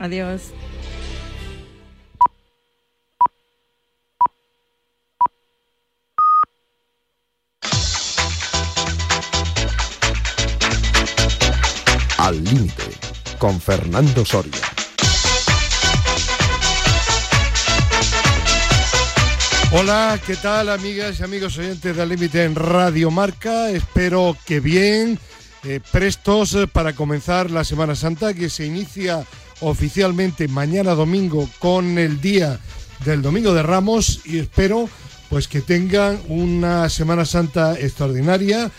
Adiós. 0.00 0.54
Al 12.16 12.42
límite, 12.44 12.82
con 13.38 13.60
Fernando 13.60 14.24
Soria. 14.24 14.52
Hola, 19.72 20.18
¿qué 20.26 20.36
tal 20.36 20.70
amigas 20.70 21.20
y 21.20 21.24
amigos 21.24 21.58
oyentes 21.58 21.94
de 21.94 22.02
Al 22.02 22.08
límite 22.08 22.44
en 22.44 22.54
Radio 22.54 23.10
Marca? 23.10 23.68
Espero 23.68 24.34
que 24.46 24.60
bien, 24.60 25.18
eh, 25.62 25.80
prestos 25.92 26.56
para 26.72 26.94
comenzar 26.94 27.50
la 27.50 27.64
Semana 27.64 27.94
Santa 27.94 28.32
que 28.32 28.48
se 28.48 28.64
inicia 28.64 29.26
oficialmente 29.60 30.48
mañana 30.48 30.94
domingo 30.94 31.48
con 31.58 31.98
el 31.98 32.20
día 32.20 32.58
del 33.04 33.22
Domingo 33.22 33.54
de 33.54 33.62
Ramos 33.62 34.20
y 34.24 34.38
espero 34.38 34.88
pues 35.28 35.46
que 35.46 35.60
tengan 35.60 36.18
una 36.28 36.88
Semana 36.88 37.24
Santa 37.24 37.78
extraordinaria, 37.78 38.70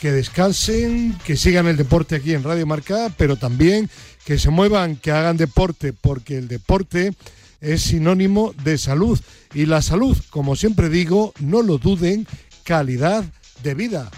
que 0.00 0.10
descansen, 0.10 1.16
que 1.24 1.36
sigan 1.36 1.68
el 1.68 1.76
deporte 1.76 2.16
aquí 2.16 2.34
en 2.34 2.42
Radio 2.42 2.66
Marca, 2.66 3.12
pero 3.16 3.36
también 3.36 3.88
que 4.24 4.38
se 4.38 4.50
muevan, 4.50 4.96
que 4.96 5.12
hagan 5.12 5.36
deporte, 5.36 5.92
porque 5.92 6.36
el 6.38 6.48
deporte 6.48 7.12
es 7.60 7.82
sinónimo 7.82 8.54
de 8.64 8.76
salud 8.76 9.20
y 9.54 9.66
la 9.66 9.82
salud, 9.82 10.16
como 10.30 10.56
siempre 10.56 10.88
digo, 10.88 11.32
no 11.38 11.62
lo 11.62 11.78
duden, 11.78 12.26
calidad 12.64 13.24
de 13.62 13.74
vida. 13.74 14.10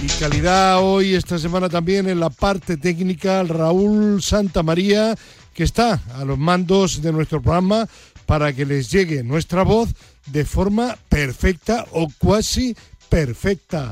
Y 0.00 0.06
calidad 0.20 0.80
hoy, 0.80 1.14
esta 1.14 1.38
semana 1.38 1.68
también 1.68 2.08
en 2.08 2.20
la 2.20 2.30
parte 2.30 2.76
técnica, 2.76 3.42
Raúl 3.42 4.22
Santa 4.22 4.62
María, 4.62 5.16
que 5.52 5.64
está 5.64 6.00
a 6.14 6.24
los 6.24 6.38
mandos 6.38 7.02
de 7.02 7.12
nuestro 7.12 7.42
programa 7.42 7.88
para 8.24 8.52
que 8.52 8.64
les 8.64 8.90
llegue 8.90 9.24
nuestra 9.24 9.64
voz 9.64 9.88
de 10.26 10.44
forma 10.44 10.96
perfecta 11.08 11.84
o 11.92 12.08
cuasi 12.18 12.76
perfecta. 13.08 13.90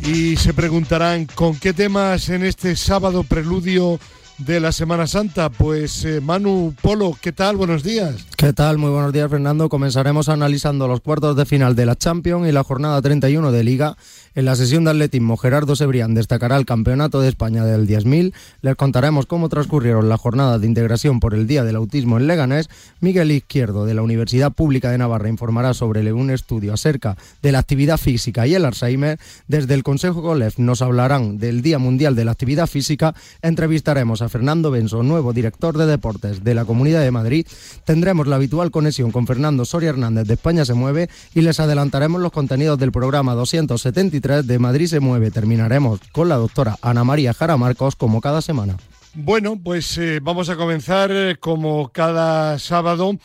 Y 0.00 0.36
se 0.36 0.52
preguntarán 0.52 1.26
con 1.26 1.56
qué 1.56 1.72
temas 1.72 2.28
en 2.28 2.44
este 2.44 2.76
sábado 2.76 3.24
preludio 3.24 3.98
de 4.38 4.60
la 4.60 4.72
Semana 4.72 5.06
Santa. 5.06 5.50
Pues 5.50 6.04
eh, 6.04 6.20
Manu 6.20 6.74
Polo, 6.80 7.16
¿qué 7.20 7.32
tal? 7.32 7.56
Buenos 7.56 7.82
días. 7.82 8.26
¿Qué 8.36 8.52
tal? 8.52 8.78
Muy 8.78 8.90
buenos 8.90 9.12
días, 9.12 9.30
Fernando. 9.30 9.68
Comenzaremos 9.68 10.28
analizando 10.28 10.88
los 10.88 11.00
cuartos 11.00 11.36
de 11.36 11.44
final 11.44 11.74
de 11.74 11.86
la 11.86 11.96
Champions 11.96 12.48
y 12.48 12.52
la 12.52 12.64
jornada 12.64 13.02
31 13.02 13.52
de 13.52 13.64
Liga. 13.64 13.96
En 14.34 14.44
la 14.44 14.56
sesión 14.56 14.84
de 14.84 14.90
atletismo, 14.90 15.36
Gerardo 15.36 15.76
Sebrián 15.76 16.14
destacará 16.14 16.56
el 16.56 16.66
Campeonato 16.66 17.20
de 17.20 17.28
España 17.28 17.64
del 17.64 17.86
10.000. 17.86 18.32
Les 18.62 18.76
contaremos 18.76 19.26
cómo 19.26 19.48
transcurrieron 19.48 20.08
la 20.08 20.16
jornada 20.16 20.58
de 20.58 20.66
integración 20.66 21.20
por 21.20 21.34
el 21.34 21.46
Día 21.46 21.64
del 21.64 21.76
Autismo 21.76 22.18
en 22.18 22.26
Leganés. 22.26 22.68
Miguel 23.00 23.30
Izquierdo, 23.30 23.86
de 23.86 23.94
la 23.94 24.02
Universidad 24.02 24.52
Pública 24.52 24.90
de 24.90 24.98
Navarra, 24.98 25.28
informará 25.28 25.74
sobre 25.74 26.12
un 26.12 26.30
estudio 26.30 26.74
acerca 26.74 27.16
de 27.42 27.52
la 27.52 27.58
actividad 27.58 27.98
física 27.98 28.46
y 28.46 28.54
el 28.54 28.64
Alzheimer. 28.64 29.18
Desde 29.46 29.74
el 29.74 29.82
Consejo 29.82 30.22
COLEF 30.22 30.58
nos 30.58 30.82
hablarán 30.82 31.38
del 31.38 31.62
Día 31.62 31.78
Mundial 31.78 32.14
de 32.14 32.24
la 32.24 32.32
Actividad 32.32 32.66
Física. 32.66 33.14
Entrevistaremos 33.42 34.22
a 34.22 34.28
Fernando 34.28 34.70
Benzo, 34.70 35.02
nuevo 35.02 35.32
director 35.32 35.76
de 35.76 35.86
deportes 35.86 36.44
de 36.44 36.54
la 36.54 36.64
Comunidad 36.64 37.02
de 37.02 37.10
Madrid. 37.10 37.46
Tendremos 37.84 38.26
la 38.26 38.36
habitual 38.36 38.70
conexión 38.70 39.10
con 39.10 39.26
Fernando 39.26 39.64
Soria 39.64 39.90
Hernández 39.90 40.26
de 40.26 40.34
España 40.34 40.64
se 40.64 40.74
mueve 40.74 41.08
y 41.34 41.40
les 41.40 41.60
adelantaremos 41.60 42.20
los 42.20 42.32
contenidos 42.32 42.78
del 42.78 42.92
programa 42.92 43.34
273 43.34 44.27
de 44.28 44.58
Madrid 44.58 44.86
se 44.86 45.00
mueve. 45.00 45.30
Terminaremos 45.30 46.00
con 46.12 46.28
la 46.28 46.36
doctora 46.36 46.76
Ana 46.82 47.04
María 47.04 47.34
Jara 47.34 47.56
Marcos 47.56 47.96
como 47.96 48.20
cada 48.20 48.42
semana. 48.42 48.76
Bueno, 49.14 49.58
pues 49.62 49.96
eh, 49.98 50.20
vamos 50.22 50.48
a 50.48 50.56
comenzar 50.56 51.10
eh, 51.10 51.36
como 51.40 51.88
cada 51.88 52.58
sábado, 52.58 53.18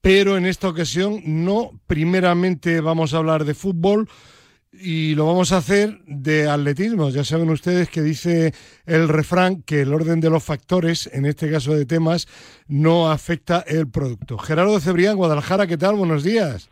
pero 0.00 0.36
en 0.36 0.46
esta 0.46 0.68
ocasión 0.68 1.20
no 1.24 1.70
primeramente 1.86 2.80
vamos 2.80 3.14
a 3.14 3.18
hablar 3.18 3.44
de 3.44 3.54
fútbol, 3.54 4.08
y 4.80 5.14
lo 5.14 5.26
vamos 5.26 5.52
a 5.52 5.58
hacer 5.58 6.00
de 6.06 6.48
atletismo. 6.48 7.08
Ya 7.10 7.24
saben 7.24 7.50
ustedes 7.50 7.88
que 7.88 8.02
dice 8.02 8.52
el 8.84 9.08
refrán 9.08 9.62
que 9.62 9.82
el 9.82 9.92
orden 9.92 10.20
de 10.20 10.30
los 10.30 10.44
factores, 10.44 11.08
en 11.12 11.26
este 11.26 11.50
caso 11.50 11.74
de 11.74 11.86
temas, 11.86 12.26
no 12.66 13.10
afecta 13.10 13.64
el 13.66 13.88
producto. 13.88 14.38
Gerardo 14.38 14.78
Cebrián, 14.80 15.16
Guadalajara, 15.16 15.66
¿qué 15.66 15.76
tal? 15.76 15.96
Buenos 15.96 16.22
días. 16.22 16.68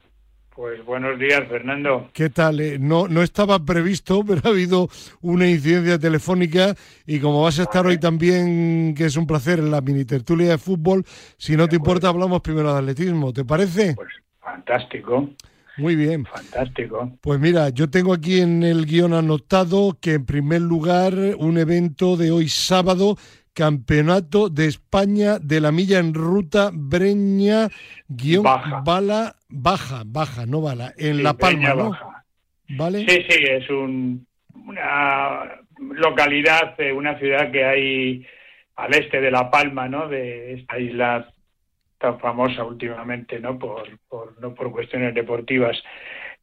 Pues 0.55 0.85
buenos 0.85 1.19
días, 1.19 1.49
Fernando. 1.49 2.11
¿Qué 2.13 2.31
tal? 2.31 2.61
Eh, 2.61 2.79
no, 2.79 3.09
no 3.09 3.23
estaba 3.23 3.59
previsto, 3.59 4.25
pero 4.27 4.41
ha 4.45 4.49
habido 4.51 4.89
una 5.21 5.49
incidencia 5.49 5.99
telefónica 5.99 6.77
y 7.07 7.19
como 7.19 7.43
vas 7.43 7.59
a 7.59 7.65
estar 7.65 7.85
hoy 7.85 7.99
también, 7.99 8.95
que 8.97 9.07
es 9.07 9.17
un 9.17 9.27
placer, 9.27 9.59
en 9.59 9.73
la 9.73 9.81
mini 9.81 10.05
tertulia 10.05 10.51
de 10.51 10.59
fútbol, 10.59 11.05
si 11.39 11.57
no 11.57 11.67
te 11.67 11.77
importa, 11.77 12.09
hablamos 12.09 12.41
primero 12.41 12.73
de 12.73 12.79
atletismo. 12.79 13.33
¿Te 13.33 13.45
parece? 13.45 13.95
Pues 13.97 14.11
fantástico. 14.39 15.29
Muy 15.77 15.97
bien. 15.97 16.25
Fantástico. 16.25 17.11
Pues 17.21 17.41
mira, 17.41 17.71
yo 17.71 17.91
tengo 17.91 18.15
aquí 18.15 18.41
en 18.41 18.63
el 18.63 18.87
guion 18.87 19.13
anotado 19.13 19.99
que 20.01 20.15
en 20.15 20.25
primer 20.25 20.61
lugar 20.61 21.15
un 21.37 21.59
evento 21.59 22.17
de 22.17 22.31
hoy 22.31 22.49
sábado, 22.49 23.17
Campeonato 23.55 24.49
de 24.49 24.67
España 24.67 25.39
de 25.39 25.61
la 25.61 25.71
milla 25.71 25.99
en 25.99 26.13
ruta 26.13 26.71
Breña 26.73 27.69
guion 28.09 28.43
baja. 28.43 28.83
bala 28.85 29.37
baja, 29.49 30.03
baja, 30.05 30.45
no 30.47 30.61
bala, 30.61 30.93
en 30.99 31.23
La 31.23 31.35
Palma, 31.35 31.75
¿no? 31.75 31.93
¿Vale? 32.71 33.07
Sí, 33.09 33.25
sí, 33.29 33.45
es 33.45 33.71
un, 33.71 34.27
una 34.67 35.63
localidad, 35.79 36.75
eh, 36.79 36.93
una 36.93 37.19
ciudad 37.19 37.51
que 37.51 37.65
hay 37.65 38.27
al 38.77 38.95
este 38.95 39.21
de 39.21 39.31
La 39.31 39.51
Palma, 39.51 39.89
¿no? 39.89 40.09
De 40.09 40.55
esta 40.55 40.79
isla 40.79 41.31
tan 41.99 42.19
famosa 42.19 42.65
últimamente, 42.65 43.39
¿no? 43.39 43.59
Por, 43.59 43.89
por 44.09 44.41
no 44.41 44.55
por 44.55 44.73
cuestiones 44.73 45.15
deportivas. 45.15 45.77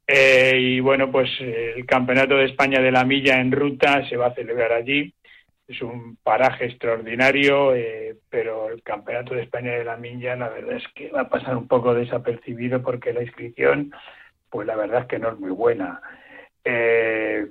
Eh, 0.06 0.58
y 0.58 0.80
bueno, 0.80 1.10
pues 1.10 1.30
eh, 1.40 1.74
el 1.76 1.86
Campeonato 1.86 2.36
de 2.36 2.46
España 2.46 2.80
de 2.80 2.90
la 2.90 3.04
Milla 3.04 3.40
en 3.40 3.52
ruta 3.52 4.08
se 4.08 4.16
va 4.16 4.28
a 4.28 4.34
celebrar 4.34 4.72
allí. 4.72 5.14
Es 5.68 5.80
un 5.80 6.16
paraje 6.22 6.66
extraordinario, 6.66 7.74
eh, 7.74 8.16
pero 8.28 8.68
el 8.70 8.82
Campeonato 8.82 9.34
de 9.34 9.42
España 9.42 9.72
de 9.72 9.84
la 9.84 9.96
Milla, 9.96 10.36
la 10.36 10.48
verdad 10.48 10.76
es 10.76 10.84
que 10.94 11.10
va 11.10 11.22
a 11.22 11.28
pasar 11.28 11.56
un 11.56 11.68
poco 11.68 11.94
desapercibido 11.94 12.82
porque 12.82 13.12
la 13.12 13.22
inscripción, 13.22 13.92
pues 14.50 14.66
la 14.66 14.76
verdad 14.76 15.02
es 15.02 15.06
que 15.06 15.18
no 15.18 15.30
es 15.30 15.38
muy 15.38 15.50
buena. 15.50 16.00
Eh, 16.64 17.46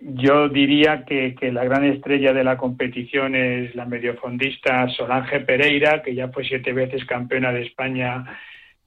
yo 0.00 0.48
diría 0.48 1.04
que, 1.04 1.34
que, 1.34 1.50
la 1.50 1.64
gran 1.64 1.84
estrella 1.84 2.32
de 2.32 2.44
la 2.44 2.56
competición 2.56 3.34
es 3.34 3.74
la 3.74 3.86
mediofondista 3.86 4.88
Solange 4.88 5.40
Pereira, 5.40 6.02
que 6.02 6.14
ya 6.14 6.28
fue 6.28 6.44
siete 6.44 6.72
veces 6.72 7.04
campeona 7.06 7.52
de 7.52 7.62
España 7.62 8.24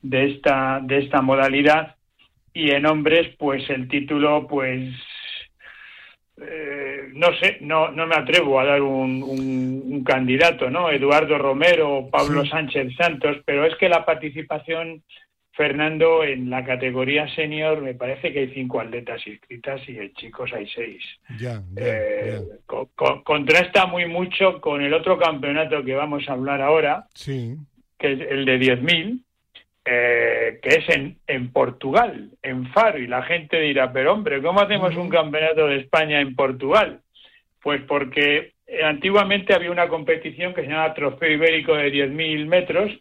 de 0.01 0.31
esta, 0.31 0.79
de 0.81 0.99
esta 0.99 1.21
modalidad. 1.21 1.95
Y 2.53 2.71
en 2.71 2.85
hombres, 2.85 3.35
pues 3.37 3.69
el 3.69 3.87
título, 3.87 4.47
pues 4.47 4.93
eh, 6.39 7.09
no 7.13 7.33
sé, 7.39 7.57
no, 7.61 7.91
no 7.91 8.05
me 8.05 8.15
atrevo 8.15 8.59
a 8.59 8.65
dar 8.65 8.81
un, 8.81 9.23
un, 9.23 9.83
un 9.85 10.03
candidato, 10.03 10.69
¿no? 10.69 10.89
Eduardo 10.89 11.37
Romero 11.37 11.95
o 11.95 12.09
Pablo 12.09 12.43
sí. 12.43 12.49
Sánchez 12.49 12.95
Santos, 12.95 13.37
pero 13.45 13.65
es 13.65 13.75
que 13.77 13.89
la 13.89 14.05
participación 14.05 15.03
Fernando, 15.57 16.23
en 16.23 16.51
la 16.51 16.63
categoría 16.63 17.27
senior 17.33 17.81
me 17.81 17.95
parece 17.95 18.31
que 18.31 18.39
hay 18.39 18.53
cinco 18.53 18.79
atletas 18.79 19.25
inscritas 19.25 19.81
y 19.89 19.97
en 19.97 20.13
chicos 20.13 20.53
hay 20.53 20.67
seis. 20.67 21.03
Ya, 21.39 21.63
ya, 21.73 21.83
eh, 21.83 22.39
ya. 22.47 22.55
Co 22.67 22.91
co 22.93 23.23
contrasta 23.23 23.87
muy 23.87 24.05
mucho 24.05 24.61
con 24.61 24.83
el 24.83 24.93
otro 24.93 25.17
campeonato 25.17 25.83
que 25.83 25.95
vamos 25.95 26.29
a 26.29 26.33
hablar 26.33 26.61
ahora, 26.61 27.07
sí. 27.15 27.55
que 27.97 28.13
es 28.13 28.21
el 28.29 28.45
de 28.45 28.59
10.000, 28.59 29.23
eh, 29.89 30.59
que 30.61 30.69
es 30.69 30.89
en, 30.89 31.17
en, 31.27 31.53
Portugal, 31.53 32.31
en 32.41 32.67
Faro. 32.73 32.99
Y 32.99 33.07
la 33.07 33.23
gente 33.23 33.57
dirá, 33.59 33.93
pero 33.93 34.13
hombre, 34.13 34.41
¿cómo 34.41 34.59
hacemos 34.59 34.95
un 34.97 35.07
campeonato 35.07 35.67
de 35.67 35.77
España 35.77 36.19
en 36.19 36.35
Portugal? 36.35 36.99
Pues 37.61 37.81
porque 37.87 38.53
antiguamente 38.83 39.53
había 39.53 39.71
una 39.71 39.87
competición 39.87 40.53
que 40.53 40.63
se 40.63 40.67
llama 40.67 40.93
Trofeo 40.93 41.31
Ibérico 41.31 41.75
de 41.75 41.91
10.000 41.91 42.45
metros 42.47 42.91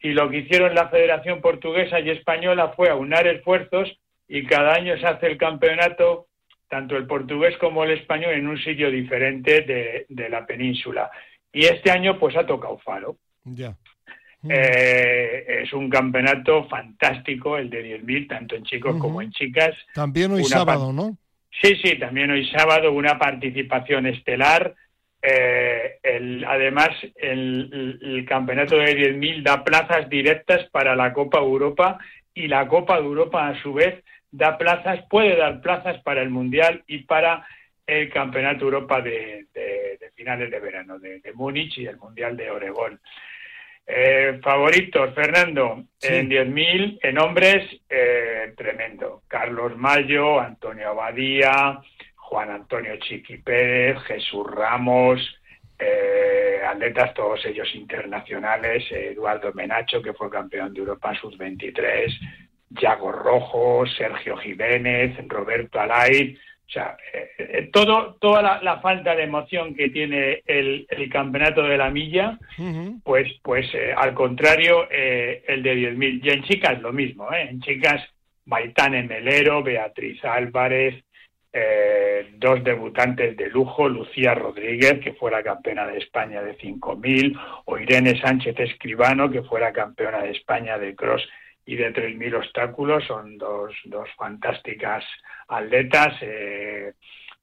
y 0.00 0.12
lo 0.12 0.30
que 0.30 0.38
hicieron 0.38 0.74
la 0.74 0.88
Federación 0.88 1.42
Portuguesa 1.42 2.00
y 2.00 2.08
Española 2.08 2.72
fue 2.74 2.88
aunar 2.88 3.26
esfuerzos 3.26 3.94
y 4.26 4.46
cada 4.46 4.72
año 4.72 4.96
se 4.96 5.06
hace 5.06 5.26
el 5.26 5.36
campeonato, 5.36 6.28
tanto 6.68 6.96
el 6.96 7.06
portugués 7.06 7.54
como 7.58 7.84
el 7.84 7.90
español, 7.90 8.32
en 8.32 8.48
un 8.48 8.58
sitio 8.58 8.90
diferente 8.90 9.60
de, 9.60 10.06
de 10.08 10.28
la 10.30 10.46
península. 10.46 11.10
Y 11.52 11.66
este 11.66 11.90
año 11.90 12.18
pues 12.18 12.34
ha 12.36 12.46
tocado 12.46 12.78
Faro. 12.78 13.16
Ya. 13.44 13.76
Eh, 14.48 15.62
es 15.64 15.72
un 15.72 15.90
campeonato 15.90 16.66
fantástico, 16.68 17.58
el 17.58 17.68
de 17.68 18.00
10.000, 18.00 18.28
tanto 18.28 18.56
en 18.56 18.64
chicos 18.64 18.94
uh 18.94 18.98
-huh. 18.98 19.00
como 19.00 19.22
en 19.22 19.30
chicas. 19.32 19.76
También 19.94 20.32
hoy 20.32 20.44
sábado, 20.44 20.92
¿no? 20.92 21.16
Sí, 21.62 21.76
sí, 21.82 21.98
también 21.98 22.30
hoy 22.30 22.46
sábado 22.46 22.92
una 22.92 23.18
participación 23.18 24.06
estelar. 24.06 24.74
Eh, 25.22 25.98
el, 26.02 26.44
además, 26.46 26.88
el, 27.16 27.98
el, 28.00 28.24
campeonato 28.24 28.76
de 28.78 28.96
10.000 28.96 29.42
da 29.42 29.62
plazas 29.62 30.08
directas 30.08 30.66
para 30.70 30.96
la 30.96 31.12
Copa 31.12 31.38
Europa 31.38 31.98
y 32.32 32.48
la 32.48 32.66
Copa 32.66 32.98
de 32.98 33.04
Europa, 33.04 33.48
a 33.48 33.62
su 33.62 33.74
vez, 33.74 34.02
da 34.30 34.56
plazas, 34.56 35.04
puede 35.10 35.36
dar 35.36 35.60
plazas 35.60 36.00
para 36.02 36.22
el 36.22 36.30
Mundial 36.30 36.82
y 36.86 37.00
para 37.00 37.46
el 37.86 38.10
Campeonato 38.10 38.64
Europa 38.64 39.00
de, 39.00 39.46
finales 40.14 40.50
de 40.50 40.60
verano, 40.60 40.98
de, 40.98 41.20
Múnich 41.34 41.78
y 41.78 41.86
el 41.86 41.96
Mundial 41.96 42.36
de 42.36 42.50
Oregón. 42.50 43.00
Eh, 43.92 44.38
favoritos, 44.40 45.12
Fernando, 45.16 45.82
en 46.00 46.30
10.000, 46.30 47.00
en 47.02 47.18
hombres, 47.18 47.68
eh, 47.88 48.52
tremendo. 48.56 49.22
Carlos 49.26 49.76
Mayo, 49.76 50.38
Antonio 50.38 50.90
Abadía, 50.90 51.80
Juan 52.14 52.50
Antonio 52.50 52.96
Chiqui 52.98 53.38
Pérez, 53.38 53.98
Jesús 54.04 54.46
Ramos, 54.48 55.20
eh, 55.76 56.60
atletas 56.64 57.12
todos 57.14 57.44
ellos 57.46 57.68
internacionales, 57.74 58.84
Eduardo 58.92 59.52
Menacho, 59.54 60.00
que 60.00 60.12
fue 60.12 60.30
campeón 60.30 60.72
de 60.72 60.80
Europa 60.80 61.12
Sub-23, 61.20 62.16
Yago 62.70 63.10
Rojo, 63.10 63.84
Sergio 63.86 64.36
Jiménez, 64.36 65.16
Roberto 65.26 65.80
Alay, 65.80 66.38
o 66.70 66.72
sea, 66.72 66.96
eh, 67.12 67.30
eh, 67.36 67.70
todo, 67.72 68.14
toda 68.20 68.60
la, 68.62 68.80
falta 68.80 69.16
de 69.16 69.24
emoción 69.24 69.74
que 69.74 69.88
tiene 69.90 70.40
el, 70.46 70.86
campeonato 71.10 71.64
de 71.64 71.76
la 71.76 71.90
milla, 71.90 72.38
pues, 73.02 73.28
pues 73.42 73.66
eh, 73.74 73.92
al 73.96 74.14
contrario, 74.14 74.88
el 74.88 75.64
de 75.64 75.74
10.000. 75.74 76.20
Y 76.22 76.30
en 76.30 76.44
chicas 76.44 76.80
lo 76.80 76.92
mismo, 76.92 77.26
en 77.32 77.60
chicas, 77.60 78.00
Maitán 78.46 78.92
Melero, 79.08 79.64
Beatriz 79.64 80.24
Álvarez, 80.24 81.02
dos 82.36 82.62
debutantes 82.62 83.36
de 83.36 83.48
lujo, 83.48 83.88
Lucía 83.88 84.34
Rodríguez, 84.34 85.00
que 85.00 85.14
fuera 85.14 85.42
campeona 85.42 85.88
de 85.88 85.98
España 85.98 86.40
de 86.40 86.56
5.000, 86.56 87.36
o 87.64 87.78
Irene 87.78 88.20
Sánchez 88.20 88.54
Escribano, 88.60 89.28
que 89.28 89.42
fuera 89.42 89.72
campeona 89.72 90.22
de 90.22 90.30
España 90.30 90.78
de 90.78 90.94
cross 90.94 91.28
y 91.70 91.76
de 91.76 91.92
3.000 91.92 92.34
obstáculos. 92.34 93.04
Son 93.06 93.38
dos, 93.38 93.72
dos 93.84 94.08
fantásticas 94.16 95.04
atletas. 95.48 96.14
Eh, 96.20 96.92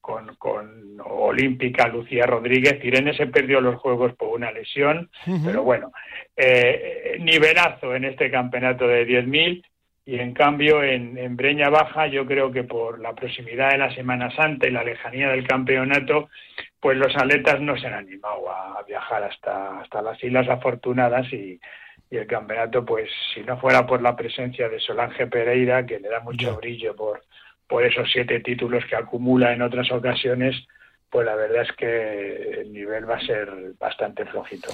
con, 0.01 0.35
con, 0.35 0.97
Olímpica 1.03 1.87
Lucía 1.89 2.25
Rodríguez. 2.25 2.79
Irene 2.81 3.13
se 3.13 3.27
perdió 3.27 3.59
los 3.59 3.75
Juegos 3.75 4.13
por 4.15 4.29
una 4.29 4.51
lesión, 4.53 5.09
pero 5.43 5.63
bueno, 5.63 5.91
eh, 6.35 7.17
nivelazo 7.19 7.93
en 7.93 8.05
este 8.05 8.31
campeonato 8.31 8.87
de 8.87 9.05
10.000 9.05 9.65
y 10.05 10.19
en 10.19 10.33
cambio 10.33 10.81
en, 10.81 11.17
en, 11.17 11.35
Breña 11.35 11.69
Baja 11.69 12.07
yo 12.07 12.25
creo 12.25 12.53
que 12.53 12.63
por 12.63 13.01
la 13.01 13.13
proximidad 13.13 13.71
de 13.71 13.79
la 13.79 13.93
Semana 13.93 14.33
Santa 14.33 14.65
y 14.65 14.71
la 14.71 14.85
lejanía 14.85 15.27
del 15.27 15.45
campeonato, 15.45 16.29
pues 16.79 16.97
los 16.97 17.13
atletas 17.17 17.59
no 17.59 17.77
se 17.77 17.87
han 17.87 17.95
animado 17.95 18.49
a, 18.49 18.81
viajar 18.87 19.23
hasta, 19.23 19.81
hasta 19.81 20.01
las 20.01 20.23
Islas 20.23 20.47
Afortunadas 20.47 21.27
y, 21.33 21.59
y 22.09 22.17
el 22.17 22.27
campeonato, 22.27 22.85
pues 22.85 23.09
si 23.33 23.41
no 23.41 23.59
fuera 23.59 23.85
por 23.85 24.01
la 24.01 24.15
presencia 24.15 24.69
de 24.69 24.79
Solange 24.79 25.27
Pereira, 25.27 25.85
que 25.85 25.99
le 25.99 26.09
da 26.09 26.21
mucho 26.21 26.55
brillo 26.55 26.95
por, 26.95 27.23
por 27.67 27.83
esos 27.83 28.09
siete 28.11 28.39
títulos 28.39 28.85
que 28.85 28.95
acumula 28.95 29.53
en 29.53 29.61
otras 29.61 29.91
ocasiones, 29.91 30.55
pues 31.09 31.25
la 31.25 31.35
verdad 31.35 31.63
es 31.63 31.71
que 31.73 32.61
el 32.61 32.71
nivel 32.71 33.09
va 33.09 33.15
a 33.15 33.25
ser 33.25 33.49
bastante 33.79 34.25
flojito. 34.25 34.69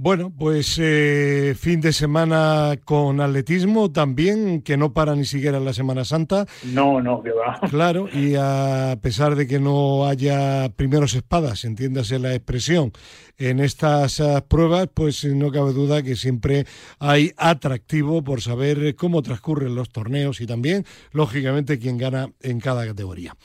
Bueno, 0.00 0.32
pues 0.38 0.78
eh, 0.80 1.56
fin 1.58 1.80
de 1.80 1.92
semana 1.92 2.78
con 2.84 3.20
atletismo 3.20 3.90
también, 3.90 4.62
que 4.62 4.76
no 4.76 4.92
para 4.92 5.16
ni 5.16 5.24
siquiera 5.24 5.58
en 5.58 5.64
la 5.64 5.72
Semana 5.72 6.04
Santa. 6.04 6.46
No, 6.72 7.00
no, 7.00 7.20
que 7.20 7.32
va. 7.32 7.58
Claro, 7.68 8.08
y 8.08 8.36
a 8.38 8.96
pesar 9.02 9.34
de 9.34 9.48
que 9.48 9.58
no 9.58 10.06
haya 10.06 10.68
primeros 10.76 11.14
espadas, 11.14 11.64
entiéndase 11.64 12.20
la 12.20 12.32
expresión, 12.32 12.92
en 13.38 13.58
estas 13.58 14.20
eh, 14.20 14.40
pruebas, 14.46 14.88
pues 14.94 15.24
no 15.24 15.50
cabe 15.50 15.72
duda 15.72 16.04
que 16.04 16.14
siempre 16.14 16.64
hay 17.00 17.32
atractivo 17.36 18.22
por 18.22 18.40
saber 18.40 18.94
cómo 18.94 19.22
transcurren 19.22 19.74
los 19.74 19.90
torneos 19.90 20.40
y 20.40 20.46
también, 20.46 20.84
lógicamente, 21.10 21.80
quién 21.80 21.98
gana 21.98 22.30
en 22.40 22.60
cada 22.60 22.86
categoría. 22.86 23.36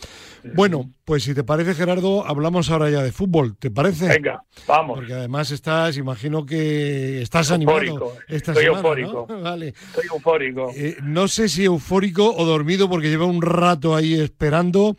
Bueno, 0.56 0.92
pues 1.06 1.24
si 1.24 1.34
te 1.34 1.44
parece, 1.44 1.74
Gerardo, 1.74 2.26
hablamos 2.26 2.72
ahora 2.72 2.90
ya 2.90 3.02
de 3.02 3.12
fútbol. 3.12 3.58
¿Te 3.58 3.70
parece? 3.70 4.08
Venga, 4.08 4.42
vamos. 4.68 5.00
Porque 5.00 5.14
además 5.14 5.52
estás, 5.52 5.98
imagino 5.98 6.46
que 6.46 7.22
estás 7.22 7.52
animado 7.52 8.14
esta 8.28 8.52
Estoy 8.54 8.66
eufórico. 8.66 9.26
¿no? 9.28 9.42
Vale. 9.42 9.70
Estoy 9.70 10.06
eufórico. 10.14 10.72
Eh, 10.76 10.96
no 11.04 11.28
sé 11.28 11.50
si 11.50 11.66
eufórico 11.66 12.34
o 12.34 12.46
dormido 12.46 12.90
porque 12.90 13.10
lleva 13.10 13.26
un 13.26 13.42
rato 13.42 13.96
ahí 13.96 14.14
esperando. 14.14 14.96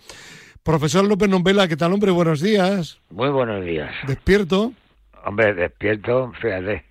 Profesor 0.63 1.05
López 1.05 1.29
Nombela, 1.29 1.69
¿qué 1.69 1.77
tal, 1.77 1.93
hombre? 1.93 2.11
Buenos 2.11 2.41
días. 2.41 2.99
Muy 3.11 3.31
buenos 3.31 3.65
días. 3.65 3.95
¿Despierto? 4.07 4.73
Hombre, 5.25 5.55
despierto, 5.55 6.33
fíjate. 6.41 6.85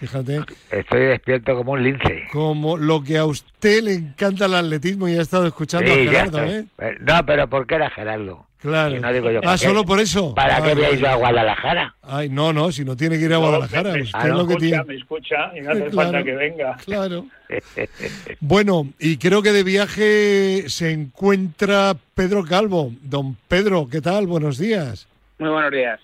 Fíjate. 0.00 0.40
Estoy 0.70 1.00
despierto 1.06 1.56
como 1.56 1.72
un 1.72 1.82
lince. 1.82 2.28
Como 2.32 2.76
lo 2.76 3.02
que 3.02 3.18
a 3.18 3.24
usted 3.24 3.82
le 3.82 3.94
encanta 3.94 4.46
el 4.46 4.54
atletismo 4.54 5.08
y 5.08 5.16
ha 5.16 5.22
estado 5.22 5.46
escuchando 5.46 5.92
a 5.92 5.96
Gerardo, 5.96 6.44
¿eh? 6.44 6.64
¿eh? 6.78 6.96
No, 7.00 7.26
pero 7.26 7.48
¿por 7.48 7.66
qué 7.66 7.74
era 7.76 7.90
Gerardo? 7.90 8.46
Claro. 8.58 9.00
ah, 9.44 9.56
solo 9.56 9.84
por 9.84 10.00
eso. 10.00 10.34
¿Para 10.34 10.56
ah, 10.56 10.62
qué 10.62 10.72
había 10.72 10.90
ido 10.90 11.08
a 11.08 11.14
Guadalajara? 11.14 11.94
Ay, 12.02 12.28
no, 12.28 12.52
no, 12.52 12.72
si 12.72 12.84
no 12.84 12.96
tiene 12.96 13.16
que 13.16 13.26
ir 13.26 13.32
a 13.32 13.36
Guadalajara. 13.36 13.92
me, 13.92 14.02
usted 14.02 14.28
lo 14.30 14.46
que 14.48 14.54
escucha, 14.54 14.58
tiene. 14.58 14.84
me 14.84 14.94
escucha 14.96 15.56
y 15.56 15.60
no 15.60 15.70
hace 15.72 15.90
falta 15.90 16.24
que 16.24 16.34
venga. 16.34 16.76
Claro. 16.84 17.26
bueno, 18.40 18.88
y 18.98 19.16
creo 19.16 19.42
que 19.42 19.52
de 19.52 19.62
viaje 19.62 20.64
se 20.68 20.90
encuentra 20.90 21.94
Pedro 22.14 22.44
Calvo. 22.44 22.92
Don 23.02 23.36
Pedro, 23.46 23.88
¿qué 23.88 24.00
tal? 24.00 24.26
Buenos 24.26 24.58
días. 24.58 25.06
Muy 25.38 25.50
buenos 25.50 25.70
días. 25.70 26.00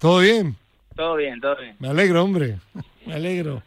¿Todo 0.00 0.18
bien? 0.18 0.56
Todo 0.96 1.14
bien, 1.14 1.40
todo 1.40 1.56
bien. 1.56 1.76
Me 1.78 1.88
alegro, 1.88 2.24
hombre. 2.24 2.56
Me 3.06 3.14
alegro. 3.14 3.62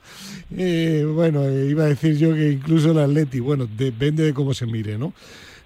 Eh, 0.56 1.06
bueno, 1.07 1.45
eh, 1.45 1.68
iba 1.69 1.84
a 1.84 1.88
decir 1.88 2.18
yo 2.18 2.34
que 2.34 2.51
incluso 2.51 2.92
el 2.92 3.00
Atleti, 3.00 3.39
bueno, 3.39 3.68
depende 3.69 4.24
de 4.24 4.34
cómo 4.34 4.54
se 4.54 4.66
mire, 4.66 4.98
¿no? 4.98 5.13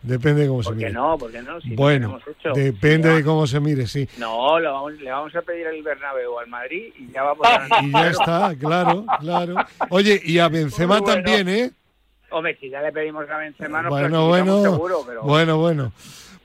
Depende 0.02 0.42
de 0.42 0.48
cómo 0.48 0.64
se 0.64 0.72
mire. 0.72 0.88
¿Por 0.88 0.92
qué 0.92 0.94
no? 0.94 1.18
¿Por 1.18 1.32
qué 1.32 1.42
no? 1.42 1.76
bueno, 1.76 2.20
depende 2.56 3.10
de 3.10 3.24
cómo 3.24 3.46
se 3.46 3.60
mire, 3.60 3.86
sí. 3.86 4.08
No, 4.18 4.60
le 4.60 4.68
vamos 4.68 5.36
a 5.36 5.42
pedir 5.42 5.68
al 5.68 5.82
Bernabéu 5.84 6.40
al 6.40 6.48
Madrid 6.48 6.92
y 6.98 7.12
ya 7.12 7.24
va 7.24 7.34
a 7.44 7.82
Y 7.84 7.92
ya 7.92 8.10
está, 8.10 8.56
claro, 8.60 9.06
claro. 9.20 9.56
Oye, 9.90 10.20
y 10.24 10.40
a 10.40 10.50
Benzema 10.50 11.02
también, 11.02 11.48
¿eh? 11.48 11.72
Hombre, 12.32 12.58
si 12.60 12.70
ya 12.70 12.82
le 12.82 12.92
pedimos 12.92 13.30
a 13.30 13.38
Benzema, 13.38 13.82
no 13.84 13.90
bueno, 13.90 14.28
bueno, 14.28 14.62
seguro, 14.64 15.04
pero... 15.06 15.22
Bueno, 15.24 15.58
bueno. 15.58 15.92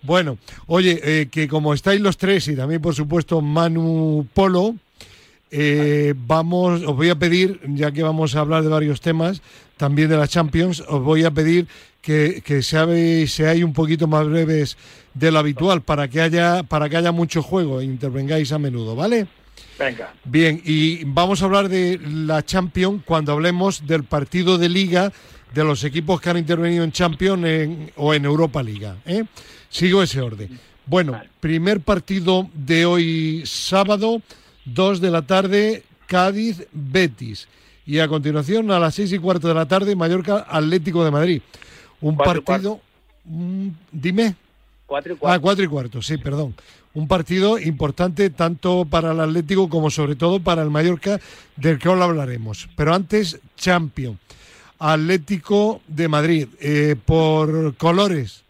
Bueno, 0.03 0.39
oye, 0.67 1.01
eh, 1.03 1.29
que 1.31 1.49
como 1.49 1.75
estáis 1.75 2.01
los 2.01 2.17
tres 2.17 2.47
y 2.49 2.57
también, 2.57 2.81
por 2.81 2.95
supuesto, 2.95 3.41
Manu 3.41 4.27
Polo, 4.35 4.75
eh, 5.51 6.15
vamos, 6.17 6.83
os 6.83 6.97
voy 6.97 7.11
a 7.11 7.19
pedir, 7.19 7.61
ya 7.69 7.93
que 7.93 8.03
vamos 8.03 8.35
a 8.35 8.41
hablar 8.41 8.63
de 8.63 8.69
varios 8.69 9.01
temas, 9.01 9.43
también 9.77 10.09
de 10.09 10.17
la 10.17 10.29
Champions, 10.29 10.83
os 10.89 11.03
voy 11.03 11.25
a 11.25 11.31
pedir 11.31 11.67
que, 12.01 12.43
que 12.45 12.63
seáis, 12.63 13.41
un 13.63 13.73
poquito 13.73 14.07
más 14.07 14.27
breves 14.27 14.77
de 15.15 15.31
lo 15.31 15.39
habitual 15.39 15.83
para 15.83 16.09
que 16.09 16.21
haya, 16.21 16.63
para 16.63 16.89
que 16.89 16.97
haya 16.97 17.13
mucho 17.13 17.43
juego 17.43 17.81
e 17.81 17.85
intervengáis 17.85 18.53
a 18.53 18.59
menudo, 18.59 18.95
¿vale? 18.95 19.27
Venga. 19.79 20.15
Bien, 20.25 20.61
y 20.65 21.05
vamos 21.05 21.43
a 21.43 21.47
hablar 21.47 21.69
de 21.69 22.01
la 22.03 22.45
Champions 22.45 23.03
cuando 23.05 23.33
hablemos 23.33 23.87
del 23.87 24.05
partido 24.05 24.59
de 24.59 24.69
liga 24.69 25.13
de 25.55 25.65
los 25.65 25.85
equipos 25.85 26.21
que 26.21 26.31
han 26.31 26.39
intervenido 26.39 26.85
en 26.85 26.93
Champions 26.93 27.91
o 27.97 28.15
en 28.15 28.25
Europa 28.25 28.63
Liga. 28.63 28.97
¿eh? 29.07 29.25
Sigo 29.69 30.03
ese 30.03 30.21
orden. 30.21 30.59
Bueno, 30.87 31.21
primer 31.41 31.81
partido 31.81 32.49
de 32.55 32.87
hoy 32.87 33.43
sábado. 33.45 34.23
2 34.67 35.01
de 35.01 35.11
la 35.11 35.23
tarde, 35.23 35.83
Cádiz, 36.07 36.67
Betis. 36.73 37.49
Y 37.87 38.01
a 38.01 38.09
continuación, 38.09 38.71
a 38.71 38.81
las 38.81 38.97
seis 38.97 39.13
y 39.13 39.19
cuarto 39.19 39.49
de 39.49 39.55
la 39.55 39.67
tarde, 39.67 39.95
Mallorca, 39.95 40.47
Atlético 40.49 41.05
de 41.05 41.11
Madrid. 41.11 41.43
Un 42.01 42.17
partido. 42.17 42.81
Dime. 43.93 44.35
Cuatro 44.87 45.15
y 45.15 45.17
cuarto. 45.17 45.35
Ah, 45.37 45.41
cuatro 45.41 45.65
y 45.65 45.69
cuarto, 45.69 46.03
sí, 46.03 46.19
perdón. 46.19 46.55
Un 46.95 47.09
partido 47.09 47.59
importante 47.59 48.31
tanto 48.31 48.87
para 48.89 49.13
el 49.13 49.21
Atlético 49.21 49.69
como 49.69 49.91
sobre 49.91 50.17
todo 50.17 50.41
para 50.41 50.63
el 50.63 50.71
Mallorca, 50.71 51.21
del 51.57 51.79
que 51.79 51.89
ahora 51.89 52.05
hablaremos. 52.05 52.69
Pero 52.75 52.95
antes, 52.95 53.39
Champion. 53.57 54.19
Atlético 54.79 55.81
de 55.87 56.09
Madrid. 56.09 56.49
Eh, 56.61 56.97
por 57.05 57.77
colores. 57.77 58.43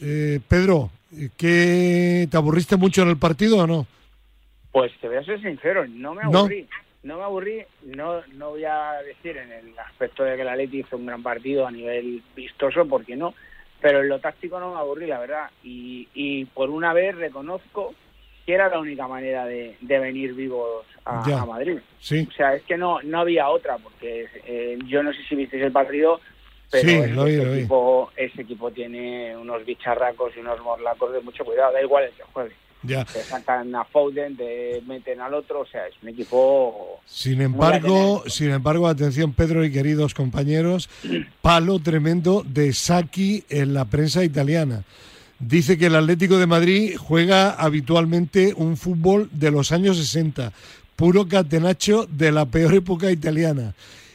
Eh, 0.00 0.40
Pedro, 0.46 0.90
¿qué, 1.36 2.28
¿te 2.30 2.36
aburriste 2.36 2.76
mucho 2.76 3.02
en 3.02 3.08
el 3.08 3.16
partido 3.16 3.58
o 3.58 3.66
no? 3.66 3.86
Pues 4.78 4.92
te 5.00 5.08
voy 5.08 5.16
a 5.16 5.24
ser 5.24 5.42
sincero, 5.42 5.84
no 5.88 6.14
me 6.14 6.22
aburrí. 6.22 6.68
No, 7.02 7.16
me 7.16 7.24
aburrí, 7.24 7.64
no, 7.82 8.22
no 8.34 8.50
voy 8.50 8.64
a 8.64 8.92
decir 9.04 9.36
en 9.36 9.50
el 9.50 9.76
aspecto 9.76 10.22
de 10.22 10.36
que 10.36 10.44
la 10.44 10.54
Leti 10.54 10.78
hizo 10.78 10.96
un 10.96 11.06
gran 11.06 11.20
partido 11.20 11.66
a 11.66 11.72
nivel 11.72 12.22
vistoso, 12.36 12.86
porque 12.86 13.16
no, 13.16 13.34
pero 13.80 14.02
en 14.02 14.08
lo 14.08 14.20
táctico 14.20 14.60
no 14.60 14.72
me 14.72 14.78
aburrí, 14.78 15.08
la 15.08 15.18
verdad. 15.18 15.50
Y, 15.64 16.06
y 16.14 16.44
por 16.44 16.70
una 16.70 16.92
vez 16.92 17.16
reconozco 17.16 17.92
que 18.46 18.54
era 18.54 18.68
la 18.68 18.78
única 18.78 19.08
manera 19.08 19.46
de, 19.46 19.76
venir 19.80 20.34
vivos 20.34 20.86
a, 21.04 21.44
Madrid. 21.44 21.80
Sí. 21.98 22.28
O 22.30 22.32
sea, 22.32 22.54
es 22.54 22.62
que 22.62 22.76
no, 22.76 23.02
no 23.02 23.18
había 23.18 23.48
otra, 23.48 23.78
porque 23.78 24.28
eh, 24.46 24.78
yo 24.86 25.02
no 25.02 25.12
sé 25.12 25.24
si 25.28 25.34
visteis 25.34 25.64
el 25.64 25.72
partido, 25.72 26.20
pero 26.70 26.88
ese, 26.88 27.58
equipo, 27.58 28.12
ese 28.14 28.42
equipo 28.42 28.70
tiene 28.70 29.36
unos 29.36 29.64
bicharracos 29.66 30.36
y 30.36 30.38
unos 30.38 30.60
morlacos 30.60 31.12
de 31.12 31.20
mucho 31.20 31.44
cuidado, 31.44 31.72
da 31.72 31.82
igual 31.82 32.04
el 32.04 32.12
que 32.12 32.22
juegue. 32.32 32.54
Ya. 32.82 33.04
Te 33.04 33.22
sacan 33.22 33.74
a 33.74 33.84
Foden, 33.84 34.36
te 34.36 34.82
meten 34.86 35.20
al 35.20 35.34
otro, 35.34 35.60
o 35.60 35.66
sea, 35.66 35.86
es 35.88 35.94
un 36.00 36.10
equipo. 36.10 37.00
Sin 37.06 37.40
embargo, 37.40 38.22
sin 38.26 38.50
embargo, 38.50 38.86
atención, 38.86 39.32
Pedro 39.32 39.64
y 39.64 39.72
queridos 39.72 40.14
compañeros, 40.14 40.88
palo 41.42 41.80
tremendo 41.80 42.44
de 42.46 42.72
Saki 42.72 43.44
en 43.48 43.74
la 43.74 43.84
prensa 43.84 44.22
italiana. 44.22 44.84
dice 45.40 45.76
que 45.76 45.86
el 45.86 45.96
Atlético 45.96 46.38
de 46.38 46.46
Madrid 46.46 46.96
juega 46.96 47.50
habitualmente 47.50 48.54
un 48.56 48.76
fútbol 48.76 49.28
de 49.32 49.50
los 49.50 49.72
años 49.72 49.96
60, 49.96 50.52
puro 50.94 51.26
catenacho 51.26 52.06
de 52.06 52.30
la 52.30 52.46
peor 52.46 52.74
época 52.74 53.10
italiana. 53.10 53.74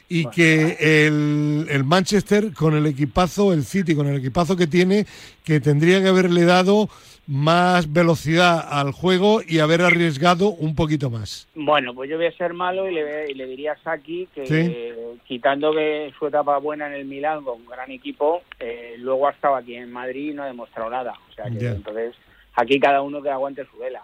Y 0.09 0.27
que 0.27 0.77
el, 0.79 1.65
el 1.69 1.83
Manchester 1.83 2.53
con 2.53 2.75
el 2.75 2.85
equipazo, 2.85 3.51
el 3.51 3.65
City 3.65 3.95
con 3.95 4.05
el 4.05 4.17
equipazo 4.17 4.55
que 4.55 4.67
tiene, 4.67 5.07
que 5.43 5.59
tendría 5.59 6.03
que 6.03 6.09
haberle 6.09 6.45
dado 6.45 6.87
más 7.27 7.91
velocidad 7.91 8.65
al 8.69 8.91
juego 8.91 9.41
y 9.47 9.59
haber 9.59 9.81
arriesgado 9.81 10.49
un 10.49 10.75
poquito 10.75 11.09
más. 11.09 11.47
Bueno, 11.55 11.93
pues 11.93 12.09
yo 12.09 12.17
voy 12.17 12.25
a 12.25 12.37
ser 12.37 12.53
malo 12.53 12.89
y 12.89 12.95
le, 12.95 13.31
y 13.31 13.33
le 13.33 13.45
diría 13.45 13.73
a 13.73 13.77
Saki 13.77 14.27
que 14.35 15.17
quitando 15.25 15.73
que 15.73 16.11
su 16.17 16.27
etapa 16.27 16.57
buena 16.57 16.87
en 16.87 16.93
el 16.93 17.05
Milán 17.05 17.43
con 17.43 17.61
un 17.61 17.65
gran 17.65 17.91
equipo, 17.91 18.41
eh, 18.59 18.95
luego 18.97 19.27
ha 19.27 19.31
estado 19.31 19.55
aquí 19.55 19.75
en 19.75 19.91
Madrid 19.91 20.31
y 20.31 20.33
no 20.33 20.43
ha 20.43 20.47
demostrado 20.47 20.89
nada. 20.89 21.13
O 21.29 21.33
sea 21.33 21.45
que 21.45 21.65
entonces 21.65 22.15
aquí 22.55 22.79
cada 22.79 23.01
uno 23.01 23.21
que 23.21 23.29
aguante 23.29 23.65
su 23.65 23.77
vela. 23.77 24.01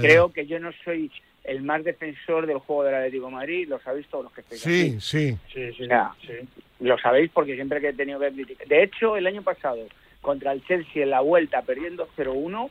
creo 0.00 0.32
que 0.32 0.46
yo 0.46 0.58
no 0.60 0.70
soy 0.84 1.10
el 1.44 1.62
más 1.62 1.84
defensor 1.84 2.46
del 2.46 2.58
juego 2.58 2.84
del 2.84 2.94
Atlético 2.94 3.26
de 3.26 3.32
Madrid, 3.32 3.68
lo 3.68 3.78
sabéis 3.80 4.06
todos 4.08 4.24
los 4.24 4.32
que 4.32 4.40
estáis 4.40 4.62
sí, 4.62 4.80
aquí. 4.80 5.00
Sí, 5.00 5.38
sí, 5.52 5.72
sí, 5.76 6.48
Lo 6.80 6.98
sabéis 6.98 7.30
porque 7.32 7.54
siempre 7.54 7.80
que 7.80 7.88
he 7.88 7.92
tenido 7.92 8.18
que 8.18 8.32
criticar. 8.32 8.66
De 8.66 8.82
hecho, 8.82 9.16
el 9.16 9.26
año 9.26 9.42
pasado 9.42 9.86
contra 10.24 10.52
el 10.52 10.64
Chelsea 10.64 11.04
en 11.04 11.10
la 11.10 11.20
vuelta 11.20 11.62
perdiendo 11.62 12.08
0-1, 12.16 12.70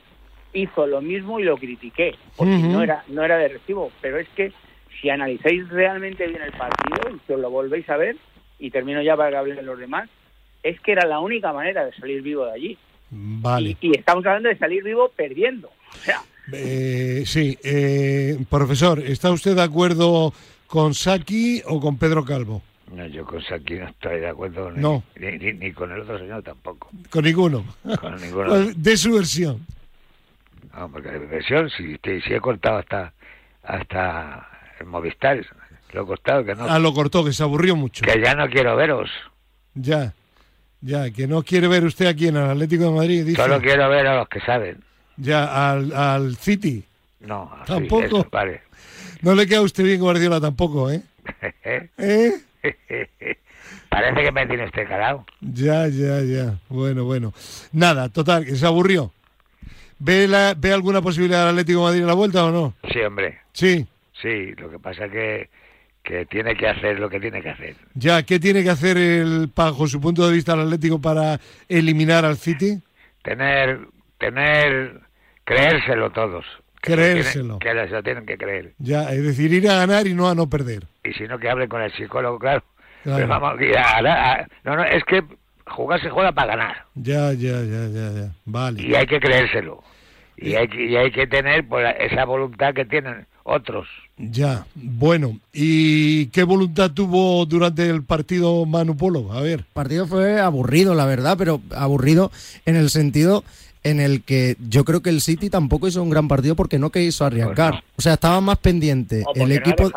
hizo 0.54 0.88
lo 0.88 1.02
mismo 1.02 1.40
y 1.40 1.44
lo 1.44 1.56
critiqué, 1.58 2.16
porque 2.36 2.52
no 2.52 2.84
era 2.84 3.04
no 3.08 3.24
era 3.24 3.38
de 3.38 3.48
recibo, 3.48 3.92
pero 4.02 4.18
es 4.20 4.28
que 4.30 4.52
si 5.00 5.10
analizáis 5.10 5.70
realmente 5.70 6.28
bien 6.28 6.42
el 6.42 6.52
partido 6.52 7.16
y 7.16 7.20
si 7.26 7.34
os 7.34 7.40
lo 7.40 7.50
volvéis 7.50 7.90
a 7.90 7.98
ver, 7.98 8.18
y 8.60 8.72
termino 8.72 9.02
ya 9.02 9.16
para 9.16 9.30
que 9.30 9.38
hablen 9.38 9.66
los 9.66 9.80
demás, 9.80 10.10
es 10.64 10.80
que 10.82 10.94
era 10.94 11.06
la 11.08 11.20
única 11.20 11.54
manera 11.54 11.86
de 11.86 11.94
salir 11.94 12.22
vivo 12.22 12.46
de 12.46 12.52
allí. 12.52 12.78
Vale. 13.10 13.78
Y, 13.82 13.98
estamos 13.98 14.26
hablando 14.26 14.50
de 14.50 14.58
salir 14.58 14.84
vivo 14.84 15.12
perdiendo. 15.16 15.68
O 15.68 15.98
sea, 16.04 16.22
eh, 16.52 17.24
sí, 17.26 17.58
eh, 17.64 18.38
profesor, 18.50 19.00
¿está 19.00 19.32
usted 19.32 19.56
de 19.56 19.62
acuerdo 19.62 20.34
con 20.68 20.94
Saki 20.94 21.62
o 21.68 21.80
con 21.80 21.98
Pedro 21.98 22.26
Calvo? 22.26 22.62
No, 22.94 23.08
yo 23.08 23.26
con 23.26 23.42
Saki 23.42 23.76
no 23.76 23.88
estoy 23.88 24.20
de 24.20 24.30
acuerdo. 24.30 24.72
Ni, 24.72 24.82
no. 24.82 25.04
Ni, 25.18 25.72
con 25.72 25.92
el 25.92 26.02
otro 26.02 26.20
señor 26.20 26.44
tampoco. 26.44 26.90
Con 27.10 27.24
ninguno. 27.24 27.66
Con 28.00 28.22
ninguno. 28.22 28.54
de 28.76 28.98
su 28.98 29.14
versión. 29.14 29.66
No, 30.76 30.90
porque 30.90 31.10
de 31.10 31.20
versión, 31.20 31.70
si, 31.70 31.98
si 32.04 32.34
he 32.34 32.40
cortado 32.40 32.78
hasta 32.78 33.14
hasta 33.64 34.48
el 34.80 34.86
Movistar, 34.86 35.44
lo 35.94 36.04
he 36.04 36.06
cortado 36.06 36.44
que 36.44 36.54
no. 36.56 36.66
Ah, 36.66 36.80
lo 36.80 36.94
cortó, 36.94 37.24
que 37.24 37.34
se 37.34 37.44
aburrió 37.44 37.76
mucho. 37.76 38.04
Que 38.04 38.22
ya 38.22 38.36
no 38.36 38.48
quiero 38.50 38.76
veros. 38.76 39.10
Ya, 39.74 40.14
ya, 40.82 41.10
que 41.12 41.28
no 41.28 41.44
quiere 41.44 41.68
ver 41.68 41.86
usted 41.86 42.06
aquí 42.08 42.28
en 42.28 42.38
el 42.38 42.50
Atlético 42.50 42.86
de 42.86 42.92
Madrid. 42.92 43.26
Dice. 43.26 43.42
Solo 43.42 43.60
quiero 43.60 43.90
ver 43.90 44.06
a 44.08 44.18
los 44.18 44.30
que 44.30 44.40
saben. 44.42 44.84
Ya, 45.18 45.72
al, 45.72 45.94
al 45.94 46.36
City. 46.38 46.84
No, 47.22 47.52
tampoco. 47.66 48.28
vale. 48.32 48.62
No 49.22 49.34
le 49.34 49.48
queda 49.48 49.60
a 49.60 49.64
usted 49.64 49.84
bien 49.84 50.02
Guardiola 50.02 50.42
tampoco, 50.42 50.92
¿eh? 50.92 51.02
¿Eh? 51.98 52.40
Parece 53.90 54.24
que 54.24 54.32
me 54.32 54.48
tiene 54.48 54.64
este 54.66 54.86
calado. 54.86 55.26
Ya, 55.42 55.88
ya, 55.88 56.22
ya. 56.22 56.58
Bueno, 56.70 57.04
bueno. 57.04 57.34
Nada, 57.72 58.10
total, 58.10 58.46
que 58.46 58.56
se 58.56 58.66
aburrió. 58.66 59.12
¿Ve, 60.00 60.28
la, 60.28 60.56
¿Ve 60.58 60.74
alguna 60.74 61.02
posibilidad 61.02 61.42
del 61.42 61.50
Atlético 61.50 61.80
de 61.80 61.86
Madrid 61.86 62.02
en 62.02 62.08
la 62.08 62.14
vuelta 62.14 62.46
o 62.46 62.52
no? 62.52 62.74
Sí, 62.92 63.00
hombre. 63.00 63.40
Sí. 63.54 63.86
Sí, 64.22 64.54
lo 64.56 64.70
que 64.70 64.80
pasa 64.80 65.08
que 65.10 65.50
que 66.04 66.26
tiene 66.26 66.56
que 66.56 66.68
hacer 66.68 67.00
lo 67.00 67.10
que 67.10 67.20
tiene 67.20 67.42
que 67.42 67.50
hacer. 67.50 67.76
Ya, 67.96 68.24
¿qué 68.24 68.40
tiene 68.40 68.62
que 68.62 68.70
hacer 68.70 68.98
el, 68.98 69.50
bajo 69.56 69.88
su 69.88 70.02
punto 70.02 70.28
de 70.28 70.34
vista 70.34 70.54
el 70.54 70.62
Atlético 70.62 71.00
para 71.00 71.40
eliminar 71.70 72.26
al 72.26 72.36
City? 72.36 72.80
Tener, 73.24 73.80
tener, 74.18 75.00
creérselo 75.46 76.12
todos. 76.12 76.46
Creérselo. 76.84 77.60
Que, 77.60 77.70
se 77.70 77.88
lo 77.88 78.04
tienen 78.04 78.26
que 78.26 78.38
creer. 78.38 78.74
Ya, 78.78 79.04
es 79.14 79.24
decir, 79.24 79.54
ir 79.54 79.70
a 79.70 79.76
ganar 79.76 80.06
y 80.06 80.14
no 80.14 80.30
a 80.30 80.36
no 80.36 80.50
perder. 80.50 80.84
Y 81.06 81.14
si 81.14 81.24
no, 81.24 81.40
que 81.40 81.50
hable 81.50 81.70
con 81.70 81.82
el 81.82 81.94
psicólogo, 81.94 82.38
claro. 82.38 82.62
vamos, 83.06 83.54
a, 83.78 84.46
no, 84.66 84.76
no, 84.76 84.84
es 84.84 85.02
que 85.06 85.24
jugar 85.66 86.02
se 86.02 86.10
juega 86.10 86.34
para 86.34 86.58
ganar. 86.58 86.86
Ya, 86.96 87.32
ya, 87.32 87.62
ya, 87.64 87.88
ya, 87.88 88.12
ya. 88.12 88.32
Vale. 88.44 88.82
Y 88.82 88.96
hay 88.96 89.06
que 89.06 89.22
creérselo. 89.22 89.82
Y 90.36 90.56
hay, 90.56 90.68
y 90.74 90.98
hay 90.98 91.10
que 91.12 91.26
tener 91.26 91.66
pues, 91.66 91.96
esa 92.00 92.26
voluntad 92.26 92.74
que 92.74 92.84
tienen 92.84 93.28
otros. 93.44 93.88
Ya, 94.18 94.66
bueno. 94.76 95.40
¿Y 95.54 96.28
qué 96.28 96.44
voluntad 96.44 96.92
tuvo 96.92 97.46
durante 97.46 97.90
el 97.90 98.04
partido 98.04 98.66
Manu 98.66 98.98
Polo? 98.98 99.32
A 99.32 99.40
ver. 99.40 99.60
El 99.60 99.66
partido 99.72 100.06
fue 100.06 100.42
aburrido, 100.42 100.96
la 100.96 101.06
verdad, 101.06 101.38
pero 101.38 101.62
aburrido 101.74 102.30
en 102.66 102.76
el 102.76 102.90
sentido 102.90 103.46
en 103.84 104.00
el 104.00 104.24
que 104.24 104.58
yo 104.70 104.86
creo 104.86 105.02
que 105.02 105.10
el 105.10 105.22
City 105.22 105.50
tampoco 105.50 105.88
hizo 105.88 106.02
un 106.02 106.10
gran 106.10 106.28
partido 106.28 106.56
porque 106.56 106.80
no 106.80 106.92
quiso 106.92 107.26
arriesgar. 107.26 107.72
Pues 107.72 107.84
o 107.98 108.02
sea, 108.02 108.14
estaba 108.14 108.42
más 108.42 108.58
pendiente 108.58 109.24
el 109.36 109.52
equipo. 109.52 109.92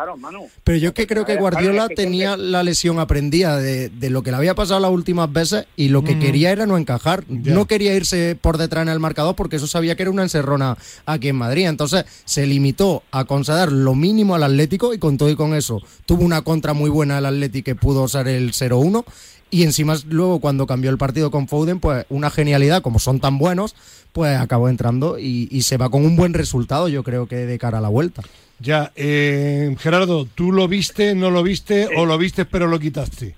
pero 0.63 0.77
yo 0.77 0.93
que 0.93 1.07
creo 1.07 1.25
que 1.25 1.35
Guardiola 1.35 1.87
tenía 1.89 2.37
la 2.37 2.63
lesión 2.63 2.99
aprendida 2.99 3.57
de, 3.57 3.91
lo 4.09 4.23
que 4.23 4.31
le 4.31 4.37
había 4.37 4.55
pasado 4.55 4.79
las 4.79 4.91
últimas 4.91 5.31
veces 5.31 5.65
y 5.75 5.89
lo 5.89 6.03
que 6.03 6.15
mm. 6.15 6.19
quería 6.19 6.51
era 6.51 6.65
no 6.65 6.77
encajar. 6.77 7.25
No 7.27 7.65
quería 7.65 7.93
irse 7.95 8.37
por 8.39 8.57
detrás 8.57 8.83
en 8.83 8.89
el 8.89 8.99
marcador 8.99 9.35
porque 9.35 9.57
eso 9.57 9.67
sabía 9.67 9.95
que 9.95 10.03
era 10.03 10.11
una 10.11 10.23
encerrona 10.23 10.77
aquí 11.05 11.29
en 11.29 11.35
Madrid. 11.35 11.67
Entonces 11.67 12.05
se 12.25 12.45
limitó 12.45 13.03
a 13.11 13.25
conceder 13.25 13.71
lo 13.71 13.95
mínimo 13.95 14.35
al 14.35 14.43
Atlético 14.43 14.93
y 14.93 14.99
con 14.99 15.17
todo 15.17 15.29
y 15.29 15.35
con 15.35 15.53
eso 15.53 15.81
tuvo 16.05 16.23
una 16.23 16.41
contra 16.41 16.73
muy 16.73 16.89
buena 16.89 17.17
el 17.17 17.25
Atlético 17.25 17.57
que 17.67 17.75
pudo 17.75 18.03
usar 18.03 18.27
el 18.27 18.53
0-1 18.53 19.03
y 19.49 19.63
encima 19.63 19.95
luego 20.09 20.39
cuando 20.39 20.67
cambió 20.67 20.89
el 20.89 20.97
partido 20.97 21.31
con 21.31 21.47
Foden, 21.47 21.79
pues 21.79 22.05
una 22.09 22.29
genialidad, 22.29 22.81
como 22.81 22.99
son 22.99 23.19
tan 23.19 23.37
buenos, 23.37 23.75
pues 24.13 24.37
acabó 24.37 24.69
entrando 24.69 25.17
y, 25.19 25.61
se 25.61 25.77
va 25.77 25.89
con 25.89 26.05
un 26.05 26.15
buen 26.15 26.33
resultado, 26.33 26.87
yo 26.87 27.03
creo 27.03 27.27
que 27.27 27.35
de 27.35 27.59
cara 27.59 27.77
a 27.77 27.81
la 27.81 27.89
vuelta. 27.89 28.23
Ya, 28.59 28.91
eh, 28.95 29.75
Gerardo, 29.79 30.25
¿tú 30.25 30.51
lo 30.51 30.67
viste, 30.67 31.13
no 31.13 31.29
lo 31.29 31.43
viste 31.43 31.87
o 31.95 32.05
lo 32.05 32.17
viste 32.17 32.45
pero 32.45 32.67
lo 32.67 32.79
quitaste? 32.79 33.35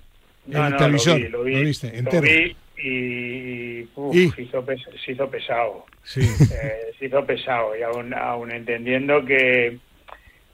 No, 0.48 0.70
no, 0.70 0.78
televisor, 0.78 1.20
lo, 1.30 1.44
vi, 1.44 1.56
lo, 1.56 1.62
viste 1.62 1.98
entero. 1.98 2.24
Vi 2.24 2.56
y, 2.82 3.88
Se, 4.34 4.42
hizo 4.42 4.66
se, 5.06 5.12
hizo 5.12 5.30
pesado. 5.30 5.86
Sí. 6.04 6.22
Eh, 6.22 6.94
se 6.98 7.06
hizo 7.06 7.26
pesado 7.26 7.76
y 7.78 7.84
aún, 7.84 8.14
aún 8.14 8.52
entendiendo 8.52 9.24
que 9.26 9.78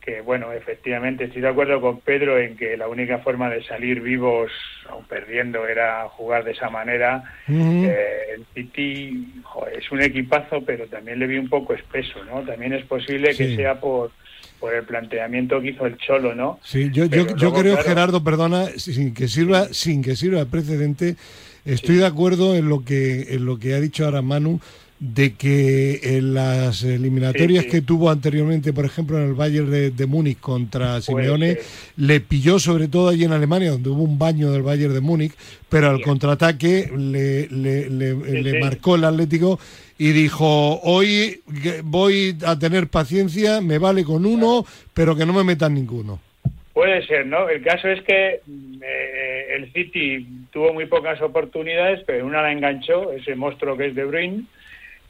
que 0.06 0.22
bueno, 0.22 0.54
efectivamente 0.54 1.26
estoy 1.26 1.42
de 1.42 1.50
acuerdo 1.50 1.82
con 1.82 2.00
Pedro 2.00 2.38
en 2.38 2.56
que 2.56 2.78
la 2.78 2.88
única 2.88 3.18
forma 3.20 3.50
de 3.50 3.64
salir 3.64 4.02
vivos, 4.02 4.52
aún 4.88 5.04
perdiendo, 5.06 5.68
era 5.68 6.08
jugar 6.10 6.44
de 6.44 6.52
esa 6.52 6.70
manera. 6.70 7.24
Eh, 7.48 8.36
el 8.36 8.46
City 8.54 9.42
es 9.76 9.92
un 9.92 10.02
equipazo, 10.02 10.62
pero 10.64 10.86
también 10.86 11.18
le 11.18 11.28
vi 11.28 11.38
un 11.38 11.50
poco 11.50 11.74
espeso, 11.74 12.24
¿no? 12.24 12.42
También 12.42 12.74
es 12.74 12.86
posible 12.86 13.36
que 13.36 13.56
sea 13.56 13.80
por 13.80 14.12
por 14.60 14.74
el 14.74 14.84
planteamiento 14.84 15.60
que 15.60 15.72
hizo 15.72 15.86
el 15.86 15.98
Cholo, 15.98 16.34
¿no? 16.34 16.60
Sí, 16.64 16.90
yo, 16.92 17.06
yo, 17.06 17.36
yo 17.36 17.54
creo, 17.54 17.78
Gerardo, 17.78 18.24
perdona, 18.24 18.68
sin 18.78 19.14
que 19.14 19.28
sirva, 19.28 19.66
sin 19.74 20.02
que 20.02 20.16
sirva 20.16 20.40
de 20.40 20.46
precedente, 20.46 21.16
estoy 21.66 21.98
de 21.98 22.06
acuerdo 22.06 22.56
en 22.56 22.70
lo 22.70 22.86
que 22.86 23.34
en 23.34 23.46
lo 23.46 23.60
que 23.60 23.74
ha 23.74 23.82
dicho 23.82 24.06
ahora 24.06 24.22
Manu 24.22 24.62
de 25.00 25.34
que 25.34 26.18
en 26.18 26.34
las 26.34 26.84
eliminatorias 26.84 27.66
que 27.66 27.82
tuvo 27.82 28.10
anteriormente, 28.10 28.72
por 28.72 28.86
ejemplo, 28.86 29.18
en 29.18 29.28
el 29.28 29.34
Bayern 29.34 29.96
de, 29.96 30.06
Múnich 30.06 30.40
contra 30.40 31.02
Simeone, 31.02 31.58
le 31.98 32.22
pilló 32.22 32.60
sobre 32.60 32.88
todo 32.88 33.10
allí 33.10 33.26
en 33.26 33.34
Alemania, 33.34 33.72
donde 33.72 33.90
hubo 33.90 34.04
un 34.04 34.18
baño 34.18 34.52
del 34.52 34.62
Bayern 34.62 34.94
de 34.94 35.02
Múnich, 35.02 35.34
pero 35.68 35.90
al 35.90 36.02
contraataque 36.02 36.90
le, 36.96 37.48
le, 37.50 37.90
le, 37.90 38.60
marcó 38.60 38.96
el 38.96 39.04
Atlético 39.04 39.60
y 39.98 40.12
dijo, 40.12 40.80
hoy 40.82 41.42
voy 41.84 42.38
a 42.46 42.58
tener 42.58 42.88
paciencia, 42.88 43.60
me 43.60 43.78
vale 43.80 44.06
con 44.06 44.26
uno, 44.26 44.66
pero 44.94 45.16
que 45.16 45.26
no 45.26 45.34
me 45.34 45.44
metan 45.44 45.74
ninguno. 45.74 46.20
Puede 46.74 47.06
ser, 47.06 47.26
¿no? 47.26 47.48
El 47.50 47.62
caso 47.64 47.88
es 47.88 48.02
que 48.04 48.42
eh, 48.82 49.48
el 49.56 49.72
City 49.72 50.28
tuvo 50.52 50.74
muy 50.74 50.86
pocas 50.86 51.22
oportunidades, 51.22 52.02
pero 52.06 52.26
una 52.26 52.42
la 52.42 52.52
enganchó, 52.52 53.12
ese 53.14 53.36
monstruo 53.36 53.78
que 53.78 53.88
es 53.88 53.96
De 53.96 54.04
Bruyne, 54.04 54.44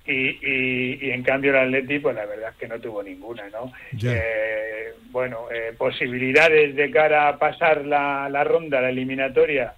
y, 0.06 0.38
y, 0.42 1.12
en 1.12 1.24
cambio 1.24 1.52
el 1.52 1.58
Atleti, 1.58 2.00
pues 2.00 2.16
la 2.16 2.26
verdad 2.26 2.52
es 2.52 2.58
que 2.58 2.68
no 2.68 2.80
tuvo 2.80 3.02
ninguna, 3.02 3.50
¿no? 3.50 3.72
Eh, 4.04 4.94
bueno, 5.12 5.48
eh, 5.52 5.74
posibilidades 5.78 6.76
de 6.76 6.92
cara 6.92 7.28
a 7.28 7.40
pasar 7.40 7.86
la, 7.86 8.30
la 8.30 8.44
ronda, 8.44 8.82
la 8.82 8.90
eliminatoria, 8.90 9.74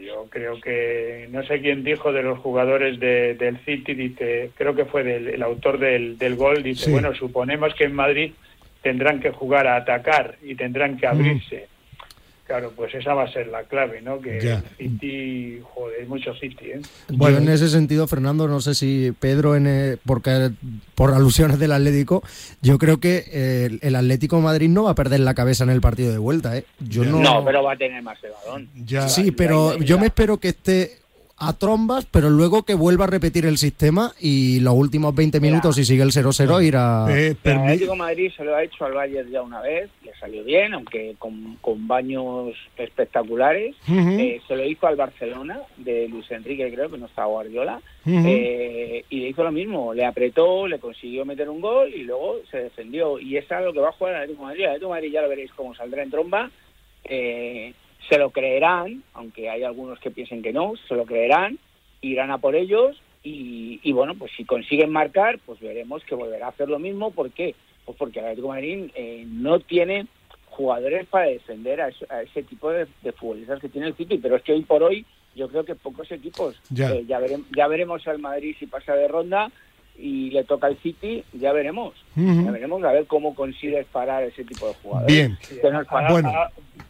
yo 0.00 0.26
creo 0.28 0.60
que, 0.60 1.28
no 1.30 1.44
sé 1.44 1.60
quién 1.60 1.84
dijo 1.84 2.12
de 2.12 2.22
los 2.22 2.38
jugadores 2.40 2.98
de, 2.98 3.34
del 3.34 3.58
City, 3.64 3.94
dice, 3.94 4.50
creo 4.56 4.74
que 4.74 4.84
fue 4.84 5.04
del, 5.04 5.28
el 5.28 5.42
autor 5.42 5.78
del, 5.78 6.18
del 6.18 6.34
gol, 6.34 6.62
dice, 6.62 6.90
bueno, 6.90 7.14
suponemos 7.14 7.74
que 7.74 7.84
en 7.84 7.94
Madrid 7.94 8.32
tendrán 8.82 9.20
que 9.20 9.30
jugar 9.30 9.66
a 9.68 9.76
atacar 9.76 10.36
y 10.42 10.56
tendrán 10.56 10.96
que 10.96 11.06
mm. 11.06 11.40
Claro, 12.52 12.70
pues 12.76 12.94
esa 12.94 13.14
va 13.14 13.22
a 13.22 13.32
ser 13.32 13.46
la 13.46 13.62
clave, 13.62 14.02
¿no? 14.02 14.20
Que 14.20 14.58
City, 14.76 15.58
joder, 15.72 16.06
mucho 16.06 16.34
City, 16.34 16.66
¿eh? 16.66 16.82
Bueno, 17.08 17.38
en 17.38 17.48
ese 17.48 17.66
sentido, 17.70 18.06
Fernando, 18.06 18.46
no 18.46 18.60
sé 18.60 18.74
si 18.74 19.10
Pedro, 19.18 19.56
en, 19.56 19.66
eh, 19.66 19.96
porque 20.04 20.50
por 20.94 21.14
alusiones 21.14 21.58
del 21.58 21.72
Atlético, 21.72 22.22
yo 22.60 22.76
creo 22.76 23.00
que 23.00 23.24
eh, 23.32 23.78
el 23.80 23.96
Atlético 23.96 24.38
Madrid 24.42 24.68
no 24.68 24.82
va 24.82 24.90
a 24.90 24.94
perder 24.94 25.20
la 25.20 25.32
cabeza 25.32 25.64
en 25.64 25.70
el 25.70 25.80
partido 25.80 26.12
de 26.12 26.18
vuelta, 26.18 26.54
¿eh? 26.58 26.66
Yo 26.78 27.06
no... 27.06 27.20
no, 27.20 27.42
pero 27.42 27.62
va 27.62 27.72
a 27.72 27.76
tener 27.78 28.02
más 28.02 28.18
el 28.22 28.32
balón. 28.44 29.08
Sí, 29.08 29.30
pero 29.32 29.78
yo 29.78 29.98
me 29.98 30.08
espero 30.08 30.36
que 30.36 30.48
esté 30.48 31.01
a 31.42 31.52
trombas, 31.54 32.06
pero 32.06 32.30
luego 32.30 32.62
que 32.62 32.74
vuelva 32.74 33.04
a 33.04 33.08
repetir 33.08 33.46
el 33.46 33.58
sistema 33.58 34.12
y 34.20 34.60
los 34.60 34.74
últimos 34.74 35.12
20 35.12 35.40
minutos, 35.40 35.74
si 35.74 35.84
sigue 35.84 36.04
el 36.04 36.10
0-0, 36.10 36.64
irá. 36.64 37.06
Eh, 37.10 37.34
el 37.42 37.58
Atlético 37.58 37.96
Madrid 37.96 38.30
se 38.36 38.44
lo 38.44 38.54
ha 38.54 38.62
hecho 38.62 38.84
al 38.84 38.92
Bayern 38.92 39.28
ya 39.28 39.42
una 39.42 39.60
vez, 39.60 39.90
le 40.04 40.14
salió 40.14 40.44
bien, 40.44 40.72
aunque 40.72 41.16
con, 41.18 41.58
baños 41.88 42.54
espectaculares. 42.76 43.74
Eh, 43.88 44.40
se 44.46 44.56
lo 44.56 44.64
hizo 44.64 44.86
al 44.86 44.94
Barcelona, 44.94 45.58
de 45.78 46.06
Luis 46.08 46.30
Enrique, 46.30 46.72
creo 46.72 46.88
que 46.88 46.98
no 46.98 47.06
está 47.06 47.24
Guardiola, 47.24 47.80
eh, 48.06 49.04
y 49.10 49.20
le 49.20 49.28
hizo 49.30 49.42
lo 49.42 49.50
mismo, 49.50 49.92
le 49.94 50.04
apretó, 50.04 50.68
le 50.68 50.78
consiguió 50.78 51.24
meter 51.24 51.48
un 51.50 51.60
gol 51.60 51.92
y 51.92 52.04
luego 52.04 52.36
se 52.52 52.58
defendió. 52.58 53.18
Y 53.18 53.36
es 53.36 53.50
algo 53.50 53.72
que 53.72 53.80
va 53.80 53.88
a 53.88 53.92
jugar 53.92 54.14
el 54.14 54.20
Atlético 54.22 54.44
Madrid. 54.44 54.60
El 54.60 54.66
Atlético 54.66 54.90
Madrid 54.90 55.12
ya 55.12 55.22
lo 55.22 55.28
veréis 55.28 55.50
cómo 55.52 55.74
saldrá 55.74 56.04
en 56.04 56.10
tromba. 56.10 56.50
Eh, 57.04 57.74
se 58.08 58.18
lo 58.18 58.30
creerán, 58.30 59.02
aunque 59.14 59.48
hay 59.48 59.62
algunos 59.62 59.98
que 59.98 60.10
piensen 60.10 60.42
que 60.42 60.52
no, 60.52 60.74
se 60.88 60.94
lo 60.94 61.04
creerán, 61.04 61.58
irán 62.00 62.30
a 62.30 62.38
por 62.38 62.56
ellos 62.56 63.00
y, 63.24 63.92
bueno, 63.92 64.16
pues 64.16 64.32
si 64.36 64.44
consiguen 64.44 64.90
marcar, 64.90 65.38
pues 65.46 65.60
veremos 65.60 66.02
que 66.04 66.16
volverá 66.16 66.46
a 66.46 66.50
hacer 66.50 66.68
lo 66.68 66.80
mismo. 66.80 67.12
¿Por 67.12 67.30
qué? 67.30 67.54
Pues 67.84 67.96
porque 67.96 68.18
el 68.18 68.24
Atlético 68.24 68.48
Madrid 68.48 68.90
eh, 68.96 69.24
no 69.28 69.60
tiene 69.60 70.06
jugadores 70.46 71.06
para 71.06 71.26
defender 71.26 71.80
a, 71.80 71.88
ese 72.22 72.42
tipo 72.42 72.70
de, 72.70 72.86
futbolistas 73.12 73.60
que 73.60 73.68
tiene 73.68 73.88
el 73.88 73.96
City, 73.96 74.18
pero 74.18 74.36
es 74.36 74.42
que 74.42 74.52
hoy 74.52 74.62
por 74.62 74.82
hoy 74.82 75.06
yo 75.34 75.48
creo 75.48 75.64
que 75.64 75.74
pocos 75.74 76.10
equipos, 76.12 76.60
ya, 76.68 76.90
eh, 76.90 77.04
ya, 77.06 77.20
ya 77.56 77.68
veremos 77.68 78.06
al 78.06 78.18
Madrid 78.18 78.54
si 78.58 78.66
pasa 78.66 78.94
de 78.94 79.08
ronda, 79.08 79.50
y 79.96 80.30
le 80.30 80.44
toca 80.44 80.66
al 80.66 80.76
City, 80.78 81.24
ya 81.32 81.52
veremos. 81.52 81.94
Ya 82.16 82.50
veremos 82.50 82.82
a 82.84 82.92
ver 82.92 83.06
cómo 83.06 83.34
consigues 83.34 83.86
parar 83.86 84.22
ese 84.24 84.44
tipo 84.44 84.68
de 84.68 84.74
jugadores. 84.82 85.14
Bien. 85.14 85.38
bueno, 86.10 86.32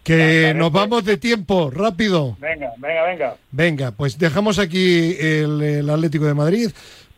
que 0.03 0.53
nos 0.57 0.73
vamos 0.73 1.05
de 1.05 1.17
tiempo, 1.17 1.71
rápido. 1.71 2.37
Venga, 2.41 2.73
venga, 2.79 3.05
venga. 3.05 3.37
Venga, 3.51 3.91
pues 3.93 4.19
dejamos 4.19 4.59
aquí 4.59 5.17
el, 5.19 5.89
Atlético 5.89 6.27
de 6.27 6.35
Madrid. 6.35 6.71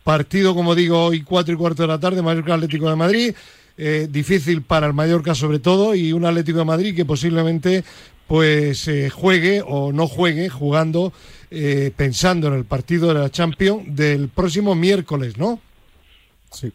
Partido, 0.03 0.53
como 0.53 0.75
digo, 0.75 1.05
hoy 1.05 1.23
cuatro 1.23 1.53
y 1.53 1.57
cuarto 1.57 1.83
de 1.83 1.87
la 1.87 1.99
tarde, 1.99 2.21
Mallorca 2.21 2.53
Atlético 2.53 2.89
de 2.89 2.95
Madrid. 2.95 3.35
Eh, 3.77 4.07
difícil 4.09 4.61
para 4.61 4.87
el 4.87 4.93
Mallorca 4.93 5.35
sobre 5.35 5.59
todo 5.59 5.95
y 5.95 6.13
un 6.13 6.23
Atlético 6.23 6.59
de 6.59 6.65
Madrid 6.65 6.95
que 6.95 7.03
posiblemente 7.03 7.83
pues 8.25 8.87
eh, 8.87 9.09
juegue 9.09 9.61
o 9.65 9.91
no 9.91 10.07
juegue 10.07 10.47
jugando 10.47 11.11
eh, 11.51 11.91
pensando 11.95 12.47
en 12.47 12.53
el 12.53 12.65
partido 12.65 13.09
de 13.09 13.19
la 13.19 13.29
Champions 13.29 13.83
del 13.95 14.29
próximo 14.29 14.75
miércoles, 14.75 15.37
¿no? 15.37 15.59
Sí. 16.55 16.71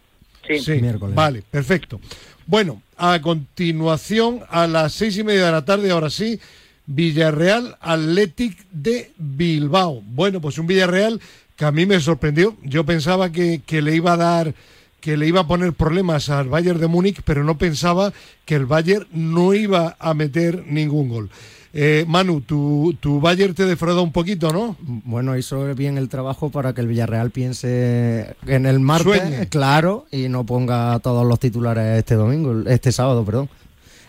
Sí. 0.58 0.72
Miércoles. 0.80 1.14
Vale, 1.14 1.42
perfecto. 1.48 2.00
Bueno, 2.46 2.82
a 2.96 3.20
continuación, 3.20 4.40
a 4.48 4.66
las 4.66 4.92
seis 4.92 5.16
y 5.18 5.24
media 5.24 5.46
de 5.46 5.52
la 5.52 5.64
tarde, 5.64 5.90
ahora 5.90 6.10
sí, 6.10 6.40
Villarreal 6.86 7.76
Athletic 7.80 8.66
de 8.72 9.12
Bilbao. 9.16 10.02
Bueno, 10.04 10.40
pues 10.40 10.58
un 10.58 10.66
Villarreal 10.66 11.20
que 11.56 11.64
a 11.64 11.72
mí 11.72 11.86
me 11.86 12.00
sorprendió. 12.00 12.56
Yo 12.62 12.84
pensaba 12.84 13.30
que, 13.30 13.62
que 13.64 13.82
le 13.82 13.94
iba 13.94 14.14
a 14.14 14.16
dar 14.16 14.54
que 15.00 15.16
le 15.16 15.26
iba 15.26 15.40
a 15.40 15.46
poner 15.46 15.72
problemas 15.72 16.28
al 16.28 16.48
Bayern 16.48 16.78
de 16.78 16.86
Múnich, 16.86 17.22
pero 17.24 17.42
no 17.42 17.56
pensaba 17.56 18.12
que 18.44 18.54
el 18.54 18.66
Bayern 18.66 19.06
no 19.12 19.54
iba 19.54 19.96
a 19.98 20.14
meter 20.14 20.66
ningún 20.66 21.08
gol. 21.08 21.30
Eh, 21.72 22.04
Manu, 22.08 22.40
tu, 22.40 22.96
tu 22.98 23.20
Bayern 23.20 23.54
te 23.54 23.64
defrauda 23.64 24.00
un 24.00 24.12
poquito, 24.12 24.52
¿no? 24.52 24.76
Bueno, 24.80 25.36
hizo 25.36 25.72
bien 25.74 25.98
el 25.98 26.08
trabajo 26.08 26.50
para 26.50 26.72
que 26.72 26.80
el 26.80 26.88
Villarreal 26.88 27.30
piense 27.30 28.34
en 28.46 28.66
el 28.66 28.80
martes, 28.80 29.48
claro, 29.48 30.06
y 30.10 30.28
no 30.28 30.44
ponga 30.44 30.98
todos 30.98 31.24
los 31.26 31.38
titulares 31.38 31.98
este 31.98 32.16
domingo, 32.16 32.68
este 32.68 32.90
sábado, 32.90 33.24
perdón. 33.24 33.48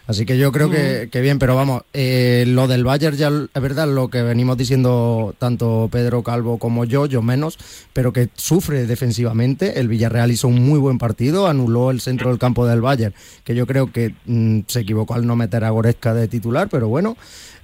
Así 0.08 0.26
que 0.26 0.38
yo 0.38 0.52
creo 0.52 0.70
que, 0.70 1.10
mm. 1.14 1.22
bien, 1.22 1.40
pero 1.40 1.56
vamos, 1.56 1.84
eh, 1.94 2.46
lo 2.48 2.68
del 2.68 2.84
Bayern 2.84 3.16
ya 3.16 3.30
es 3.54 3.62
verdad 3.62 3.88
lo 3.88 4.10
que 4.10 4.22
venimos 4.22 4.58
diciendo 4.58 5.36
tanto 5.38 5.90
Pedro 5.92 6.24
Calvo 6.24 6.58
como 6.58 6.86
yo, 6.86 7.06
yo 7.06 7.22
menos, 7.22 7.58
pero 7.94 8.12
que 8.12 8.30
sufre 8.36 8.86
defensivamente. 8.88 9.80
El 9.80 9.88
Villarreal 9.88 10.32
hizo 10.32 10.48
un 10.48 10.64
muy 10.64 10.80
buen 10.80 10.98
partido, 10.98 11.48
anuló 11.48 11.92
el 11.92 12.02
centro 12.02 12.30
del 12.30 12.40
campo 12.40 12.66
del 12.66 12.82
Bayern, 12.82 13.14
que 13.44 13.56
yo 13.56 13.68
creo 13.68 13.92
que 13.92 14.14
mm, 14.26 14.62
se 14.68 14.82
equivocó 14.82 15.14
al 15.14 15.26
no 15.26 15.36
meter 15.36 15.64
a 15.64 15.70
Goretzka 15.70 16.14
de 16.14 16.28
titular, 16.28 16.68
pero 16.70 16.88
bueno, 16.88 17.16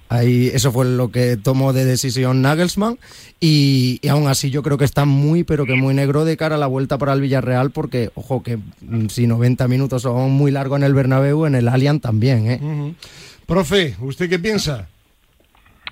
Ahí, 0.09 0.47
eso 0.53 0.71
fue 0.71 0.85
lo 0.85 1.11
que 1.11 1.35
tomó 1.35 1.73
de 1.73 1.83
decisión 1.83 2.41
Nagelsmann 2.41 2.97
y, 3.41 3.99
aún 4.09 4.27
así 4.27 4.49
yo 4.49 4.63
creo 4.63 4.77
que 4.77 4.85
está 4.85 5.03
muy 5.03 5.43
pero 5.43 5.65
que 5.65 5.75
muy 5.75 5.93
negro 5.93 6.23
de 6.23 6.37
cara 6.37 6.55
a 6.55 6.57
la 6.57 6.67
vuelta 6.67 6.97
para 6.97 7.13
el 7.13 7.21
Villarreal 7.21 7.71
porque, 7.71 8.09
ojo, 8.15 8.41
que 8.41 8.57
mm, 8.57 9.07
si 9.09 9.27
90 9.27 9.67
minutos 9.67 10.03
son 10.03 10.31
muy 10.31 10.51
largos 10.51 10.77
en 10.77 10.83
el 10.83 10.93
Bernabéu, 10.93 11.45
en 11.45 11.55
el 11.55 11.67
Allianz 11.67 12.01
también. 12.01 12.49
¿eh? 12.49 12.95
Profe, 13.45 13.95
¿usted 13.99 14.29
qué 14.29 14.39
piensa? 14.39 14.87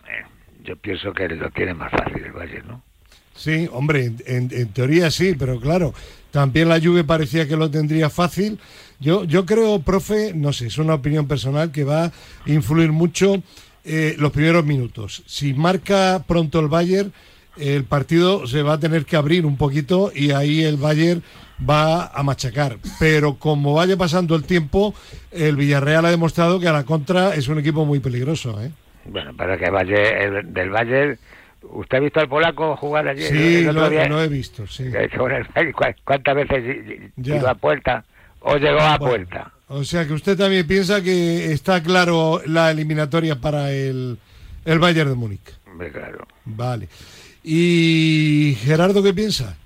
Eh, 0.08 0.26
yo 0.64 0.78
pienso 0.78 1.12
que 1.14 1.28
lo 1.28 1.50
tiene 1.52 1.74
más 1.74 1.92
fácil 1.92 2.24
el 2.24 2.32
Valle, 2.32 2.62
¿no? 2.66 2.82
Sí, 3.36 3.68
hombre, 3.72 4.14
en, 4.26 4.48
teoría 4.70 5.12
sí, 5.12 5.36
pero 5.38 5.60
claro, 5.60 5.94
también 6.32 6.70
la 6.70 6.80
Juve 6.80 7.04
parecía 7.04 7.48
que 7.48 7.58
lo 7.58 7.70
tendría 7.70 8.10
fácil. 8.10 8.60
Yo, 9.02 9.26
yo 9.26 9.46
creo, 9.46 9.82
profe, 9.82 10.34
no 10.34 10.54
sé, 10.54 10.68
es 10.68 10.78
una 10.78 10.94
opinión 10.94 11.28
personal 11.28 11.72
que 11.72 11.84
va 11.84 12.06
a 12.06 12.12
influir 12.46 12.94
mucho 12.94 13.44
eh, 13.86 14.16
los 14.18 14.32
primeros 14.32 14.66
minutos. 14.66 15.24
Si 15.28 15.54
marca 15.54 16.24
pronto 16.28 16.60
el 16.60 16.68
Bayern, 16.68 17.14
el 17.58 17.84
partido 17.84 18.48
se 18.48 18.64
va 18.64 18.74
a 18.74 18.80
tener 18.80 19.06
que 19.06 19.16
abrir 19.16 19.46
un 19.46 19.58
poquito 19.58 20.12
y 20.14 20.32
ahí 20.32 20.64
el 20.64 20.78
Bayern 20.78 21.24
va 21.58 22.08
a 22.08 22.24
machacar. 22.24 22.78
Pero 23.00 23.36
como 23.36 23.74
vaya 23.74 23.96
pasando 23.96 24.36
el 24.36 24.44
tiempo, 24.44 24.94
el 25.32 25.56
Villarreal 25.56 26.06
ha 26.06 26.10
demostrado 26.10 26.60
que 26.60 26.68
a 26.68 26.74
la 26.74 26.84
contra 26.84 27.36
es 27.36 27.48
un 27.48 27.60
equipo 27.60 27.86
muy 27.86 28.00
peligroso. 28.00 28.62
¿eh? 28.62 28.72
Bueno, 29.06 29.36
para 29.36 29.58
que 29.58 29.70
vaya 29.70 29.96
el, 29.96 30.54
del 30.54 30.70
Bayern. 30.70 31.18
¿Usted 31.62 31.98
ha 31.98 32.02
visto 32.02 32.20
al 32.20 32.30
polaco 32.30 32.76
jugar 32.76 33.08
ayer? 33.08 33.28
Sí, 33.28 33.64
lo, 33.64 34.22
he 34.22 34.28
visto, 34.28 34.68
sí. 34.68 34.92
¿Cuántas 36.04 36.36
veces 36.36 37.12
iba 37.24 37.50
a 37.50 37.56
puerta 37.56 38.04
o 38.42 38.58
llegó 38.58 38.82
a 38.82 39.00
puerta? 39.00 39.52
O 39.68 39.84
sea 39.84 40.06
que 40.06 40.14
usted 40.14 40.38
también 40.38 40.68
piensa 40.68 41.02
que 41.02 41.52
está 41.52 41.82
claro 41.82 42.42
la 42.46 42.70
eliminatoria 42.70 43.36
para 43.36 43.72
el, 43.72 44.18
el 44.64 44.80
Bayern 44.80 45.10
de 45.10 45.16
Múnich. 45.16 45.54
Claro. 45.92 46.28
Vale. 46.46 46.88
¿Y 47.44 48.56
Gerardo 48.60 49.04
qué 49.04 49.14
piensa? 49.14 49.58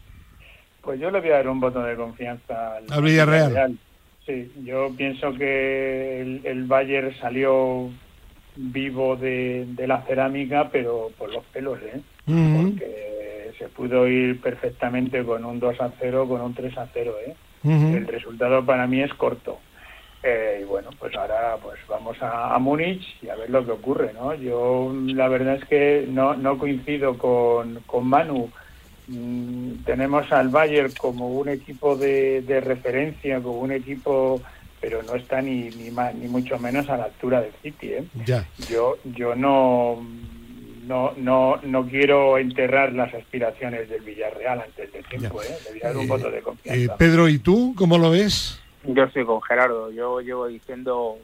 Pues 0.82 1.00
yo 1.00 1.12
le 1.12 1.20
voy 1.20 1.30
a 1.30 1.34
dar 1.34 1.50
un 1.50 1.60
voto 1.60 1.82
de 1.84 1.96
confianza 1.96 2.78
al, 2.90 3.04
Villarreal. 3.04 3.78
Sí, 4.26 4.52
yo 4.64 4.92
pienso 4.96 5.34
que 5.34 6.42
el, 6.44 6.64
Bayern 6.66 7.16
salió 7.20 7.90
vivo 8.56 9.16
de, 9.16 9.68
la 9.88 10.02
cerámica, 10.04 10.70
pero 10.72 11.12
por 11.18 11.32
los 11.34 11.44
pelos, 11.46 11.80
¿eh? 11.82 12.02
Porque 12.26 13.52
se 13.58 13.68
pudo 13.70 14.08
ir 14.08 14.40
perfectamente 14.40 15.24
con 15.24 15.46
un 15.46 15.60
2 15.60 15.82
a 15.82 15.92
0, 16.00 16.28
con 16.28 16.42
un 16.42 16.54
3 16.54 16.78
a 16.78 16.88
0, 16.94 17.16
¿eh? 17.28 17.36
El 17.64 18.08
resultado 18.08 18.66
para 18.66 18.88
mí 18.88 19.02
es 19.02 19.14
corto. 19.14 19.60
Eh, 20.22 20.60
y 20.62 20.66
bueno, 20.66 20.90
pues 21.00 21.16
ahora 21.16 21.58
pues 21.62 21.80
vamos 21.88 22.18
a, 22.22 22.58
Múnich 22.60 23.18
y 23.22 23.30
a 23.30 23.36
ver 23.36 23.50
lo 23.50 23.66
que 23.66 23.72
ocurre, 23.72 24.12
¿no? 24.14 24.34
Yo 24.36 24.94
la 25.06 25.30
verdad 25.30 25.56
es 25.56 25.66
que 25.66 26.06
no, 26.10 26.36
no 26.36 26.58
coincido 26.58 27.18
con, 27.18 27.80
con 27.86 28.08
Manu. 28.08 28.50
Mm, 29.08 29.84
tenemos 29.86 30.30
al 30.32 30.50
Bayern 30.50 30.92
como 31.00 31.30
un 31.30 31.50
equipo 31.50 31.96
de, 31.96 32.42
de, 32.42 32.60
referencia, 32.60 33.42
como 33.42 33.60
un 33.60 33.72
equipo, 33.72 34.42
pero 34.82 35.02
no 35.04 35.16
está 35.16 35.42
ni, 35.42 35.70
ni, 35.70 35.90
ni 35.90 36.28
mucho 36.28 36.60
menos 36.60 36.90
a 36.90 36.98
la 36.98 37.06
altura 37.06 37.42
del 37.42 37.54
City, 37.64 37.94
¿eh? 37.94 38.04
Ya. 38.26 38.46
Yo, 38.70 38.98
yo 39.06 39.36
no, 39.36 40.06
no, 40.86 41.14
no, 41.16 41.60
no 41.64 41.88
quiero 41.88 42.38
enterrar 42.38 42.92
las 42.94 43.14
aspiraciones 43.14 43.90
del 43.90 44.02
Villarreal 44.02 44.62
antes 44.62 44.92
del 44.92 45.06
tiempo, 45.06 45.42
¿eh? 45.42 45.58
Le 45.66 45.72
voy 45.72 45.82
a 45.82 45.88
dar 45.88 45.98
un 45.98 46.04
eh, 46.04 46.08
voto 46.08 46.30
de 46.30 46.42
confianza. 46.42 46.82
Eh, 46.82 46.90
Pedro, 46.98 47.30
¿y 47.30 47.40
tú 47.40 47.74
cómo 47.78 47.98
lo 47.98 48.12
ves? 48.12 48.60
Yo 48.84 49.04
estoy 49.04 49.26
con 49.26 49.42
Gerardo. 49.42 49.92
Yo 49.92 50.22
llevo 50.22 50.48
diciendo 50.48 51.18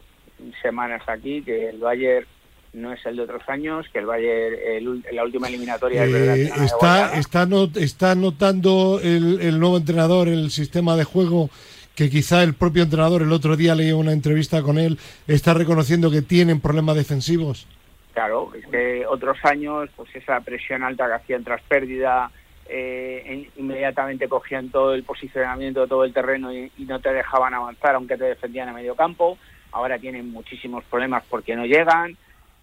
semanas 0.62 1.02
aquí 1.08 1.42
que 1.42 1.70
el 1.70 1.80
Bayern 1.80 2.26
no 2.74 2.92
es 2.92 3.06
el 3.06 3.16
de 3.16 3.24
otros 3.24 3.48
años, 3.48 3.86
que 3.92 4.00
el 4.00 4.06
Bayern, 4.06 4.56
el, 4.66 5.06
la 5.14 5.24
última 5.24 5.48
eliminatoria 5.48 6.06
eh, 6.06 6.52
está, 6.62 7.18
está, 7.18 7.48
está 7.76 8.16
notando 8.16 9.00
el, 9.02 9.40
el, 9.40 9.60
nuevo 9.60 9.78
entrenador 9.78 10.28
el 10.28 10.52
sistema 10.52 10.98
de 10.98 11.06
juego 11.06 11.50
que 11.96 12.10
quizá 12.10 12.44
el 12.44 12.54
propio 12.54 12.84
entrenador, 12.84 13.22
el 13.22 13.32
otro 13.32 13.56
día 13.56 13.74
leí 13.74 13.94
una 13.94 14.12
entrevista 14.12 14.62
con 14.62 14.78
él, 14.78 15.00
está 15.28 15.54
reconociendo 15.54 16.12
que 16.12 16.22
tienen 16.22 16.60
problemas 16.60 16.98
defensivos. 16.98 17.68
Claro, 18.14 18.52
es 18.54 18.66
que 18.68 19.06
otros 19.08 19.38
años, 19.44 19.90
pues 19.96 20.14
esa 20.16 20.40
presión 20.42 20.84
alta 20.84 21.08
que 21.08 21.14
hacían 21.14 21.44
tras 21.44 21.62
pérdida, 21.64 22.32
eh, 22.68 23.50
inmediatamente 23.58 24.28
cogían 24.28 24.70
todo 24.70 24.94
el 24.94 25.04
posicionamiento 25.04 25.82
de 25.82 25.88
todo 25.88 26.04
el 26.04 26.14
terreno 26.14 26.54
y, 26.54 26.72
no 26.80 27.00
te 27.00 27.14
dejaban 27.14 27.54
avanzar 27.54 27.96
aunque 27.96 28.18
te 28.18 28.26
defendían 28.26 28.70
a 28.70 28.74
medio 28.74 28.96
campo. 28.96 29.38
Ahora 29.72 30.00
tienen 30.00 30.32
muchísimos 30.32 30.84
problemas 30.86 31.24
porque 31.30 31.56
no 31.56 31.66
llegan 31.66 32.18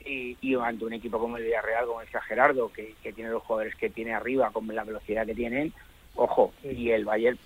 y, 0.04 0.36
y 0.40 0.54
ante 0.54 0.84
un 0.84 0.92
equipo 0.94 1.18
como 1.18 1.36
el 1.36 1.44
Villarreal, 1.44 1.86
como 1.86 2.00
decía 2.00 2.20
Gerardo, 2.22 2.72
que, 2.72 2.94
tiene 3.14 3.30
los 3.30 3.42
jugadores 3.42 3.74
que 3.76 3.90
tiene 3.90 4.14
arriba 4.14 4.50
con 4.50 4.66
la 4.74 4.84
velocidad 4.84 5.26
que 5.26 5.34
tienen, 5.34 5.72
ojo, 6.14 6.52
y 6.64 6.90
el 6.90 7.04
Bayern, 7.04 7.38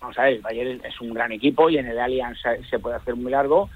vamos 0.00 0.18
a 0.18 0.22
ver, 0.22 0.34
el 0.34 0.40
Bayern 0.40 0.80
es 0.84 1.00
un 1.00 1.12
gran 1.12 1.32
equipo 1.32 1.68
y 1.68 1.78
en 1.78 1.86
el 1.86 1.98
Allianz 1.98 2.38
se 2.68 2.78
puede 2.78 2.96
hacer 2.96 3.16
muy 3.16 3.32
largo, 3.32 3.68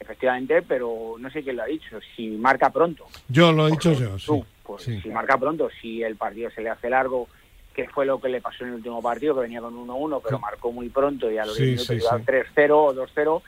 efectivamente, 0.00 0.62
pero 0.62 1.14
no 1.18 1.30
sé 1.30 1.42
quién 1.42 1.56
lo 1.56 1.62
ha 1.62 1.66
dicho, 1.66 1.98
si 2.16 2.28
marca 2.30 2.70
pronto. 2.70 3.06
Yo 3.28 3.52
lo 3.52 3.68
he 3.68 3.70
dicho 3.70 3.92
yo, 3.92 4.18
sí. 4.18 4.42
pues 4.62 4.82
si 4.82 5.08
marca 5.08 5.38
pronto, 5.38 5.70
si 5.80 6.02
el 6.02 6.16
partido 6.16 6.50
se 6.50 6.62
le 6.62 6.70
hace 6.70 6.90
largo, 6.90 7.28
que 7.74 7.88
fue 7.88 8.06
lo 8.06 8.20
que 8.20 8.28
le 8.28 8.40
pasó 8.40 8.64
en 8.64 8.70
el 8.70 8.76
último 8.76 9.02
partido, 9.02 9.34
que 9.34 9.42
venía 9.42 9.60
con 9.60 9.74
1-1, 9.74 10.20
pero 10.22 10.38
marcó 10.38 10.72
muy 10.72 10.88
pronto 10.88 11.30
y 11.30 11.38
a 11.38 11.46
los 11.46 11.56
10 11.56 11.88
minutos 11.88 11.90
iba 11.90 12.18
3-0 12.18 12.70
o 12.70 12.94
2-0, 12.94 13.42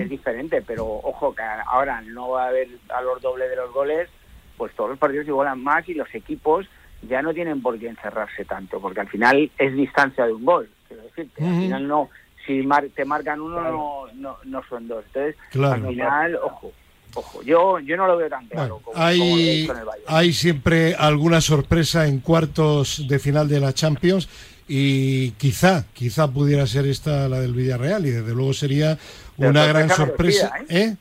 es 0.00 0.08
diferente. 0.08 0.62
Pero 0.62 0.86
ojo, 0.86 1.34
que 1.34 1.42
ahora 1.42 2.00
no 2.00 2.30
va 2.30 2.44
a 2.44 2.48
haber 2.48 2.68
a 2.88 3.00
los 3.02 3.20
dobles 3.20 3.50
de 3.50 3.56
los 3.56 3.72
goles, 3.72 4.08
pues 4.56 4.74
todos 4.74 4.90
los 4.90 4.98
partidos 4.98 5.26
igualan 5.26 5.62
más 5.62 5.88
y 5.88 5.94
los 5.94 6.12
equipos 6.14 6.66
ya 7.02 7.22
no 7.22 7.34
tienen 7.34 7.60
por 7.60 7.78
qué 7.78 7.88
encerrarse 7.88 8.44
tanto, 8.44 8.80
porque 8.80 9.00
al 9.00 9.08
final 9.08 9.50
es 9.58 9.74
distancia 9.74 10.26
de 10.26 10.32
un 10.32 10.44
gol. 10.44 10.68
Quiero 10.88 11.02
decir, 11.02 11.28
que 11.36 11.44
al 11.44 11.56
final 11.56 11.86
no, 11.86 12.10
si 12.46 12.66
te 12.94 13.04
marcan 13.04 13.40
uno, 13.40 14.08
no, 14.14 14.38
no, 14.44 14.62
son 14.68 14.88
dos. 14.88 15.04
Entonces, 15.06 15.36
al 15.54 15.86
final, 15.86 16.36
ojo. 16.36 16.72
Ojo, 17.16 17.42
yo, 17.42 17.78
yo 17.78 17.96
no 17.96 18.06
lo 18.06 18.18
veo 18.18 18.28
tan 18.28 18.46
claro 18.46 18.80
como, 18.84 18.96
hay, 18.96 19.64
el 19.64 19.72
Hay 20.06 20.34
siempre 20.34 20.94
alguna 20.94 21.40
sorpresa 21.40 22.06
en 22.06 22.20
cuartos 22.20 23.08
de 23.08 23.18
final 23.18 23.48
de 23.48 23.58
la 23.58 23.72
Champions 23.72 24.28
y 24.68 25.30
quizá, 25.32 25.86
quizá 25.94 26.28
pudiera 26.28 26.66
ser 26.66 26.86
esta 26.86 27.26
la 27.28 27.40
del 27.40 27.54
Villarreal 27.54 28.04
y 28.04 28.10
desde 28.10 28.34
luego 28.34 28.52
sería 28.52 28.98
una 29.38 29.64
gran 29.64 29.88
sorpresa. 29.88 30.52
¿eh? 30.68 30.78
¿eh? 30.78 30.96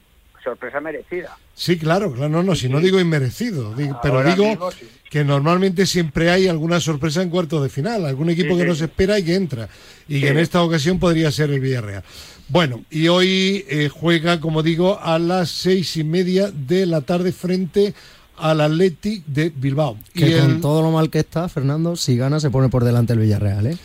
Sorpresa 0.45 0.79
merecida. 0.79 1.35
Sí, 1.55 1.77
claro, 1.77 2.13
claro, 2.13 2.29
no, 2.29 2.43
no, 2.43 2.55
si 2.55 2.69
no 2.69 2.79
digo 2.79 2.99
inmerecido, 2.99 3.73
pero 4.03 4.23
digo 4.23 4.69
que 5.09 5.23
normalmente 5.23 5.87
siempre 5.87 6.29
hay 6.29 6.47
alguna 6.47 6.79
sorpresa 6.79 7.23
en 7.23 7.31
cuartos 7.31 7.63
de 7.63 7.69
final, 7.69 8.05
algún 8.05 8.29
equipo 8.29 8.55
que 8.55 8.63
no 8.63 8.75
se 8.75 8.85
espera 8.85 9.17
y 9.17 9.23
que 9.23 9.33
entra, 9.33 9.67
y 10.07 10.21
que 10.21 10.29
en 10.29 10.37
esta 10.37 10.61
ocasión 10.61 10.99
podría 10.99 11.31
ser 11.31 11.49
el 11.49 11.59
Villarreal. 11.59 12.03
Bueno, 12.47 12.83
y 12.91 13.07
hoy 13.07 13.65
eh, 13.67 13.89
juega, 13.91 14.39
como 14.39 14.61
digo, 14.61 14.99
a 15.01 15.17
las 15.17 15.49
seis 15.49 15.97
y 15.97 16.03
media 16.03 16.51
de 16.51 16.85
la 16.85 17.01
tarde 17.01 17.31
frente 17.31 17.95
al 18.37 18.61
Athletic 18.61 19.25
de 19.25 19.49
Bilbao. 19.49 19.97
Que 20.13 20.29
y 20.29 20.33
con 20.39 20.61
todo 20.61 20.83
lo 20.83 20.91
mal 20.91 21.09
que 21.09 21.19
está, 21.19 21.49
Fernando, 21.49 21.95
si 21.95 22.17
gana 22.17 22.39
se 22.39 22.51
pone 22.51 22.69
por 22.69 22.83
delante 22.83 23.13
el 23.13 23.19
Villarreal, 23.19 23.65
¿eh? 23.65 23.77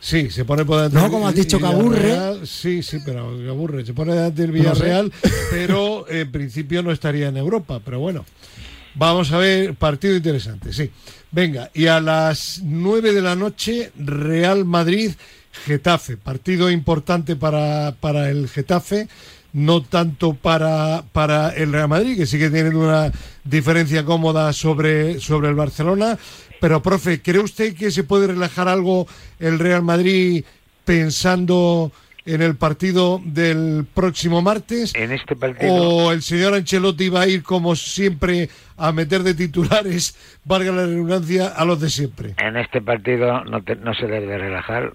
Sí, 0.00 0.30
se 0.30 0.44
pone 0.44 0.64
por 0.64 0.76
delante. 0.76 0.98
No, 0.98 1.10
como 1.10 1.26
has 1.26 1.34
dicho 1.34 1.58
que 1.58 1.66
aburre. 1.66 2.46
Sí, 2.46 2.82
sí, 2.82 2.98
pero 3.04 3.36
que 3.36 3.48
aburre. 3.48 3.84
Se 3.84 3.94
pone 3.94 4.14
delante 4.14 4.42
del 4.42 4.52
Villarreal, 4.52 5.12
pero 5.50 6.08
en 6.08 6.30
principio 6.30 6.82
no 6.82 6.92
estaría 6.92 7.28
en 7.28 7.36
Europa. 7.36 7.80
Pero 7.84 7.98
bueno, 7.98 8.24
vamos 8.94 9.32
a 9.32 9.38
ver, 9.38 9.74
partido 9.74 10.16
interesante, 10.16 10.72
sí. 10.72 10.90
Venga, 11.32 11.70
y 11.74 11.86
a 11.86 12.00
las 12.00 12.60
nueve 12.64 13.12
de 13.12 13.20
la 13.20 13.34
noche, 13.34 13.92
Real 13.98 14.64
Madrid 14.64 15.12
Getafe. 15.64 16.16
Partido 16.16 16.70
importante 16.70 17.34
para, 17.34 17.94
para 17.98 18.30
el 18.30 18.48
Getafe, 18.48 19.08
no 19.52 19.82
tanto 19.82 20.34
para, 20.34 21.04
para 21.12 21.50
el 21.50 21.72
Real 21.72 21.88
Madrid, 21.88 22.16
que 22.16 22.26
sigue 22.26 22.50
teniendo 22.50 22.80
una 22.80 23.10
diferencia 23.42 24.04
cómoda 24.04 24.52
sobre, 24.52 25.18
sobre 25.18 25.48
el 25.48 25.54
Barcelona. 25.54 26.18
Pero, 26.60 26.82
profe, 26.82 27.20
¿cree 27.22 27.40
usted 27.40 27.74
que 27.74 27.90
se 27.90 28.04
puede 28.04 28.28
relajar 28.28 28.68
algo 28.68 29.06
el 29.38 29.58
Real 29.58 29.82
Madrid 29.82 30.44
pensando 30.84 31.92
en 32.24 32.42
el 32.42 32.56
partido 32.56 33.20
del 33.24 33.86
próximo 33.92 34.42
martes? 34.42 34.94
En 34.94 35.12
este 35.12 35.36
partido. 35.36 35.74
¿O 35.74 36.12
el 36.12 36.22
señor 36.22 36.54
Ancelotti 36.54 37.08
va 37.08 37.22
a 37.22 37.28
ir, 37.28 37.42
como 37.42 37.76
siempre, 37.76 38.48
a 38.76 38.92
meter 38.92 39.22
de 39.22 39.34
titulares, 39.34 40.16
valga 40.44 40.72
la 40.72 40.86
redundancia, 40.86 41.48
a 41.48 41.64
los 41.64 41.80
de 41.80 41.90
siempre? 41.90 42.34
En 42.38 42.56
este 42.56 42.80
partido 42.80 43.44
no, 43.44 43.60
no 43.60 43.94
se 43.94 44.06
debe 44.06 44.38
relajar 44.38 44.92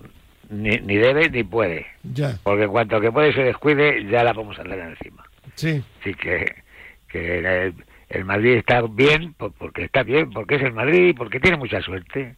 ni, 0.52 0.78
ni 0.80 0.98
debe 0.98 1.30
ni 1.30 1.44
puede. 1.44 1.88
Ya. 2.04 2.38
Porque 2.44 2.68
cuanto 2.68 3.00
que 3.00 3.12
puede 3.12 3.34
se 3.34 3.42
descuide, 3.42 4.06
ya 4.10 4.24
la 4.24 4.34
vamos 4.34 4.58
a 4.60 4.62
andar 4.62 4.80
encima. 4.80 5.24
Sí. 5.56 5.82
Así 6.02 6.14
que, 6.14 6.54
que 7.08 7.74
el, 8.12 8.26
Madrid 8.26 8.58
está 8.58 8.82
bien, 8.82 9.34
porque 9.36 9.86
está 9.86 10.04
bien, 10.04 10.30
porque 10.32 10.56
es 10.56 10.64
el 10.64 10.74
Madrid, 10.74 11.16
porque 11.18 11.40
tiene 11.40 11.58
mucha 11.58 11.82
suerte. 11.82 12.36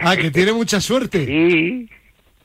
Ah, 0.00 0.16
que 0.16 0.30
tiene 0.30 0.52
mucha 0.52 0.80
suerte. 0.80 1.26
Sí. 1.26 1.88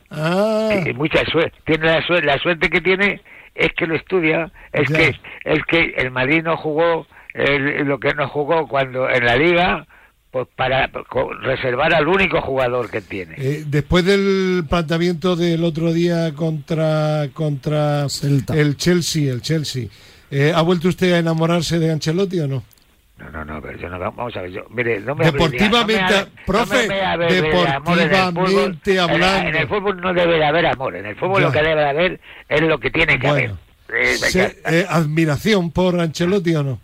Ah. 0.09 0.69
mucha 0.95 1.23
suerte. 1.25 1.57
Tiene 1.65 1.87
la 1.87 2.05
suerte, 2.05 2.25
la 2.25 2.37
suerte 2.37 2.69
que 2.69 2.81
tiene 2.81 3.21
es 3.55 3.71
que 3.73 3.87
lo 3.87 3.95
estudia, 3.95 4.51
es 4.71 4.89
que 4.89 5.15
es 5.43 5.63
que 5.67 5.93
el 5.97 6.11
Madrid 6.11 6.43
no 6.43 6.57
jugó 6.57 7.07
lo 7.33 7.99
que 7.99 8.13
no 8.13 8.27
jugó 8.29 8.67
cuando 8.67 9.09
en 9.09 9.25
la 9.25 9.35
liga 9.35 9.87
pues 10.31 10.47
para 10.55 10.89
reservar 11.43 11.93
al 11.93 12.07
único 12.07 12.41
jugador 12.41 12.89
que 12.89 13.01
tiene. 13.01 13.35
Eh, 13.37 13.63
después 13.67 14.03
del 14.03 14.65
planteamiento 14.67 15.35
del 15.35 15.63
otro 15.63 15.93
día 15.93 16.33
contra 16.33 17.29
contra 17.33 18.07
el 18.55 18.75
Chelsea, 18.77 19.31
el 19.31 19.43
Chelsea, 19.43 19.89
eh, 20.33 20.53
¿ha 20.53 20.61
vuelto 20.61 20.87
usted 20.87 21.13
a 21.13 21.19
enamorarse 21.19 21.79
de 21.79 21.91
Ancelotti 21.91 22.39
o 22.39 22.47
no? 22.47 22.63
No, 23.17 23.29
no, 23.29 23.45
no, 23.45 23.61
pero 23.61 23.77
yo 23.77 23.89
no, 23.89 23.99
vamos 23.99 24.35
a 24.35 24.41
ver, 24.41 24.51
yo, 24.51 24.61
mire, 24.69 24.99
no 24.99 25.15
me 25.15 25.25
Deportivamente, 25.25 26.25
profe, 26.45 26.87
deportivamente 27.29 28.99
hablando. 28.99 29.49
En, 29.49 29.55
el 29.55 29.67
fútbol 29.67 30.01
no 30.01 30.13
debe 30.13 30.37
de 30.37 30.45
haber 30.45 30.65
amor, 30.65 30.95
en 30.95 31.05
el 31.05 31.15
fútbol 31.15 31.43
lo 31.43 31.51
que 31.51 31.61
debe 31.61 31.81
de 31.81 31.89
haber 31.89 32.19
es 32.49 32.61
lo 32.61 32.79
que 32.79 32.89
tiene 32.89 33.19
que 33.19 33.27
haber. 33.27 33.51
Eh, 33.95 34.85
¿Admiración 34.89 35.71
por 35.71 35.99
Ancelotti 35.99 36.55
o 36.55 36.63
no? 36.63 36.79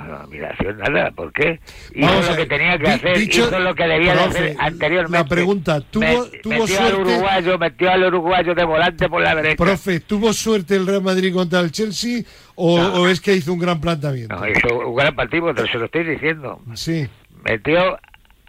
Admiración 0.00 0.78
nada, 0.78 1.10
¿por 1.10 1.32
qué? 1.32 1.60
Hizo 1.94 2.22
lo 2.30 2.36
que 2.36 2.46
tenía 2.46 2.78
que 2.78 2.88
hacer, 2.88 3.16
hizo 3.18 3.58
lo 3.58 3.74
que 3.74 3.84
debía 3.84 4.14
de 4.14 4.20
hacer 4.20 4.56
anteriormente. 4.58 5.18
La 5.18 5.24
pregunta, 5.24 5.80
¿tuvo, 5.80 6.26
tuvo 6.42 6.58
metió 6.58 6.80
Al 6.80 6.94
uruguayo, 6.94 7.58
metió 7.58 7.90
al 7.90 8.04
uruguayo 8.04 8.54
de 8.54 8.64
volante 8.64 9.08
por 9.08 9.22
la 9.22 9.34
derecha. 9.34 9.56
Profe, 9.56 10.00
¿tuvo 10.00 10.32
suerte 10.32 10.76
el 10.76 10.86
Real 10.86 11.02
Madrid 11.02 11.32
contra 11.32 11.60
el 11.60 11.70
Chelsea 11.70 12.22
o, 12.54 13.08
es 13.08 13.20
que 13.20 13.34
hizo 13.34 13.52
un 13.52 13.58
gran 13.58 13.80
planteamiento? 13.80 14.36
No, 14.36 14.48
hizo 14.48 14.88
un 14.88 14.96
gran 14.96 15.14
partido, 15.14 15.52
pero 15.54 15.66
se 15.66 15.78
lo 15.78 15.86
estoy 15.86 16.04
diciendo. 16.04 16.60
Sí. 16.74 17.08
Metió 17.44 17.98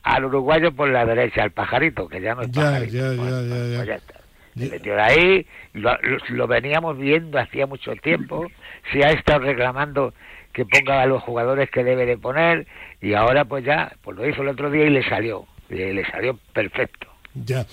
al 0.04 0.26
uruguayo 0.26 0.72
por 0.74 0.90
la 0.90 1.06
derecha, 1.06 1.44
al 1.44 1.52
pajarito, 1.52 2.08
que 2.08 2.22
ya 2.22 2.36
no 2.36 2.42
es 2.42 2.52
ya, 2.52 2.80
Ya, 2.80 2.86
ya, 2.86 3.14
ya, 3.14 3.76
pues 3.76 3.88
ya 3.88 3.96
está. 3.96 4.16
metió 4.56 4.96
de 4.96 5.02
ahí, 5.02 5.48
lo, 5.74 5.92
lo, 6.30 6.48
veníamos 6.48 6.98
viendo 6.98 7.40
hacía 7.40 7.68
mucho 7.68 7.96
tiempo, 7.96 8.48
se 8.92 9.06
ha 9.06 9.12
estado 9.12 9.40
reclamando 9.40 10.14
que 10.54 10.66
ponga 10.66 11.02
a 11.02 11.06
los 11.06 11.24
jugadores 11.24 11.70
que 11.70 11.84
debe 11.84 12.06
de 12.06 12.18
poner 12.18 12.68
y 13.02 13.14
ahora 13.14 13.46
pues 13.46 13.66
ya, 13.66 13.96
pues 14.04 14.18
lo 14.18 14.28
hizo 14.28 14.42
el 14.42 14.50
otro 14.50 14.70
día 14.70 14.86
y 14.86 14.90
le 14.90 15.08
salió, 15.08 15.46
le 15.70 16.06
salió 16.06 16.38
perfecto. 16.54 17.08
Ya. 17.34 17.66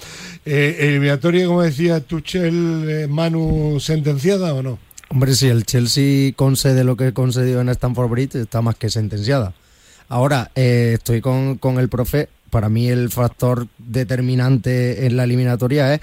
Eh, 0.45 0.77
¿Eliminatoria, 0.81 1.47
como 1.47 1.63
decía 1.63 2.01
Tuchel, 2.01 2.87
eh, 2.89 3.07
Manu, 3.09 3.79
sentenciada 3.81 4.55
o 4.55 4.63
no? 4.63 4.79
Hombre, 5.11 5.33
si 5.35 5.49
el 5.49 5.65
Chelsea 5.65 6.33
concede 6.37 6.85
lo 6.85 6.97
que 6.97 7.13
concedió 7.13 7.61
en 7.61 7.71
Stamford 7.71 8.11
Bridge, 8.11 8.35
está 8.37 8.63
más 8.63 8.77
que 8.77 8.91
sentenciada. 8.91 9.55
Ahora, 10.09 10.51
eh, 10.55 10.93
estoy 10.95 11.21
con, 11.21 11.59
con 11.59 11.79
el 11.79 11.89
profe. 11.89 12.29
Para 12.51 12.69
mí 12.69 12.89
el 12.89 13.11
factor 13.11 13.67
determinante 13.79 15.07
en 15.07 15.17
la 15.17 15.25
eliminatoria 15.25 15.95
es 15.95 16.01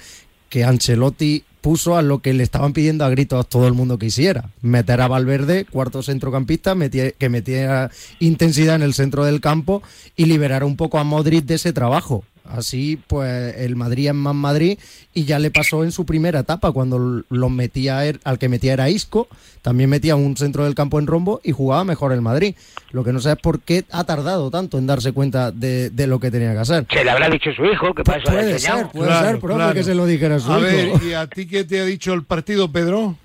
que 0.49 0.63
Ancelotti 0.63 1.43
puso 1.65 1.97
a 1.97 2.03
lo 2.03 2.19
que 2.19 2.31
le 2.35 2.43
estaban 2.43 2.73
pidiendo 2.73 3.05
a 3.05 3.09
gritos 3.09 3.49
todo 3.49 3.65
el 3.67 3.73
mundo 3.73 3.97
que 3.97 4.05
hiciera. 4.05 4.51
Meter 4.61 5.01
a 5.01 5.07
Valverde, 5.07 5.65
cuarto 5.65 6.03
centrocampista, 6.03 6.75
que 7.17 7.29
metiera 7.29 7.89
intensidad 8.19 8.75
en 8.75 8.83
el 8.83 8.93
centro 8.93 9.25
del 9.25 9.41
campo 9.41 9.81
y 10.15 10.25
liberar 10.25 10.63
un 10.63 10.75
poco 10.75 10.99
a 10.99 11.03
Modric 11.03 11.45
de 11.45 11.55
ese 11.55 11.73
trabajo. 11.73 12.23
Así, 12.49 12.97
pues 13.07 13.55
el 13.57 13.75
Madrid 13.75 14.07
es 14.07 14.13
más 14.13 14.35
Madrid 14.35 14.77
y 15.13 15.25
ya 15.25 15.39
le 15.39 15.51
pasó 15.51 15.83
en 15.83 15.91
su 15.91 16.05
primera 16.05 16.41
etapa 16.41 16.71
cuando 16.71 17.23
lo 17.27 17.49
metía 17.49 18.05
er, 18.05 18.19
al 18.23 18.37
que 18.37 18.49
metía 18.49 18.73
era 18.73 18.89
Isco, 18.89 19.27
también 19.61 19.89
metía 19.89 20.15
un 20.15 20.37
centro 20.37 20.63
del 20.63 20.75
campo 20.75 20.99
en 20.99 21.07
rombo 21.07 21.41
y 21.43 21.51
jugaba 21.51 21.83
mejor 21.83 22.11
el 22.11 22.21
Madrid. 22.21 22.55
Lo 22.91 23.03
que 23.03 23.13
no 23.13 23.19
sé 23.19 23.31
es 23.31 23.37
por 23.37 23.61
qué 23.61 23.83
ha 23.91 24.03
tardado 24.03 24.51
tanto 24.51 24.77
en 24.77 24.87
darse 24.87 25.11
cuenta 25.11 25.51
de, 25.51 25.91
lo 26.07 26.19
que 26.19 26.31
tenía 26.31 26.53
que 26.53 26.59
hacer. 26.59 26.85
Se 26.89 27.03
le 27.03 27.09
habrá 27.09 27.29
dicho 27.29 27.51
su 27.51 27.65
hijo, 27.65 27.93
que 27.93 28.03
pues 28.03 28.23
puede 28.23 28.59
ser, 28.59 28.87
puede 28.87 29.13
ser, 29.13 29.39
profe, 29.39 29.73
que 29.73 29.83
se 29.83 29.95
lo 29.95 30.05
dijera 30.05 30.39
su 30.39 30.51
hijo. 30.51 31.03
¿y 31.03 31.13
a 31.13 31.27
ti 31.27 31.47
qué 31.47 31.63
te 31.63 31.79
ha 31.79 31.85
dicho 31.85 32.13
el 32.13 32.23
partido, 32.23 32.71
Pedro? 32.71 33.15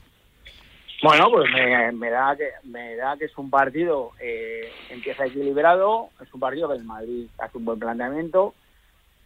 Bueno, 1.03 1.31
pues 1.31 1.51
me, 1.95 2.11
da 2.11 2.37
que 2.37 2.51
me 2.65 2.95
da 2.97 3.17
que 3.17 3.25
es 3.25 3.39
un 3.39 3.49
partido 3.49 4.13
eh, 4.21 4.71
empieza 4.91 5.25
equilibrado, 5.25 6.11
es 6.21 6.33
un 6.35 6.41
partido 6.41 6.69
que 6.69 6.77
el 6.77 6.85
Madrid 6.85 7.27
hace 7.39 7.57
un 7.57 7.65
buen 7.65 7.79
planteamiento, 7.79 8.55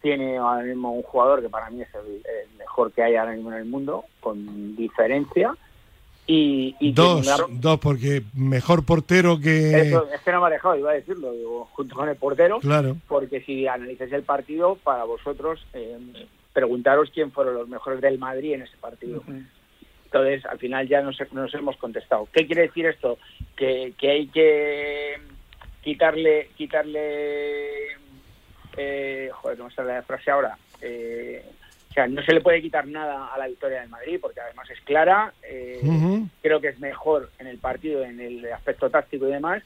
tiene 0.05 0.37
ahora 0.37 0.61
mismo 0.61 0.91
un 0.91 1.01
jugador 1.01 1.41
que 1.41 1.49
para 1.49 1.71
mí 1.71 1.81
es 1.81 1.87
el, 1.95 2.21
mejor 2.59 2.91
que 2.91 3.01
hay 3.01 3.15
ahora 3.15 3.31
mismo 3.31 3.51
en 3.51 3.57
el 3.57 3.65
mundo, 3.65 4.05
con 4.19 4.75
diferencia. 4.75 5.55
Y, 6.27 6.91
dos, 6.93 7.27
dos, 7.49 7.79
porque 7.79 8.21
mejor 8.35 8.85
portero 8.85 9.39
que... 9.39 9.81
Eso, 9.81 10.07
es 10.13 10.21
que 10.21 10.31
no 10.31 10.41
me 10.41 10.47
ha 10.47 10.49
dejado, 10.51 10.75
iba 10.75 10.91
a 10.91 10.93
decirlo, 10.93 11.31
digo, 11.31 11.67
junto 11.71 11.95
con 11.95 12.07
el 12.07 12.17
portero, 12.17 12.59
claro. 12.59 12.97
porque 13.07 13.41
si 13.41 13.65
analizáis 13.65 14.13
el 14.13 14.21
partido, 14.21 14.75
para 14.75 15.05
vosotros, 15.05 15.65
eh, 15.73 15.97
preguntaros 16.53 17.09
quién 17.11 17.31
fueron 17.31 17.55
los 17.55 17.67
mejores 17.67 17.99
del 17.99 18.19
Madrid 18.19 18.53
en 18.53 18.61
ese 18.61 18.77
partido. 18.77 19.23
Entonces, 20.05 20.45
al 20.45 20.59
final 20.59 20.87
ya 20.87 21.01
nos, 21.01 21.17
nos 21.31 21.51
hemos 21.55 21.77
contestado. 21.77 22.27
¿Qué 22.31 22.45
quiere 22.45 22.63
decir 22.63 22.85
esto? 22.85 23.17
Que, 23.55 23.95
que 23.97 24.11
hay 24.11 24.27
que 24.27 25.15
quitarle 25.81 26.49
quitarle 26.57 28.04
eh, 28.77 29.29
joder, 29.33 29.57
no 29.59 29.69
sale 29.71 29.93
la 29.93 30.01
frase 30.03 30.31
ahora, 30.31 30.57
eh, 30.81 31.43
o 31.89 31.93
sea, 31.93 32.07
no 32.07 32.21
se 32.23 32.33
le 32.33 32.41
puede 32.41 32.61
quitar 32.61 32.85
nada 32.87 33.27
a 33.33 33.37
la 33.37 33.47
victoria 33.47 33.79
del 33.81 33.89
Madrid 33.89 34.19
porque 34.21 34.41
además 34.41 34.69
es 34.69 34.79
clara, 34.81 35.33
eh, 35.43 35.81
creo 36.41 36.59
que 36.59 36.67
es 36.69 36.79
mejor 36.79 37.29
en 37.39 37.47
el 37.47 37.57
partido, 37.57 38.03
en 38.03 38.19
el 38.19 38.51
aspecto 38.51 38.89
táctico 38.89 39.27
y 39.27 39.31
demás, 39.31 39.63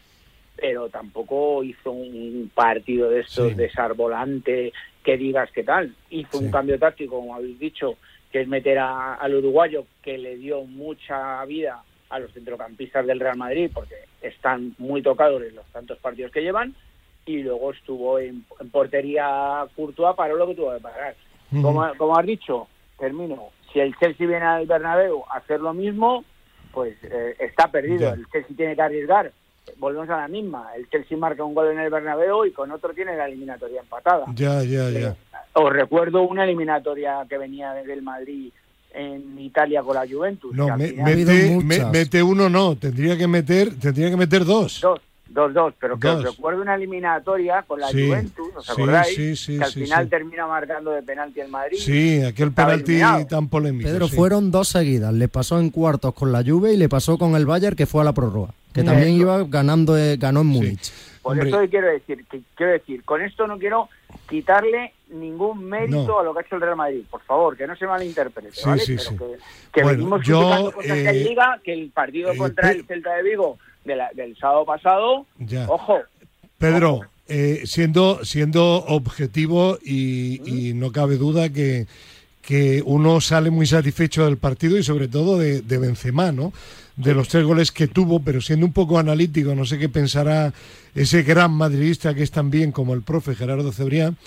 pero 0.56 0.90
tampoco 0.90 1.64
hizo 1.64 1.92
un 1.92 2.52
partido 2.54 3.10
de 3.10 3.22
estos 3.22 3.50
Sí. 3.50 3.56
desarbolante 3.56 4.74
que 5.04 5.18
digas 5.18 5.50
qué 5.52 5.64
tal. 5.64 5.96
Hizo 6.10 6.38
Sí. 6.38 6.46
un 6.46 6.52
cambio 6.52 6.78
táctico, 6.78 7.16
como 7.20 7.34
habéis 7.36 7.58
dicho, 7.58 7.98
que 8.32 8.42
es 8.42 8.48
meter 8.48 8.78
a- 8.78 9.16
al 9.16 9.34
uruguayo, 9.36 9.86
que 10.04 10.18
le 10.18 10.36
dio 10.38 10.64
mucha 10.66 11.44
vida 11.46 11.82
a 12.10 12.20
los 12.20 12.32
centrocampistas 12.34 13.06
del 13.08 13.20
Real 13.20 13.38
Madrid, 13.38 13.72
porque 13.74 13.96
están 14.22 14.76
muy 14.78 15.02
tocados 15.02 15.42
en 15.44 15.56
los 15.56 15.66
tantos 15.68 15.98
partidos 16.00 16.32
que 16.32 16.42
llevan, 16.42 16.76
y 17.30 17.44
luego 17.44 17.72
estuvo 17.72 18.18
en, 18.20 18.44
en 18.60 18.70
portería 18.72 19.66
Courtois, 19.76 20.16
paró 20.16 20.36
lo 20.38 20.48
que 20.48 20.56
tuvo 20.56 20.74
que 20.74 20.80
parar. 20.82 21.16
Ujú. 21.52 21.62
Como, 21.62 21.86
como 21.98 22.18
has 22.18 22.26
dicho, 22.26 22.68
termino, 22.98 23.50
si 23.72 23.80
el 23.80 23.96
Chelsea 23.98 24.26
viene 24.28 24.46
al 24.46 24.66
Bernabéu 24.66 25.24
a 25.32 25.38
hacer 25.38 25.60
lo 25.62 25.74
mismo, 25.74 26.24
pues 26.74 26.96
eh, 27.04 27.36
está 27.40 27.70
perdido. 27.70 28.14
El 28.14 28.26
Chelsea 28.32 28.56
tiene 28.58 28.76
que 28.76 28.82
arriesgar. 28.82 29.32
Volvemos 29.78 30.10
a 30.10 30.18
la 30.18 30.28
misma. 30.28 30.70
El 30.76 30.90
Chelsea 30.90 31.18
marca 31.18 31.44
un 31.44 31.54
gol 31.54 31.72
en 31.72 31.80
el 31.80 31.92
Bernabéu 31.92 32.46
y 32.46 32.52
con 32.52 32.72
otro 32.72 32.94
tiene 32.94 33.16
la 33.16 33.28
eliminatoria 33.28 33.82
empatada. 33.82 34.26
Ya, 34.34 34.64
ya, 34.64 34.90
ya. 34.90 35.16
Os 35.54 35.72
recuerdo 35.72 36.24
una 36.24 36.44
eliminatoria 36.44 37.26
que 37.30 37.38
venía 37.38 37.74
desde 37.74 37.94
el 37.94 38.02
Madrid 38.02 38.52
en 38.92 39.38
Italia 39.40 39.84
con 39.84 39.96
la 39.96 40.08
Juventus. 40.08 40.56
No, 40.56 40.76
me- 40.76 40.88
final- 40.88 41.64
me- 41.64 41.86
mete 41.92 42.24
uno 42.24 42.50
no, 42.50 42.76
tendría 42.76 43.16
que 43.16 43.28
meter, 43.28 43.78
tendría 43.80 44.10
que 44.10 44.18
meter 44.18 44.44
dos. 44.46 44.82
Dos, 44.82 45.00
dos, 45.30 45.54
dos, 45.54 45.74
pero 45.80 46.00
que 46.00 46.08
os 46.08 46.24
recuerdo 46.24 46.62
una 46.62 46.76
eliminatoria 46.76 47.64
con 47.64 47.80
la 47.80 47.88
Sí, 47.90 48.08
Juventus, 48.08 48.48
¿os 48.56 48.70
acordáis? 48.70 49.16
sí, 49.16 49.36
sí, 49.36 49.58
que 49.58 49.64
al 49.64 49.72
sí, 49.72 49.82
final 49.84 50.04
sí. 50.06 50.10
termina 50.10 50.48
marcando 50.48 50.92
de 50.92 51.04
penalti 51.04 51.40
el 51.40 51.50
Madrid. 51.50 51.78
Sí, 51.80 52.22
aquel 52.24 52.52
penalti 52.52 52.92
eliminado. 52.94 53.26
tan 53.28 53.48
polémico. 53.48 53.88
Pedro, 53.90 54.08
sí. 54.08 54.16
fueron 54.16 54.52
dos 54.52 54.68
seguidas. 54.70 55.14
Le 55.14 55.28
pasó 55.28 55.60
en 55.60 55.70
cuartos 55.70 56.14
con 56.14 56.32
la 56.32 56.44
Juve 56.44 56.74
y 56.74 56.78
le 56.78 56.90
pasó 56.90 57.18
con 57.18 57.36
el 57.36 57.46
Bayern 57.46 57.76
que 57.76 57.86
fue 57.86 58.02
a 58.02 58.06
la 58.06 58.14
prórroga. 58.14 58.50
Que 58.74 58.84
también 58.84 59.10
Eso. 59.10 59.18
iba 59.22 59.44
ganando, 59.46 59.98
eh, 59.98 60.18
ganó 60.18 60.42
en 60.42 60.48
Múnich. 60.48 60.92
Por 61.22 61.34
Hombre. 61.34 61.50
eso 61.50 61.60
quiero 61.70 61.88
decir, 61.88 62.24
que, 62.30 62.42
quiero 62.56 62.72
decir, 62.72 63.04
con 63.04 63.22
esto 63.22 63.46
no 63.46 63.58
quiero 63.60 63.90
quitarle 64.30 64.94
ningún 65.12 65.66
mérito 65.66 66.06
No. 66.08 66.20
a 66.20 66.24
lo 66.24 66.34
que 66.34 66.40
ha 66.40 66.42
hecho 66.44 66.56
el 66.56 66.62
Real 66.62 66.76
Madrid, 66.76 67.02
por 67.10 67.22
favor, 67.22 67.58
que 67.58 67.68
no 67.68 67.76
se 67.76 67.86
malinterprete, 67.88 68.52
Sí, 68.54 68.62
¿vale? 68.66 68.82
sí, 68.82 68.96
Pero 68.96 69.10
sí. 69.10 69.18
que, 69.18 69.26
que 69.74 69.84
Bueno, 69.84 69.98
venimos 69.98 70.26
yo, 70.26 70.72
cosas 70.74 70.86
que 71.02 71.08
hay 71.08 71.18
eh, 71.22 71.24
liga, 71.30 71.60
que 71.64 71.74
el 71.74 71.90
partido 71.90 72.32
eh, 72.32 72.38
contra 72.38 72.72
el 72.72 72.86
Celta 72.86 73.14
de 73.16 73.24
Vigo 73.24 73.58
de 73.86 73.96
la- 73.96 74.10
del 74.14 74.36
sábado 74.38 74.66
pasado, 74.66 75.26
Ya. 75.40 75.66
ojo, 75.70 75.98
Pedro, 76.58 77.02
eh, 77.28 77.62
siendo, 77.66 78.24
siendo 78.26 78.84
objetivo 78.86 79.78
y, 79.84 80.42
y 80.70 80.74
no 80.74 80.92
cabe 80.92 81.18
duda 81.18 81.50
que, 81.50 81.88
que 82.42 82.82
uno 82.86 83.22
sale 83.22 83.50
muy 83.50 83.66
satisfecho 83.68 84.26
del 84.26 84.38
partido 84.38 84.78
y 84.78 84.84
sobre 84.84 85.08
todo 85.08 85.38
de, 85.38 85.62
de 85.62 85.78
Benzema, 85.78 86.32
¿no? 86.32 86.52
De 86.98 87.14
los 87.14 87.30
tres 87.30 87.46
goles 87.46 87.72
que 87.72 87.88
tuvo, 87.88 88.20
pero 88.22 88.42
siendo 88.42 88.66
un 88.66 88.74
poco 88.74 89.00
analítico, 89.00 89.56
no 89.56 89.66
sé 89.66 89.78
qué 89.78 89.88
pensará 89.88 90.54
ese 90.96 91.24
gran 91.24 91.52
madridista 91.52 92.14
que 92.14 92.24
es 92.24 92.32
tan 92.32 92.50
bien 92.50 92.72
como 92.74 92.94
el 92.94 93.04
profe 93.04 93.36
Gerardo 93.36 93.72
Cebrián, 93.72 94.18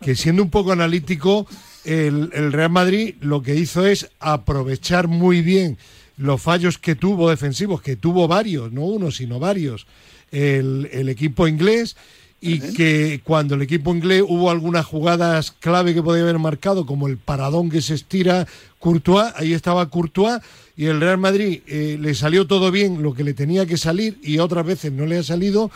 que 0.00 0.14
siendo 0.14 0.42
un 0.42 0.50
poco 0.50 0.72
analítico, 0.72 1.46
el, 1.86 2.30
el 2.34 2.52
Real 2.52 2.70
Madrid 2.70 3.14
lo 3.20 3.40
que 3.42 3.54
hizo 3.54 3.86
es 3.86 4.10
aprovechar 4.20 5.08
muy 5.08 5.40
bien 5.40 5.78
los 6.18 6.40
fallos 6.42 6.78
que 6.78 6.94
tuvo 6.94 7.30
defensivos, 7.30 7.80
que 7.80 7.96
tuvo 7.96 8.28
varios, 8.28 8.70
no 8.72 8.82
uno, 8.84 9.10
sino 9.10 9.38
varios, 9.38 9.86
el, 10.30 10.88
el 10.92 11.08
equipo 11.08 11.48
inglés 11.48 11.96
y 12.40 12.60
que 12.60 13.20
cuando 13.24 13.56
el 13.56 13.62
equipo 13.62 13.92
inglés 13.92 14.22
hubo 14.26 14.50
algunas 14.50 14.86
jugadas 14.86 15.50
clave 15.50 15.92
que 15.92 16.02
podía 16.02 16.22
haber 16.22 16.38
marcado, 16.38 16.86
como 16.86 17.08
el 17.08 17.16
paradón 17.18 17.68
que 17.68 17.80
se 17.82 17.94
estira 17.94 18.46
Courtois, 18.78 19.32
ahí 19.34 19.52
estaba 19.54 19.90
Courtois 19.90 20.38
y 20.76 20.86
el 20.86 21.00
Real 21.00 21.18
Madrid 21.18 21.62
eh, 21.66 21.96
le 22.00 22.14
salió 22.14 22.46
todo 22.46 22.70
bien 22.70 23.02
lo 23.02 23.12
que 23.14 23.24
le 23.24 23.34
tenía 23.34 23.66
que 23.66 23.76
salir 23.76 24.18
y 24.22 24.38
otras 24.38 24.64
veces 24.64 24.92
no 24.92 25.04
le 25.06 25.18
ha 25.18 25.22
salido, 25.24 25.70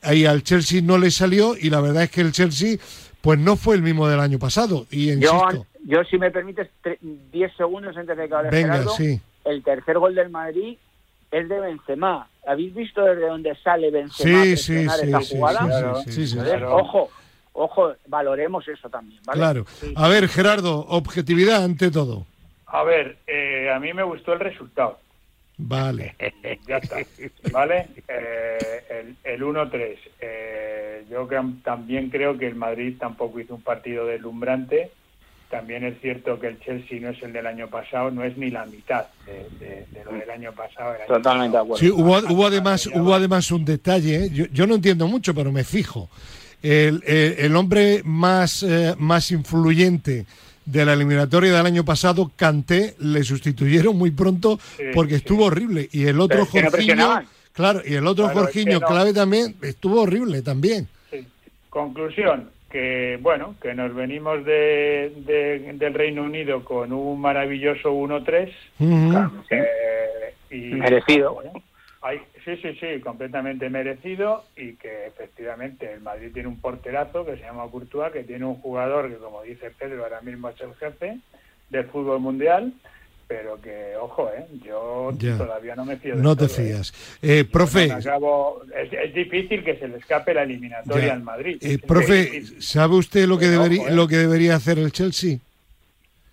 ahí 0.00 0.24
al 0.24 0.42
Chelsea 0.42 0.80
no 0.80 0.96
le 0.96 1.10
salió 1.10 1.54
y 1.54 1.68
la 1.68 1.80
verdad 1.82 2.04
es 2.04 2.10
que 2.10 2.22
el 2.22 2.32
Chelsea 2.32 2.78
pues 3.20 3.38
no 3.38 3.56
fue 3.56 3.74
el 3.74 3.82
mismo 3.82 4.08
del 4.08 4.20
año 4.20 4.38
pasado 4.38 4.86
y 4.90 5.06
yo, 5.06 5.12
insisto, 5.14 5.66
yo 5.84 6.02
si 6.04 6.16
me 6.16 6.30
permites 6.30 6.68
tre- 6.82 6.98
10 7.32 7.52
segundos 7.58 7.94
antes 7.94 8.16
de 8.16 8.26
que 8.26 8.34
hable 8.34 8.50
venga, 8.50 8.72
Gerardo, 8.72 8.94
sí, 8.96 9.20
el 9.46 9.62
tercer 9.62 9.98
gol 9.98 10.14
del 10.14 10.30
Madrid 10.30 10.76
es 11.30 11.48
de 11.48 11.60
Benzema. 11.60 12.28
¿Habéis 12.46 12.74
visto 12.74 13.02
desde 13.02 13.26
dónde 13.26 13.54
sale 13.56 13.90
Benzema 13.90 14.44
sí, 14.44 14.56
sí, 14.56 14.88
sí, 14.88 15.06
esa 15.08 15.20
sí, 15.22 15.36
jugada? 15.36 15.58
sí, 15.60 15.66
Claro. 15.66 15.94
sí, 15.96 16.04
sí, 16.04 16.12
sí, 16.12 16.26
sí. 16.26 16.32
Entonces, 16.34 16.56
Claro. 16.58 16.76
Ojo, 16.76 17.10
ojo, 17.52 17.94
valoremos 18.06 18.68
eso 18.68 18.88
también, 18.88 19.20
¿vale? 19.24 19.38
claro. 19.40 19.64
Sí. 19.68 19.92
A 19.96 20.08
ver, 20.08 20.28
Gerardo, 20.28 20.86
objetividad 20.88 21.64
ante 21.64 21.90
todo. 21.90 22.26
A 22.66 22.82
ver, 22.84 23.16
eh, 23.26 23.70
a 23.74 23.78
mí 23.80 23.92
me 23.92 24.02
gustó 24.02 24.32
el 24.34 24.40
resultado. 24.40 24.98
Vale. 25.58 26.14
Ya 26.68 26.78
está. 26.78 26.96
¿Vale? 27.52 27.88
Eh, 28.08 28.84
el 28.90 29.16
el 29.24 29.42
1-3. 29.42 29.96
Eh, 30.20 31.04
yo 31.10 31.28
también 31.62 32.10
creo 32.10 32.36
que 32.36 32.46
el 32.46 32.56
Madrid 32.56 32.96
tampoco 32.98 33.40
hizo 33.40 33.54
un 33.54 33.62
partido 33.62 34.04
deslumbrante. 34.06 34.90
También 35.50 35.84
es 35.84 36.00
cierto 36.00 36.40
que 36.40 36.48
el 36.48 36.60
Chelsea 36.60 36.98
no 37.00 37.10
es 37.10 37.22
el 37.22 37.32
del 37.32 37.46
año 37.46 37.68
pasado, 37.68 38.10
no 38.10 38.24
es 38.24 38.36
ni 38.36 38.50
la 38.50 38.66
mitad 38.66 39.06
de, 39.26 39.64
de- 39.64 39.86
de 39.92 40.04
lo 40.04 40.12
del 40.12 40.28
año 40.28 40.52
pasado. 40.52 40.90
año 40.90 41.06
Totalmente 41.06 41.56
de 41.56 41.62
acuerdo. 41.62 41.76
Sí, 41.78 41.90
hubo, 41.90 42.18
hubo 42.18 42.46
además 42.46 42.86
hubo 42.92 43.14
además 43.14 43.50
un 43.52 43.64
detalle, 43.64 44.24
¿eh? 44.24 44.30
yo, 44.32 44.46
yo 44.52 44.66
no 44.66 44.74
entiendo 44.74 45.06
mucho, 45.06 45.34
pero 45.34 45.52
me 45.52 45.62
fijo. 45.62 46.10
El, 46.62 47.00
el- 47.06 47.34
el 47.38 47.56
hombre 47.56 48.02
más, 48.04 48.64
eh, 48.64 48.94
más 48.98 49.30
influyente 49.30 50.26
de 50.64 50.84
la 50.84 50.94
eliminatoria 50.94 51.52
del 51.56 51.64
año 51.66 51.84
pasado, 51.84 52.32
Kanté, 52.34 52.96
le 52.98 53.22
sustituyeron 53.22 53.96
muy 53.96 54.10
pronto 54.10 54.58
Sí, 54.76 54.82
porque 54.92 55.12
sí. 55.12 55.16
estuvo 55.18 55.44
horrible. 55.44 55.88
Y 55.92 56.06
el 56.06 56.18
otro 56.20 56.44
Pero 56.50 56.64
no 56.64 56.70
Jorginho, 56.72 57.22
claro, 57.52 57.82
y 57.86 57.94
el 57.94 58.04
otro 58.04 58.24
Claro, 58.24 58.48
es 58.48 58.52
que 58.52 58.60
Jorginho 58.64 58.80
no. 58.80 58.86
clave 58.88 59.12
también, 59.12 59.54
estuvo 59.62 60.00
horrible 60.02 60.42
también. 60.42 60.88
Sí. 61.12 61.24
Conclusión, 61.70 62.50
que 62.70 63.18
bueno, 63.20 63.56
que 63.60 63.74
nos 63.74 63.94
venimos 63.94 64.44
de, 64.44 65.12
de- 65.16 65.72
del 65.74 65.94
Reino 65.94 66.22
Unido 66.24 66.64
con 66.64 66.92
un 66.92 67.20
maravilloso 67.20 67.92
1-3. 67.92 68.52
Ujú. 68.80 69.44
eh, 69.50 70.34
y, 70.50 70.74
Merecido. 70.74 71.34
Bueno, 71.34 71.52
hay- 72.02 72.22
sí, 72.44 72.56
sí, 72.58 72.74
sí, 72.80 73.00
completamente 73.00 73.68
merecido 73.70 74.46
y 74.56 74.76
que 74.76 75.06
efectivamente 75.06 75.92
el 75.92 76.00
Madrid 76.00 76.32
tiene 76.32 76.48
un 76.48 76.60
porterazo 76.60 77.24
que 77.24 77.36
se 77.36 77.42
llama 77.42 77.70
Courtois, 77.70 78.12
que 78.12 78.24
tiene 78.24 78.44
un 78.44 78.56
jugador 78.56 79.08
que, 79.10 79.16
como 79.16 79.42
dice 79.42 79.70
Pedro, 79.72 80.04
ahora 80.04 80.20
mismo 80.20 80.48
es 80.48 80.60
el 80.60 80.74
jefe 80.76 81.18
del 81.68 81.86
fútbol 81.86 82.20
mundial, 82.20 82.72
pero 83.28 83.60
que, 83.60 83.94
ojo, 84.00 84.30
eh, 84.36 84.46
yo 84.64 85.10
Ya. 85.18 85.36
todavía 85.36 85.74
no 85.74 85.84
me 85.84 85.96
fío 85.96 86.16
de 86.16 86.22
No 86.22 86.36
te 86.36 86.46
todo, 86.46 86.56
eh. 86.62 86.66
fías. 86.68 86.94
Eh, 87.22 87.44
profe, 87.44 87.90
acabo- 87.92 88.62
es, 88.76 88.92
es 88.92 89.14
difícil 89.14 89.64
que 89.64 89.76
se 89.78 89.88
le 89.88 89.96
escape 89.98 90.32
la 90.34 90.42
eliminatoria 90.44 91.06
Ya. 91.06 91.12
al 91.14 91.22
Madrid. 91.22 91.58
eh, 91.60 91.78
profe. 91.78 92.42
¿sabe 92.60 92.94
usted 92.94 93.26
lo 93.26 93.38
que, 93.38 93.46
Pero 93.46 93.62
debería, 93.62 93.82
ojo, 93.82 93.90
eh. 93.90 93.94
lo 93.96 94.06
que 94.08 94.16
debería 94.16 94.54
hacer 94.56 94.78
el 94.78 94.92
Chelsea? 94.92 95.38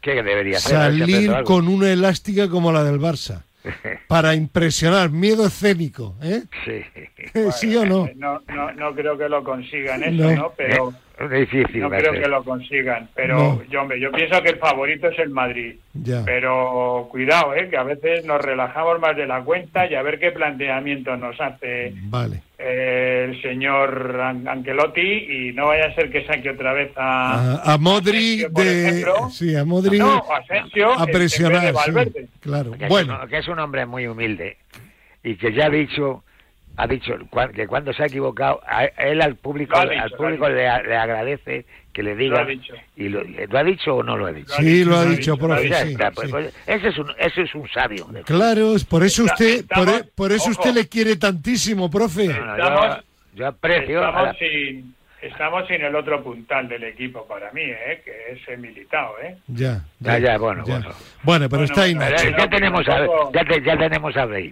¿Qué 0.02 0.22
debería 0.22 0.58
hacer? 0.58 0.72
Salir 0.78 1.32
con 1.46 1.68
una 1.68 1.92
elástica 1.92 2.50
como 2.50 2.72
la 2.72 2.84
del 2.84 3.00
Barça. 3.00 3.44
Para 4.10 4.36
impresionar, 4.36 5.10
miedo 5.10 5.48
escénico, 5.48 6.16
¿eh? 6.22 6.44
Sí. 6.66 6.82
¿Sí 7.54 7.76
o 7.78 7.86
no? 7.86 8.10
No, 8.16 8.42
no, 8.54 8.72
no 8.74 8.94
creo 8.94 9.18
que 9.18 9.30
lo 9.30 9.44
consigan 9.44 10.04
eso, 10.04 10.12
No. 10.24 10.36
¿no? 10.36 10.54
Pero 10.58 10.94
difícil. 11.32 11.80
no 11.82 11.90
creo 11.90 12.14
ser. 12.14 12.22
que 12.24 12.28
lo 12.30 12.44
consigan. 12.44 13.10
Pero 13.16 13.38
No. 13.38 13.64
yo, 13.70 13.82
hombre, 13.82 14.00
yo 14.00 14.12
pienso 14.12 14.42
que 14.42 14.50
el 14.50 14.58
favorito 14.58 15.08
es 15.10 15.20
el 15.20 15.30
Madrid. 15.30 15.76
Ya. 15.94 16.24
Pero 16.26 17.08
cuidado, 17.12 17.54
¿eh? 17.56 17.70
Que 17.70 17.78
a 17.78 17.84
veces 17.84 18.26
nos 18.26 18.42
relajamos 18.42 19.00
más 19.00 19.16
de 19.16 19.28
la 19.28 19.42
cuenta 19.44 19.86
y 19.90 19.96
a 19.96 20.02
ver 20.02 20.20
qué 20.20 20.32
planteamiento 20.32 21.16
nos 21.16 21.40
hace 21.40 21.94
Vale. 22.06 22.42
eh, 22.58 23.28
el 23.30 23.42
señor 23.42 24.20
An- 24.22 24.48
Ancelotti 24.48 25.02
y 25.02 25.54
no 25.54 25.68
vaya 25.68 25.86
a 25.86 25.94
ser 25.96 26.10
que 26.12 26.26
saque 26.26 26.50
otra 26.50 26.74
vez 26.74 26.92
a... 26.98 27.62
A, 27.64 27.74
a 27.74 27.78
Modri 27.78 28.44
Asensio, 28.44 28.50
de 28.64 28.88
ejemplo. 28.90 29.30
sí, 29.30 29.56
a 29.56 29.64
Modri 29.66 30.00
No, 30.00 30.14
a 30.32 30.38
Asensio 30.38 30.90
presionar, 31.12 31.74
sí, 31.86 31.92
claro. 32.40 32.72
que, 32.72 32.88
Bueno, 32.88 33.16
es 33.18 33.24
un, 33.24 33.30
que 33.30 33.38
es 33.38 33.48
un 33.48 33.60
hombre 33.60 33.86
muy 33.86 34.08
humilde 34.08 34.58
y 35.24 35.36
que 35.36 35.54
ya 35.54 35.68
ha 35.68 35.70
dicho 35.70 36.24
ha 36.76 36.88
dicho 36.88 37.14
que 37.54 37.68
cuando 37.68 37.94
se 37.94 38.04
ha 38.04 38.06
equivocado 38.08 38.62
a 38.66 38.86
él 38.86 39.22
al 39.22 39.36
público 39.36 39.76
Lo 39.76 39.90
dicho, 39.90 40.02
al 40.04 40.10
lo 40.10 40.18
público 40.18 40.50
le, 40.50 40.68
agradece 40.68 41.66
que 41.94 42.02
le 42.02 42.12
Lo 42.14 42.18
diga 42.18 42.46
dicho. 42.46 42.74
y 42.96 43.10
lo, 43.10 43.22
¿lo 43.24 43.58
ha 43.60 43.64
dicho 43.64 43.96
o 43.98 44.02
no 44.04 44.18
lo 44.18 44.26
ha 44.26 44.32
dicho 44.32 44.50
Lo 44.50 44.56
sí, 44.56 44.84
lo 44.84 44.98
ha 44.98 45.04
lo 45.06 45.12
dicho, 45.12 45.32
lo 45.32 45.38
profe, 45.38 45.70
pues, 46.16 46.32
pues, 46.32 46.54
ese 46.66 46.88
es 46.88 46.98
un 46.98 47.12
ese 47.20 47.42
es 47.44 47.54
un 47.54 47.70
sabio 47.70 48.08
Claro, 48.26 48.76
es 48.76 48.84
por 48.86 49.04
eso 49.04 49.24
usted 49.26 49.66
por, 49.68 49.88
estamos- 49.88 50.02
e- 50.02 50.04
por 50.16 50.32
eso 50.32 50.50
usted 50.50 50.72
ojo. 50.72 50.80
le 50.80 50.90
quiere 50.90 51.16
tantísimo, 51.18 51.92
profe. 51.92 52.28
No, 52.30 52.58
no, 52.58 53.02
yo, 53.36 53.48
aprecio 53.48 54.00
Estamos 54.00 54.24
la- 54.24 54.34
sin, 54.34 54.96
estamos 55.22 55.68
sin 55.68 55.82
el 55.84 55.96
otro 55.96 56.24
puntal 56.24 56.68
del 56.68 56.84
equipo 56.86 57.26
para 57.28 57.52
mí, 57.52 57.62
¿eh? 57.62 58.02
que 58.04 58.34
es 58.52 58.60
Militao. 58.60 59.14
¿eh? 59.22 59.38
Ya, 59.48 59.82
Ya, 60.00 60.18
ya, 60.18 60.38
bueno, 60.40 60.64
bueno. 60.66 60.90
Bueno, 61.22 61.48
pero 61.50 61.60
Bueno, 61.60 61.64
está 61.66 61.82
ahí 61.84 61.94
bueno, 61.94 62.16
ya 62.38 62.50
tenemos 62.50 62.88
a, 62.90 63.06
ya, 63.34 63.46
te- 63.46 63.62
ya 63.62 63.78
tenemos 63.78 64.18
a 64.18 64.26
Bale 64.26 64.52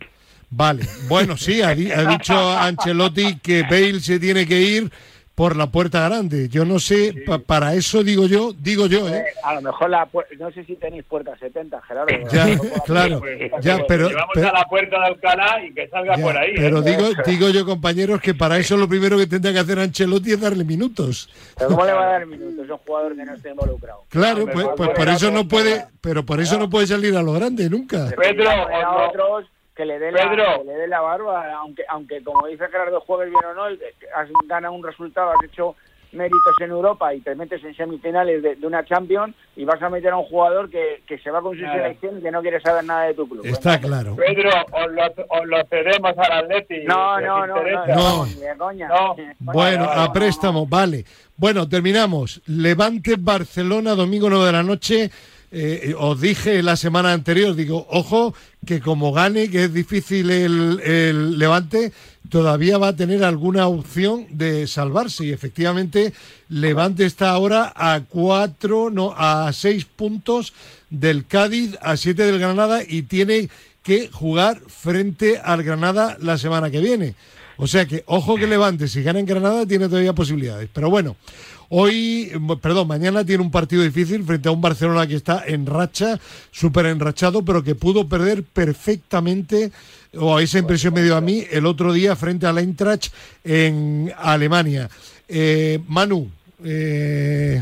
Vale, 0.54 0.84
bueno, 1.08 1.38
sí, 1.38 1.62
ha, 1.62 1.74
di- 1.74 1.92
ha 1.92 2.04
dicho 2.04 2.34
Ancelotti 2.52 3.40
que 3.40 3.64
Bale 3.64 4.02
se 4.02 4.20
tiene 4.20 4.46
que 4.46 4.60
ir 4.60 4.92
por 5.34 5.56
la 5.56 5.68
puerta 5.68 6.08
grande. 6.08 6.50
Yo 6.50 6.66
no 6.66 6.78
sé, 6.78 7.16
para 7.48 7.74
eso 7.74 8.04
digo 8.04 8.28
yo, 8.28 8.52
digo 8.54 8.86
yo, 8.88 9.08
¿eh? 9.08 9.24
A 9.44 9.56
lo 9.56 9.62
mejor 9.62 9.90
la 9.90 10.08
no 10.38 10.52
sé 10.52 10.66
si 10.66 10.76
tenéis 10.76 11.06
puerta 11.06 11.36
70, 11.40 11.82
Gerardo. 11.84 12.14
Ya, 12.32 12.60
claro, 12.86 13.22
ya, 13.62 13.80
pero, 13.88 14.10
Llevamos 14.10 14.38
a 14.38 14.52
la 14.52 14.66
puerta 14.66 15.00
de 15.00 15.06
Alcalá 15.06 15.66
y 15.66 15.74
que 15.74 15.88
salga 15.88 16.18
por 16.18 16.38
ahí. 16.38 16.52
Pero 16.56 16.80
¿eh? 16.80 16.82
digo, 16.84 17.10
digo 17.26 17.50
yo, 17.50 17.66
compañeros, 17.66 18.20
que 18.22 18.34
para 18.34 18.58
eso 18.58 18.76
lo 18.76 18.90
primero 18.90 19.18
que 19.18 19.28
tendría 19.28 19.54
que 19.54 19.60
hacer 19.60 19.80
Ancelotti 19.80 20.34
es 20.34 20.42
darle 20.42 20.66
minutos. 20.66 21.30
¿Pero 21.58 21.70
cómo 21.70 21.86
le 21.86 21.94
va 21.94 22.04
a 22.04 22.12
dar 22.12 22.26
minutos? 22.26 22.66
Es 22.66 22.70
un 22.70 22.78
jugador 22.78 23.16
que 23.16 23.26
no 23.26 23.34
esté 23.34 23.50
involucrado. 23.52 24.04
Claro, 24.10 24.46
pues, 24.52 24.68
pues 24.76 24.90
por 24.90 25.08
eso 25.08 25.32
no 25.32 25.48
puede, 25.48 25.86
pero 26.02 26.26
por 26.26 26.42
eso 26.42 26.60
no 26.60 26.70
puede 26.70 26.88
salir 26.88 27.16
a 27.16 27.24
lo 27.24 27.32
grande 27.34 27.70
nunca. 27.70 28.10
Pedro, 28.16 28.50
a 28.52 29.08
otros 29.08 29.46
que 29.82 29.86
le 29.86 29.98
dé 29.98 30.12
la, 30.12 30.30
que 30.30 30.64
le 30.64 30.74
dé 30.74 30.88
la 30.88 31.02
barba, 31.02 31.54
aunque 31.56 31.84
aunque 31.90 32.24
como 32.24 32.46
dice 32.46 32.68
Gerardo 32.68 33.02
juegues 33.02 33.32
bien 33.32 33.44
o 33.46 33.54
no, 33.56 33.64
has 33.64 34.30
ganado 34.48 34.74
un 34.74 34.84
resultado, 34.84 35.32
has 35.32 35.44
hecho 35.44 35.76
méritos 36.12 36.54
en 36.60 36.70
Europa 36.70 37.12
y 37.16 37.22
te 37.22 37.34
metes 37.34 37.64
en 37.64 37.76
semifinales 37.76 38.44
de, 38.44 38.58
una 38.62 38.86
Champions 38.86 39.34
y 39.56 39.66
vas 39.66 39.82
a 39.82 39.90
meter 39.90 40.12
a 40.12 40.18
un 40.18 40.26
jugador 40.26 40.70
que, 40.70 41.02
que 41.08 41.18
se 41.18 41.32
va 41.32 41.42
con 41.42 41.58
su 41.58 41.66
selección 41.66 42.20
y 42.20 42.22
que 42.22 42.30
no 42.30 42.42
quiere 42.42 42.62
saber 42.62 42.84
nada 42.84 43.06
de 43.06 43.16
tu 43.16 43.28
club. 43.28 43.44
Está 43.44 43.80
claro. 43.80 44.16
Pedro, 44.18 44.52
os 44.72 44.92
lo, 44.92 45.46
lo 45.46 45.66
cedemos 45.66 46.16
al 46.16 46.32
Atleti. 46.32 46.84
No, 46.86 47.20
no, 47.20 47.48
no, 47.48 47.56
no, 47.56 48.74
no, 48.88 49.16
Bueno, 49.40 49.86
a 49.86 50.14
préstamo, 50.14 50.68
vale. 50.68 51.06
Bueno, 51.38 51.68
terminamos. 51.68 52.40
Levante 52.46 53.16
Barcelona, 53.18 53.96
domingo 53.96 54.30
9 54.30 54.46
de 54.46 54.52
la 54.52 54.64
noche. 54.64 55.10
Eh, 55.54 55.94
os 55.98 56.22
dije 56.22 56.64
la 56.64 56.78
semana 56.78 57.12
anterior, 57.12 57.54
digo, 57.56 57.86
ojo, 57.90 58.34
que 58.66 58.80
como 58.80 59.12
gane, 59.12 59.50
que 59.50 59.66
es 59.66 59.74
difícil 59.74 60.32
el, 60.32 60.80
el, 60.80 61.38
Levante, 61.38 61.92
todavía 62.30 62.78
va 62.78 62.90
a 62.90 62.96
tener 62.96 63.24
alguna 63.26 63.68
opción 63.68 64.28
de 64.30 64.66
salvarse. 64.68 65.26
Y 65.26 65.32
efectivamente, 65.32 66.14
Levante 66.48 67.06
está 67.06 67.32
ahora 67.32 67.74
a 67.76 68.02
cuatro, 68.08 68.90
no, 68.90 69.14
a 69.18 69.52
seis 69.52 69.84
puntos 69.84 70.54
del 70.90 71.26
Cádiz, 71.26 71.78
a 71.82 71.98
siete 71.98 72.24
del 72.24 72.40
Granada 72.40 72.82
y 72.88 73.02
tiene 73.04 73.50
que 73.84 74.10
jugar 74.10 74.62
frente 74.68 75.40
al 75.44 75.64
Granada 75.64 76.18
la 76.22 76.38
semana 76.38 76.70
que 76.72 76.80
viene. 76.80 77.16
O 77.58 77.68
sea 77.68 77.86
que, 77.86 78.04
ojo 78.08 78.38
que 78.38 78.48
Levante, 78.48 78.88
si 78.88 79.04
gana 79.04 79.20
en 79.20 79.26
Granada, 79.26 79.66
tiene 79.66 79.88
todavía 79.88 80.14
posibilidades. 80.14 80.70
Pero 80.74 80.90
bueno, 80.90 81.16
Hoy, 81.74 82.30
perdón, 82.62 82.90
mañana 82.90 83.24
tiene 83.24 83.42
un 83.42 83.50
partido 83.50 83.82
difícil 83.82 84.26
frente 84.26 84.50
a 84.50 84.52
un 84.52 84.60
Barcelona 84.60 85.08
que 85.08 85.16
está 85.16 85.46
en 85.48 85.66
racha, 85.66 86.20
súper 86.52 86.88
enrachado, 86.88 87.46
pero 87.46 87.64
que 87.64 87.76
pudo 87.76 88.10
perder 88.10 88.44
perfectamente, 88.44 89.72
o 90.18 90.38
esa 90.40 90.60
impresión 90.60 90.94
me 90.94 91.02
dio 91.02 91.16
a 91.16 91.22
mí, 91.22 91.46
el 91.50 91.66
otro 91.66 91.94
día 91.94 92.18
frente 92.18 92.46
a 92.46 92.52
la 92.52 92.60
Eintracht 92.60 93.14
en 93.46 94.12
Alemania. 94.18 94.90
Eh, 95.30 95.80
Manu, 95.88 96.30
eh, 96.62 97.62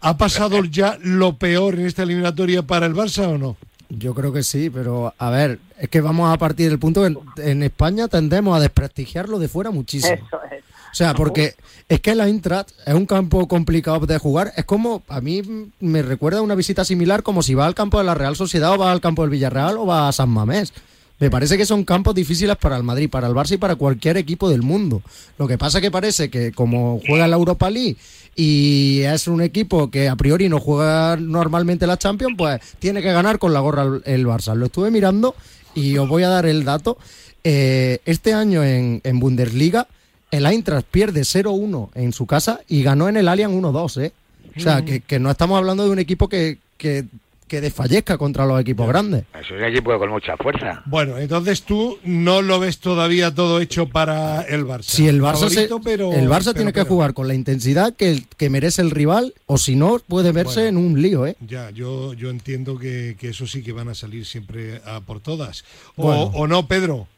¿ha 0.00 0.16
pasado 0.16 0.64
ya 0.70 0.96
lo 1.02 1.32
peor 1.32 1.74
en 1.74 1.86
esta 1.86 2.04
eliminatoria 2.04 2.62
para 2.62 2.86
el 2.86 2.94
Barça 2.94 3.26
o 3.26 3.36
no? 3.36 3.56
Yo 3.88 4.14
creo 4.14 4.32
que 4.32 4.44
sí, 4.44 4.70
pero 4.70 5.12
a 5.18 5.28
ver, 5.30 5.58
es 5.76 5.88
que 5.88 6.00
vamos 6.00 6.32
a 6.32 6.38
partir 6.38 6.68
del 6.68 6.78
punto 6.78 7.02
que 7.02 7.50
en, 7.50 7.64
España 7.64 8.06
tendemos 8.06 8.56
a 8.56 8.60
desprestigiarlo 8.60 9.40
de 9.40 9.48
fuera 9.48 9.72
muchísimo. 9.72 10.14
Eso 10.14 10.40
es. 10.52 10.69
O 10.92 10.94
sea, 10.94 11.14
porque 11.14 11.54
es 11.88 12.00
que 12.00 12.14
la 12.14 12.28
Eintracht 12.28 12.70
es 12.86 12.94
un 12.94 13.06
campo 13.06 13.46
complicado 13.48 14.06
de 14.06 14.18
jugar. 14.18 14.52
Es 14.56 14.64
como, 14.64 15.02
a 15.08 15.20
mí 15.20 15.42
me 15.80 16.02
recuerda 16.02 16.42
una 16.42 16.54
visita 16.54 16.84
similar 16.84 17.22
como 17.22 17.42
si 17.42 17.54
va 17.54 17.66
al 17.66 17.74
campo 17.74 17.98
de 17.98 18.04
la 18.04 18.14
Real 18.14 18.36
Sociedad 18.36 18.72
o 18.72 18.78
va 18.78 18.92
al 18.92 19.00
campo 19.00 19.22
del 19.22 19.30
Villarreal 19.30 19.78
o 19.78 19.86
va 19.86 20.08
a 20.08 20.12
San 20.12 20.30
Mamés. 20.30 20.72
Me 21.20 21.30
parece 21.30 21.58
que 21.58 21.66
son 21.66 21.84
campos 21.84 22.14
difíciles 22.14 22.56
para 22.56 22.78
el 22.78 22.82
Madrid, 22.82 23.10
para 23.10 23.28
el 23.28 23.34
Barça 23.34 23.52
y 23.52 23.58
para 23.58 23.76
cualquier 23.76 24.16
equipo 24.16 24.48
del 24.48 24.62
mundo. 24.62 25.02
Lo 25.36 25.46
que 25.46 25.58
pasa 25.58 25.80
que 25.80 25.90
parece 25.90 26.30
que 26.30 26.50
como 26.50 27.00
juega 27.06 27.28
la 27.28 27.36
Europa 27.36 27.68
League 27.68 27.96
y 28.34 29.00
es 29.00 29.28
un 29.28 29.42
equipo 29.42 29.90
que 29.90 30.08
a 30.08 30.16
priori 30.16 30.48
no 30.48 30.60
juega 30.60 31.16
normalmente 31.16 31.86
la 31.86 31.98
Champions, 31.98 32.36
pues 32.38 32.60
tiene 32.78 33.02
que 33.02 33.12
ganar 33.12 33.38
con 33.38 33.52
la 33.52 33.60
gorra 33.60 34.00
el 34.06 34.26
Barça. 34.26 34.54
Lo 34.54 34.66
estuve 34.66 34.90
mirando 34.90 35.34
y 35.74 35.98
os 35.98 36.08
voy 36.08 36.22
a 36.22 36.30
dar 36.30 36.46
el 36.46 36.64
dato. 36.64 36.96
Eh, 37.44 37.98
este 38.06 38.32
año 38.32 38.64
en, 38.64 39.00
en 39.04 39.20
Bundesliga 39.20 39.88
el 40.30 40.46
Eintracht 40.46 40.86
pierde 40.86 41.22
0-1 41.22 41.90
en 41.94 42.12
su 42.12 42.26
casa 42.26 42.60
y 42.68 42.82
ganó 42.82 43.08
en 43.08 43.16
el 43.16 43.28
Allianz 43.28 43.54
1-2, 43.54 44.02
¿eh? 44.02 44.12
O 44.56 44.60
sea, 44.60 44.84
que, 44.84 45.18
no 45.18 45.30
estamos 45.30 45.58
hablando 45.58 45.84
de 45.84 45.90
un 45.90 45.98
equipo 45.98 46.28
que, 46.28 46.58
que, 46.76 47.04
desfallezca 47.48 48.16
contra 48.16 48.46
los 48.46 48.60
equipos 48.60 48.86
grandes. 48.86 49.24
Es 49.40 49.50
un 49.50 49.62
equipo 49.64 49.96
con 49.98 50.10
mucha 50.10 50.36
fuerza. 50.36 50.82
Bueno, 50.86 51.18
entonces 51.18 51.62
tú 51.62 51.98
no 52.04 52.42
lo 52.42 52.60
ves 52.60 52.78
todavía 52.78 53.34
todo 53.34 53.60
hecho 53.60 53.88
para 53.88 54.42
el 54.42 54.64
Barça. 54.64 54.82
Si 54.82 55.08
el 55.08 55.20
Barça, 55.20 55.46
el 55.48 56.28
Barça 56.28 56.54
tiene 56.54 56.72
que 56.72 56.82
jugar 56.82 57.12
con 57.12 57.26
la 57.26 57.34
intensidad 57.34 57.94
que, 57.94 58.22
que 58.36 58.50
merece 58.50 58.82
el 58.82 58.90
rival, 58.90 59.34
o 59.46 59.58
si 59.58 59.74
no, 59.74 59.98
puede 59.98 60.32
verse 60.32 60.68
en 60.68 60.76
un 60.76 61.00
lío, 61.00 61.26
¿eh? 61.26 61.36
Ya, 61.40 61.70
yo, 61.70 62.14
yo 62.14 62.30
entiendo 62.30 62.78
que, 62.78 63.16
eso 63.20 63.46
sí 63.46 63.62
que 63.62 63.72
van 63.72 63.88
a 63.88 63.94
salir 63.94 64.26
siempre 64.26 64.80
a 64.84 65.00
por 65.00 65.20
todas. 65.20 65.64
O, 65.96 66.08
o 66.10 66.46
no, 66.46 66.66
Pedro. 66.66 67.08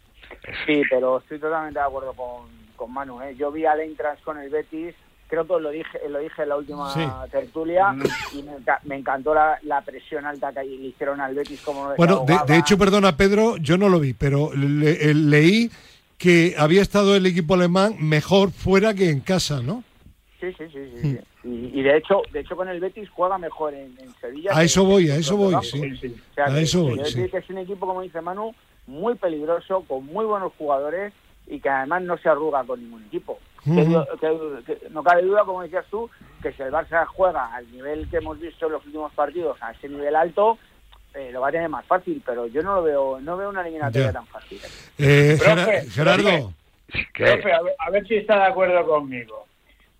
Sí, 0.66 0.82
pero 0.90 1.18
estoy 1.18 1.38
totalmente 1.38 1.78
de 1.78 1.84
acuerdo 1.84 2.12
con 2.14 2.61
con 2.82 2.92
Manu. 2.92 3.22
¿eh? 3.22 3.36
Yo 3.38 3.52
vi 3.52 3.64
al 3.64 3.78
Eintracht 3.78 4.24
con 4.24 4.38
el 4.38 4.50
Betis, 4.50 4.92
creo 5.28 5.46
que 5.46 5.60
lo 5.60 5.70
dije, 5.70 6.00
lo 6.08 6.18
dije 6.18 6.42
en 6.42 6.48
la 6.48 6.56
última 6.56 7.26
tertulia 7.30 7.92
mm. 7.92 8.02
y 8.34 8.44
me, 8.88 8.96
encantó 8.96 9.32
la, 9.34 9.82
presión 9.86 10.26
alta 10.26 10.52
que 10.52 10.64
le 10.64 10.88
hicieron 10.88 11.20
al 11.20 11.32
Betis. 11.32 11.60
Como 11.60 11.94
bueno, 11.94 12.24
de, 12.26 12.56
hecho, 12.56 12.76
perdona 12.76 13.16
Pedro, 13.16 13.56
yo 13.58 13.78
no 13.78 13.88
lo 13.88 14.00
vi, 14.00 14.14
pero 14.14 14.50
leí 14.54 15.70
que 16.18 16.56
había 16.58 16.82
estado 16.82 17.14
el 17.14 17.24
equipo 17.24 17.54
alemán 17.54 17.94
mejor 18.00 18.50
fuera 18.50 18.94
que 18.94 19.10
en 19.10 19.20
casa, 19.20 19.62
¿no? 19.62 19.84
Sí, 20.40 20.52
sí, 20.58 20.64
sí, 20.72 20.92
sí. 21.00 21.18
Mm. 21.44 21.78
Y, 21.78 21.82
de 21.82 21.96
hecho, 21.98 22.22
de 22.32 22.40
hecho 22.40 22.56
con 22.56 22.68
el 22.68 22.80
Betis 22.80 23.08
juega 23.10 23.38
mejor 23.38 23.74
en, 23.74 23.94
Sevilla. 24.20 24.50
A 24.54 24.64
eso 24.64 24.84
voy, 24.84 25.08
a 25.08 25.16
eso 25.16 25.36
voy, 25.36 25.54
sí. 25.62 26.16
a 26.36 26.58
eso 26.58 26.82
voy, 26.82 27.00
sí. 27.04 27.28
que 27.28 27.38
es 27.38 27.48
un 27.48 27.58
equipo, 27.58 27.86
como 27.86 28.02
dice 28.02 28.20
Manu, 28.20 28.52
muy 28.88 29.14
peligroso, 29.14 29.84
con 29.86 30.04
muy 30.04 30.24
buenos 30.24 30.52
jugadores 30.58 31.12
y 31.46 31.60
que 31.60 31.68
además 31.68 32.02
no 32.02 32.16
se 32.18 32.28
arruga 32.28 32.64
con 32.64 32.80
ningún 32.80 33.04
equipo. 33.04 33.38
no 33.64 35.02
cabe 35.04 35.22
duda, 35.22 35.44
como 35.44 35.62
decías 35.62 35.86
tú, 35.90 36.10
que 36.42 36.52
si 36.52 36.62
el 36.62 36.72
Barça 36.72 37.06
juega 37.06 37.54
al 37.54 37.70
nivel 37.70 38.08
que 38.08 38.18
hemos 38.18 38.38
visto 38.40 38.66
en 38.66 38.72
los 38.72 38.84
últimos 38.84 39.12
partidos, 39.12 39.56
a 39.62 39.72
ese 39.72 39.88
nivel 39.88 40.16
alto, 40.16 40.58
eh, 41.14 41.30
lo 41.32 41.40
va 41.40 41.48
a 41.48 41.52
tener 41.52 41.68
más 41.68 41.84
fácil, 41.86 42.22
pero 42.24 42.46
yo 42.46 42.62
no 42.62 42.76
lo 42.76 42.82
veo, 42.82 43.20
no 43.20 43.36
veo 43.36 43.50
una 43.50 43.60
eliminatoria 43.62 44.12
tan 44.12 44.26
fácil. 44.26 44.60
Eh, 44.98 45.38
Gerardo. 45.90 46.52
a 47.78 47.90
ver 47.90 48.06
si 48.06 48.16
está 48.16 48.36
de 48.38 48.46
acuerdo 48.46 48.86
conmigo. 48.86 49.46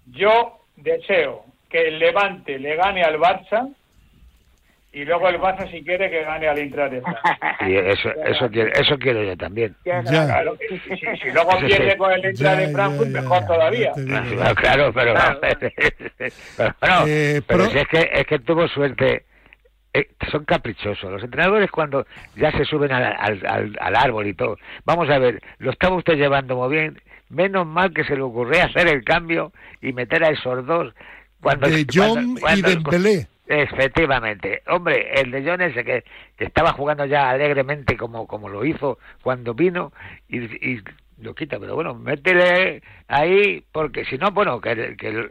Yo 0.06 0.58
deseo 0.76 1.44
que 1.68 1.88
el 1.88 1.98
Levante 1.98 2.58
le 2.58 2.76
gane 2.76 3.02
al 3.02 3.18
Barça 3.18 3.72
y 4.94 5.06
luego 5.06 5.26
el 5.28 5.40
Barça 5.40 5.70
si 5.70 5.82
quiere 5.82 6.10
que 6.10 6.22
gane 6.22 6.46
al 6.48 6.58
Intra 6.58 6.88
de 6.88 7.00
Sí, 7.00 7.76
eso, 7.76 8.10
eso, 8.26 8.50
quiero, 8.50 8.70
eso 8.74 8.98
quiero 8.98 9.22
yo 9.22 9.36
también. 9.38 9.74
Claro, 9.82 10.56
si, 10.68 11.30
luego 11.30 11.50
pierde 11.60 11.96
con 11.96 12.12
el 12.12 12.24
Intra 12.26 12.56
de 12.56 12.68
Frankfurt, 12.68 13.08
mejor 13.08 13.46
todavía. 13.46 13.92
Claro, 14.56 14.92
pero, 14.92 15.14
pero, 16.56 17.06
eh, 17.06 17.40
pero 17.46 17.66
si 17.66 17.78
es 17.78 17.88
que, 17.88 18.10
es 18.12 18.26
que 18.26 18.38
tuvo 18.40 18.68
suerte. 18.68 19.24
Eh, 19.94 20.08
son 20.30 20.44
caprichosos. 20.44 21.10
Los 21.10 21.22
entrenadores 21.22 21.70
cuando 21.70 22.06
ya 22.36 22.50
se 22.52 22.64
suben 22.64 22.92
al, 22.92 23.04
al, 23.04 23.76
al, 23.78 23.96
árbol 23.96 24.26
y 24.26 24.34
todo. 24.34 24.56
Vamos 24.84 25.10
a 25.10 25.18
ver, 25.18 25.40
lo 25.58 25.70
estaba 25.70 25.96
usted 25.96 26.14
llevando 26.14 26.56
muy 26.56 26.70
bien. 26.70 27.00
Menos 27.28 27.66
mal 27.66 27.92
que 27.92 28.04
se 28.04 28.16
le 28.16 28.22
ocurrió 28.22 28.62
hacer 28.64 28.88
el 28.88 29.04
cambio 29.04 29.52
y 29.80 29.92
meter 29.92 30.24
a 30.24 30.30
esos 30.30 30.66
dos 30.66 30.94
cuando... 31.42 31.68
De 31.68 31.86
John 31.92 32.38
y 32.56 32.62
Dembélé. 32.62 33.26
Efectivamente. 33.46 34.62
Hombre, 34.68 35.20
el 35.20 35.30
de 35.30 35.44
John 35.44 35.60
ese 35.60 35.84
que, 35.84 36.04
estaba 36.38 36.72
jugando 36.72 37.04
ya 37.04 37.30
alegremente 37.30 37.96
como, 37.96 38.26
como 38.26 38.48
lo 38.48 38.64
hizo 38.64 38.98
cuando 39.22 39.54
vino 39.54 39.92
y, 40.28 40.40
y 40.44 40.82
lo 41.22 41.34
quita, 41.34 41.58
pero 41.58 41.74
bueno, 41.74 41.94
métele 41.94 42.82
ahí 43.08 43.62
porque 43.72 44.04
si 44.04 44.18
no, 44.18 44.30
bueno, 44.32 44.60
que, 44.60 44.96
que 44.96 45.26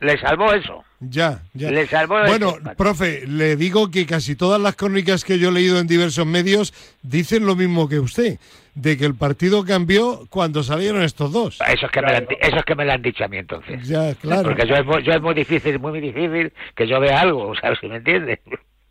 le 0.00 0.18
salvó 0.18 0.52
eso. 0.52 0.84
Ya, 1.00 1.40
ya. 1.54 1.70
Le 1.70 1.86
salvó 1.86 2.16
Bueno, 2.26 2.54
profe, 2.76 3.26
le 3.26 3.56
digo 3.56 3.90
que 3.90 4.06
casi 4.06 4.36
todas 4.36 4.60
las 4.60 4.76
crónicas 4.76 5.24
que 5.24 5.38
yo 5.38 5.48
he 5.48 5.52
leído 5.52 5.78
en 5.78 5.86
diversos 5.86 6.26
medios 6.26 6.72
dicen 7.02 7.46
lo 7.46 7.56
mismo 7.56 7.88
que 7.88 7.98
usted, 7.98 8.38
de 8.74 8.96
que 8.96 9.04
el 9.04 9.14
partido 9.14 9.64
cambió 9.64 10.26
cuando 10.28 10.62
salieron 10.62 11.02
estos 11.02 11.32
dos. 11.32 11.58
Eso 11.66 11.86
es 11.86 11.92
que, 11.92 12.02
me, 12.02 12.10
lo 12.10 12.16
han, 12.16 12.26
eso 12.40 12.56
es 12.56 12.64
que 12.64 12.74
me 12.74 12.84
lo 12.84 12.92
han 12.92 13.02
dicho 13.02 13.24
a 13.24 13.28
mí 13.28 13.38
entonces. 13.38 13.88
Ya, 13.88 14.14
claro. 14.14 14.44
Porque 14.44 14.66
yo 14.66 14.76
es, 14.76 15.04
yo 15.04 15.12
es 15.12 15.22
muy 15.22 15.34
difícil, 15.34 15.78
muy 15.78 16.00
difícil 16.00 16.52
que 16.76 16.86
yo 16.86 17.00
vea 17.00 17.20
algo, 17.20 17.54
¿sabes 17.60 17.78
si 17.80 17.88
me 17.88 17.96
entiendes? 17.96 18.38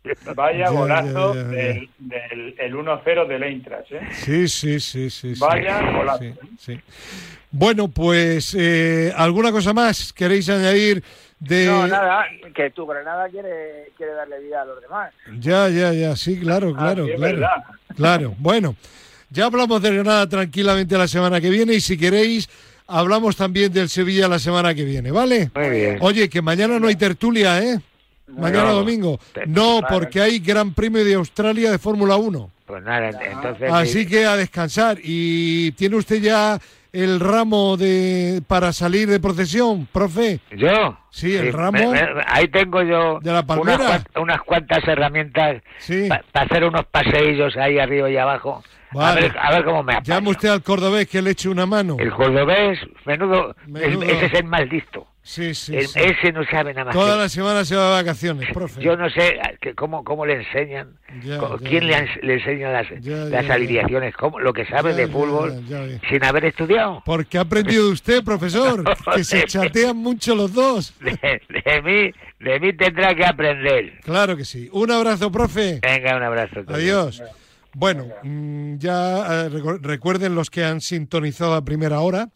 Vaya 0.34 0.70
golazo 0.70 1.32
del, 1.34 1.88
del 1.98 2.54
el 2.58 2.74
1-0 2.74 3.26
del 3.26 3.42
Eintracht, 3.42 3.92
¿eh? 3.92 4.00
Sí, 4.12 4.48
sí, 4.48 4.80
sí, 4.80 5.10
sí. 5.10 5.34
Vaya 5.38 5.80
golazo. 5.92 6.24
Sí, 6.58 6.78
Bueno, 7.50 7.88
pues, 7.88 8.56
eh, 8.58 9.12
¿alguna 9.16 9.52
cosa 9.52 9.72
más 9.72 10.12
queréis 10.12 10.48
añadir 10.48 11.02
de...? 11.38 11.66
No, 11.66 11.86
nada, 11.86 12.24
que 12.54 12.70
tu 12.70 12.86
Granada 12.86 13.28
quiere, 13.28 13.90
quiere 13.96 14.12
darle 14.14 14.40
vida 14.40 14.62
a 14.62 14.64
los 14.64 14.80
demás. 14.80 15.12
Ya, 15.38 15.68
ya, 15.68 15.92
ya, 15.92 16.16
sí, 16.16 16.38
claro, 16.40 16.74
claro, 16.74 17.06
claro. 17.16 17.48
Claro, 17.96 18.34
bueno, 18.38 18.74
ya 19.30 19.46
hablamos 19.46 19.80
de 19.82 19.92
Granada 19.92 20.28
tranquilamente 20.28 20.98
la 20.98 21.06
semana 21.08 21.40
que 21.40 21.50
viene 21.50 21.74
y 21.74 21.80
si 21.80 21.96
queréis 21.96 22.48
hablamos 22.86 23.36
también 23.36 23.72
del 23.72 23.88
Sevilla 23.88 24.28
la 24.28 24.38
semana 24.38 24.74
que 24.74 24.84
viene, 24.84 25.10
¿vale? 25.10 25.50
Muy 25.54 25.70
bien. 25.70 25.98
Oye, 26.00 26.28
que 26.28 26.42
mañana 26.42 26.78
no 26.78 26.88
hay 26.88 26.96
tertulia, 26.96 27.62
¿eh? 27.62 27.78
Mañana 28.36 28.64
No, 28.70 28.74
domingo. 28.76 29.18
te- 29.32 29.46
No, 29.46 29.80
porque 29.88 30.20
hay 30.20 30.38
Gran 30.38 30.72
Premio 30.74 31.04
de 31.04 31.14
Australia 31.14 31.70
de 31.70 31.78
Fórmula 31.78 32.16
1. 32.16 32.50
Pues 32.66 32.82
nada, 32.82 33.10
entonces... 33.10 33.70
Así 33.72 34.06
que 34.06 34.24
a 34.24 34.36
descansar. 34.36 34.98
¿Y 35.02 35.72
tiene 35.72 35.96
usted 35.96 36.22
ya 36.22 36.58
el 36.92 37.20
ramo 37.20 37.76
de 37.76 38.42
para 38.46 38.72
salir 38.72 39.08
de 39.08 39.20
procesión, 39.20 39.86
profe? 39.92 40.40
¿Yo? 40.56 40.98
Sí, 41.10 41.34
el 41.36 41.52
ramo. 41.52 41.78
me- 41.92 42.14
me- 42.14 42.22
ahí 42.26 42.48
tengo 42.48 42.82
yo 42.82 43.18
¿De 43.20 43.32
la 43.32 43.42
palmera? 43.44 43.76
Unas, 43.76 44.04
cuan- 44.04 44.22
unas 44.22 44.40
cuantas 44.42 44.88
herramientas 44.88 45.62
Sí. 45.78 46.08
para 46.08 46.24
hacer 46.46 46.64
unos 46.64 46.86
paseillos 46.86 47.54
ahí 47.56 47.78
arriba 47.78 48.08
y 48.10 48.16
abajo. 48.16 48.62
A, 48.94 49.14
ver, 49.14 49.34
a 49.40 49.50
ver 49.52 49.64
cómo 49.64 49.82
me 49.82 49.94
apaño. 49.94 50.04
Llame 50.06 50.30
usted 50.30 50.48
al 50.50 50.62
cordobés 50.62 51.08
que 51.08 51.22
le 51.22 51.30
eche 51.30 51.48
una 51.48 51.64
mano. 51.64 51.96
El 51.98 52.10
cordobés, 52.12 52.78
menudo, 53.06 53.54
Menudo. 53.66 54.02
el- 54.02 54.10
ese 54.10 54.26
es 54.26 54.34
el 54.34 54.44
más 54.44 54.66
listo. 54.68 55.06
Sí, 55.24 55.54
sí, 55.54 55.76
El- 55.76 55.86
sí. 55.86 56.00
Ese 56.00 56.32
no 56.32 56.44
sabe 56.44 56.74
nada 56.74 56.86
más. 56.86 56.94
Toda 56.94 57.14
que- 57.14 57.20
la 57.20 57.28
semana 57.28 57.64
se 57.64 57.76
va 57.76 57.86
de 57.96 58.02
vacaciones, 58.02 58.50
profe. 58.52 58.82
Yo 58.82 58.96
no 58.96 59.08
sé 59.08 59.38
que 59.60 59.72
cómo, 59.72 60.02
cómo 60.02 60.26
le 60.26 60.34
enseñan, 60.44 60.98
Ya, 61.22 61.38
co- 61.38 61.58
ya, 61.60 61.68
quién 61.68 61.86
ya. 61.88 62.00
le, 62.00 62.08
le 62.26 62.34
enseña 62.34 62.70
las, 62.72 62.86
las 63.04 63.48
alineaciones, 63.48 64.16
cómo, 64.16 64.40
lo 64.40 64.52
que 64.52 64.66
sabe 64.66 64.94
de 64.94 65.06
fútbol 65.06 65.62
sin 66.10 66.24
haber 66.24 66.46
estudiado. 66.46 67.02
Porque 67.06 67.38
ha 67.38 67.42
aprendido 67.42 67.86
de 67.86 67.92
usted, 67.92 68.24
profesor, 68.24 68.82
que 69.14 69.22
se 69.22 69.44
chatean 69.44 69.96
mucho 69.96 70.34
los 70.34 70.52
dos. 70.52 70.92
De, 71.00 71.40
de 71.64 71.82
mí, 71.82 72.12
de 72.40 72.58
mí 72.60 72.72
tendrá 72.72 73.14
que 73.14 73.24
aprender. 73.24 74.00
Claro 74.02 74.36
que 74.36 74.44
sí. 74.44 74.68
Un 74.72 74.90
abrazo, 74.90 75.30
profe. 75.30 75.78
Venga, 75.80 76.16
un 76.16 76.22
abrazo. 76.24 76.64
todos. 76.64 76.74
Adiós. 76.74 77.22
Bueno, 77.74 78.06
mm, 78.24 78.76
ya 78.78 79.44
eh, 79.44 79.50
recu- 79.50 79.80
recuerden 79.80 80.34
los 80.34 80.50
que 80.50 80.64
han 80.64 80.80
sintonizado 80.80 81.54
a 81.54 81.64
primera 81.64 82.00
hora 82.00 82.28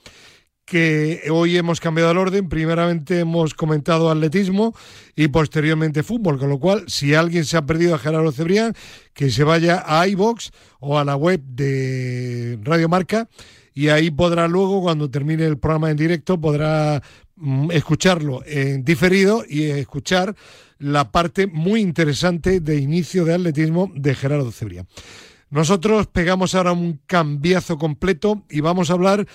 que 0.67 1.23
hoy 1.31 1.57
hemos 1.57 1.81
cambiado 1.81 2.11
el 2.11 2.19
orden. 2.19 2.49
Primeramente 2.49 3.21
hemos 3.21 3.55
comentado 3.55 4.11
atletismo 4.11 4.75
y 5.15 5.29
posteriormente 5.29 6.03
fútbol, 6.03 6.39
con 6.39 6.51
lo 6.51 6.59
cual, 6.59 6.85
si 6.89 7.15
alguien 7.15 7.45
se 7.45 7.57
ha 7.57 7.65
perdido 7.65 7.95
a 7.95 7.99
Gerardo 7.99 8.33
Cebrián, 8.33 8.75
que 9.15 9.31
se 9.31 9.45
vaya 9.45 9.85
a 9.87 10.07
iBox 10.09 10.51
o 10.81 10.99
a 10.99 11.05
la 11.05 11.17
web 11.17 11.41
de 11.41 12.59
Radio 12.63 12.89
Marca 12.89 13.29
y 13.73 13.89
ahí 13.89 14.11
podrá 14.11 14.49
luego, 14.49 14.83
cuando 14.83 15.09
termine 15.09 15.45
el 15.45 15.59
programa 15.59 15.91
en 15.91 15.97
directo, 15.97 16.41
podrá 16.41 17.01
mm, 17.37 17.71
escucharlo 17.71 18.43
en 18.45 18.85
diferido 18.85 19.45
y 19.49 19.65
escuchar 19.65 20.35
la 20.79 21.13
parte 21.13 21.47
muy 21.47 21.81
interesante 21.81 22.61
de 22.61 22.77
inicio 22.77 23.25
de 23.25 23.35
atletismo 23.35 23.93
de 23.95 24.15
Gerardo 24.15 24.51
Cebrián. 24.51 24.89
Nosotros 25.49 26.09
pegamos 26.09 26.55
ahora 26.55 26.73
un 26.73 27.01
cambiazo 27.07 27.79
completo 27.79 28.45
y 28.51 28.61
vamos 28.61 28.91
a 28.91 28.95
hablar 28.95 29.27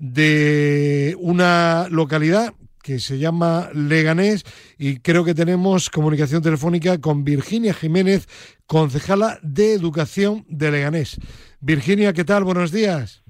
de 0.00 1.14
una 1.20 1.86
localidad 1.90 2.54
que 2.82 2.98
se 2.98 3.18
llama 3.18 3.68
Leganés 3.74 4.44
y 4.78 4.98
creo 5.00 5.24
que 5.24 5.34
tenemos 5.34 5.90
comunicación 5.90 6.42
telefónica 6.42 6.98
con 7.00 7.22
Virginia 7.22 7.74
Jiménez, 7.74 8.26
concejala 8.66 9.38
de 9.42 9.74
Educación 9.74 10.46
de 10.48 10.70
Leganés. 10.70 11.20
Virginia, 11.60 12.14
¿qué 12.14 12.24
tal? 12.24 12.44
Buenos 12.44 12.72
días. 12.72 13.22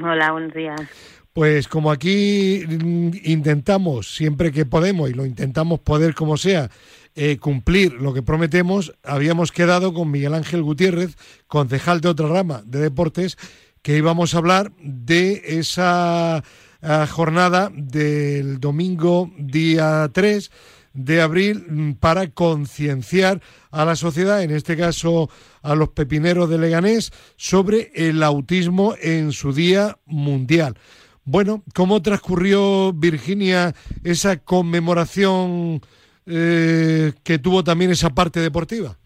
Hola, 0.00 0.30
buenos 0.30 0.54
días. 0.54 0.80
Pues 1.32 1.66
como 1.66 1.90
aquí 1.90 2.62
intentamos, 3.24 4.14
siempre 4.14 4.52
que 4.52 4.64
podemos, 4.64 5.10
y 5.10 5.14
lo 5.14 5.26
intentamos 5.26 5.80
poder 5.80 6.14
como 6.14 6.36
sea, 6.36 6.70
eh, 7.16 7.38
cumplir 7.38 7.94
lo 7.94 8.14
que 8.14 8.22
prometemos, 8.22 8.94
habíamos 9.02 9.50
quedado 9.50 9.92
con 9.92 10.12
Miguel 10.12 10.34
Ángel 10.34 10.62
Gutiérrez, 10.62 11.16
concejal 11.48 12.00
de 12.00 12.08
otra 12.08 12.28
rama 12.28 12.62
de 12.66 12.78
deportes, 12.78 13.36
que 13.84 13.98
íbamos 13.98 14.34
a 14.34 14.38
hablar 14.38 14.72
de 14.78 15.42
esa 15.44 16.42
ah, 16.80 17.06
jornada 17.06 17.70
del 17.70 18.58
domingo 18.58 19.30
día 19.36 20.10
3 20.10 20.50
de 20.94 21.20
abril 21.20 21.66
mm, 21.68 21.92
para 22.00 22.30
concienciar 22.30 23.42
a 23.70 23.84
la 23.84 23.94
sociedad, 23.94 24.42
en 24.42 24.52
este 24.52 24.78
caso 24.78 25.28
a 25.60 25.74
los 25.74 25.90
pepineros 25.90 26.48
de 26.48 26.56
Leganés, 26.56 27.12
sobre 27.36 27.92
el 27.94 28.22
autismo 28.22 28.94
en 29.02 29.32
su 29.32 29.52
día 29.52 29.98
mundial. 30.06 30.78
Bueno, 31.26 31.62
¿cómo 31.74 32.00
transcurrió 32.00 32.90
Virginia 32.94 33.74
esa 34.02 34.38
conmemoración 34.38 35.82
eh, 36.24 37.12
que 37.22 37.38
tuvo 37.38 37.62
también 37.62 37.90
esa 37.90 38.08
parte 38.08 38.40
deportiva? 38.40 38.96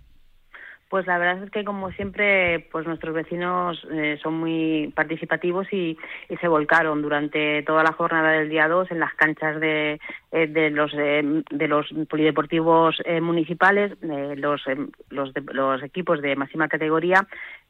Pues 0.88 1.06
la 1.06 1.18
verdad 1.18 1.44
es 1.44 1.50
que 1.50 1.64
como 1.64 1.90
siempre, 1.92 2.60
pues 2.72 2.86
nuestros 2.86 3.14
vecinos 3.14 3.86
eh, 3.92 4.18
son 4.22 4.34
muy 4.40 4.90
participativos 4.96 5.70
y, 5.70 5.98
se 6.40 6.48
volcaron 6.48 7.02
durante 7.02 7.62
toda 7.64 7.82
la 7.82 7.92
jornada 7.92 8.30
del 8.30 8.48
día 8.48 8.68
2 8.68 8.90
en 8.90 9.00
las 9.00 9.12
canchas 9.14 9.60
de, 9.60 10.00
eh, 10.32 10.46
de 10.46 10.70
los 10.70 10.92
eh, 10.96 11.42
de 11.50 11.68
los 11.68 11.86
polideportivos 12.08 12.96
eh, 13.04 13.20
municipales, 13.20 13.92
eh, 14.02 14.34
los, 14.36 14.66
eh, 14.66 14.76
los 15.10 15.34
de- 15.34 15.42
los 15.52 15.82
equipos 15.82 16.22
de 16.22 16.36
máxima 16.36 16.68
categoría 16.68 17.26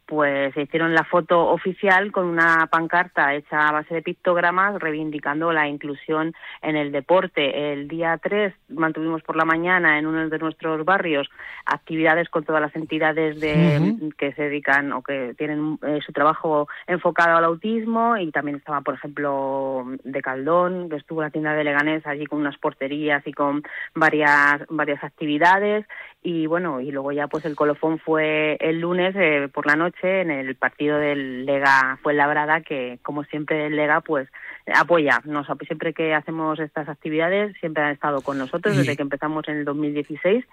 pues 0.09 0.54
se 0.54 0.62
hicieron 0.62 0.94
la 0.94 1.04
foto 1.04 1.50
oficial 1.50 2.11
con 2.12 2.24
una 2.24 2.66
pancarta 2.68 3.34
hecha 3.34 3.68
a 3.68 3.72
base 3.72 3.94
de 3.94 4.00
pictogramas 4.00 4.80
reivindicando 4.80 5.52
la 5.52 5.68
inclusión 5.68 6.32
en 6.62 6.76
el 6.76 6.92
deporte. 6.92 7.72
El 7.72 7.88
día 7.88 8.18
3 8.20 8.54
mantuvimos 8.70 9.22
por 9.22 9.36
la 9.36 9.44
mañana 9.44 9.98
en 9.98 10.06
uno 10.06 10.26
de 10.30 10.38
nuestros 10.38 10.82
barrios 10.86 11.28
actividades 11.66 12.30
con 12.30 12.42
todas 12.42 12.62
las 12.62 12.74
entidades 12.74 13.38
de, 13.38 13.96
que 14.16 14.32
se 14.32 14.44
dedican 14.44 14.92
o 14.92 15.02
que 15.02 15.34
tienen 15.36 15.78
eh, 15.86 15.98
su 16.04 16.12
trabajo 16.12 16.68
enfocado 16.86 17.36
al 17.36 17.44
autismo 17.44 18.16
y 18.16 18.30
también 18.30 18.56
estaba, 18.56 18.80
por 18.80 18.94
ejemplo, 18.94 19.84
de 20.04 20.22
Caldón, 20.22 20.88
que 20.88 20.96
estuvo 20.96 21.20
la 21.20 21.28
tienda 21.28 21.52
de 21.52 21.64
Leganés 21.64 22.06
allí 22.06 22.24
con 22.24 22.40
unas 22.40 22.56
porterías 22.56 23.26
y 23.26 23.34
con 23.34 23.62
varias 23.94 24.62
varias 24.70 25.04
actividades 25.04 25.84
y 26.22 26.46
bueno 26.46 26.80
y 26.80 26.90
luego 26.90 27.12
ya 27.12 27.28
pues 27.28 27.44
el 27.44 27.54
colofón 27.54 27.98
fue 27.98 28.56
el 28.61 28.80
lunes 28.80 29.14
eh, 29.16 29.48
por 29.52 29.66
la 29.66 29.76
noche 29.76 29.97
en 30.03 30.30
el 30.30 30.55
partido 30.55 30.99
del 30.99 31.46
Lega 31.46 31.99
fue 32.03 32.14
Labrada 32.14 32.61
que 32.61 32.99
como 33.03 33.24
siempre 33.24 33.66
el 33.66 33.76
Lega 33.76 34.01
pues 34.01 34.28
apoya. 34.74 35.20
Nos 35.24 35.46
siempre 35.66 35.92
que 35.92 36.14
hacemos 36.14 36.59
estas 36.61 36.88
actividades 36.88 37.57
siempre 37.61 37.82
han 37.82 37.92
estado 37.92 38.20
con 38.20 38.38
nosotros 38.38 38.76
desde 38.76 38.96
que 38.96 39.03
empezamos 39.03 39.49
en 39.49 39.59
el 39.59 39.64
2016 39.64 40.44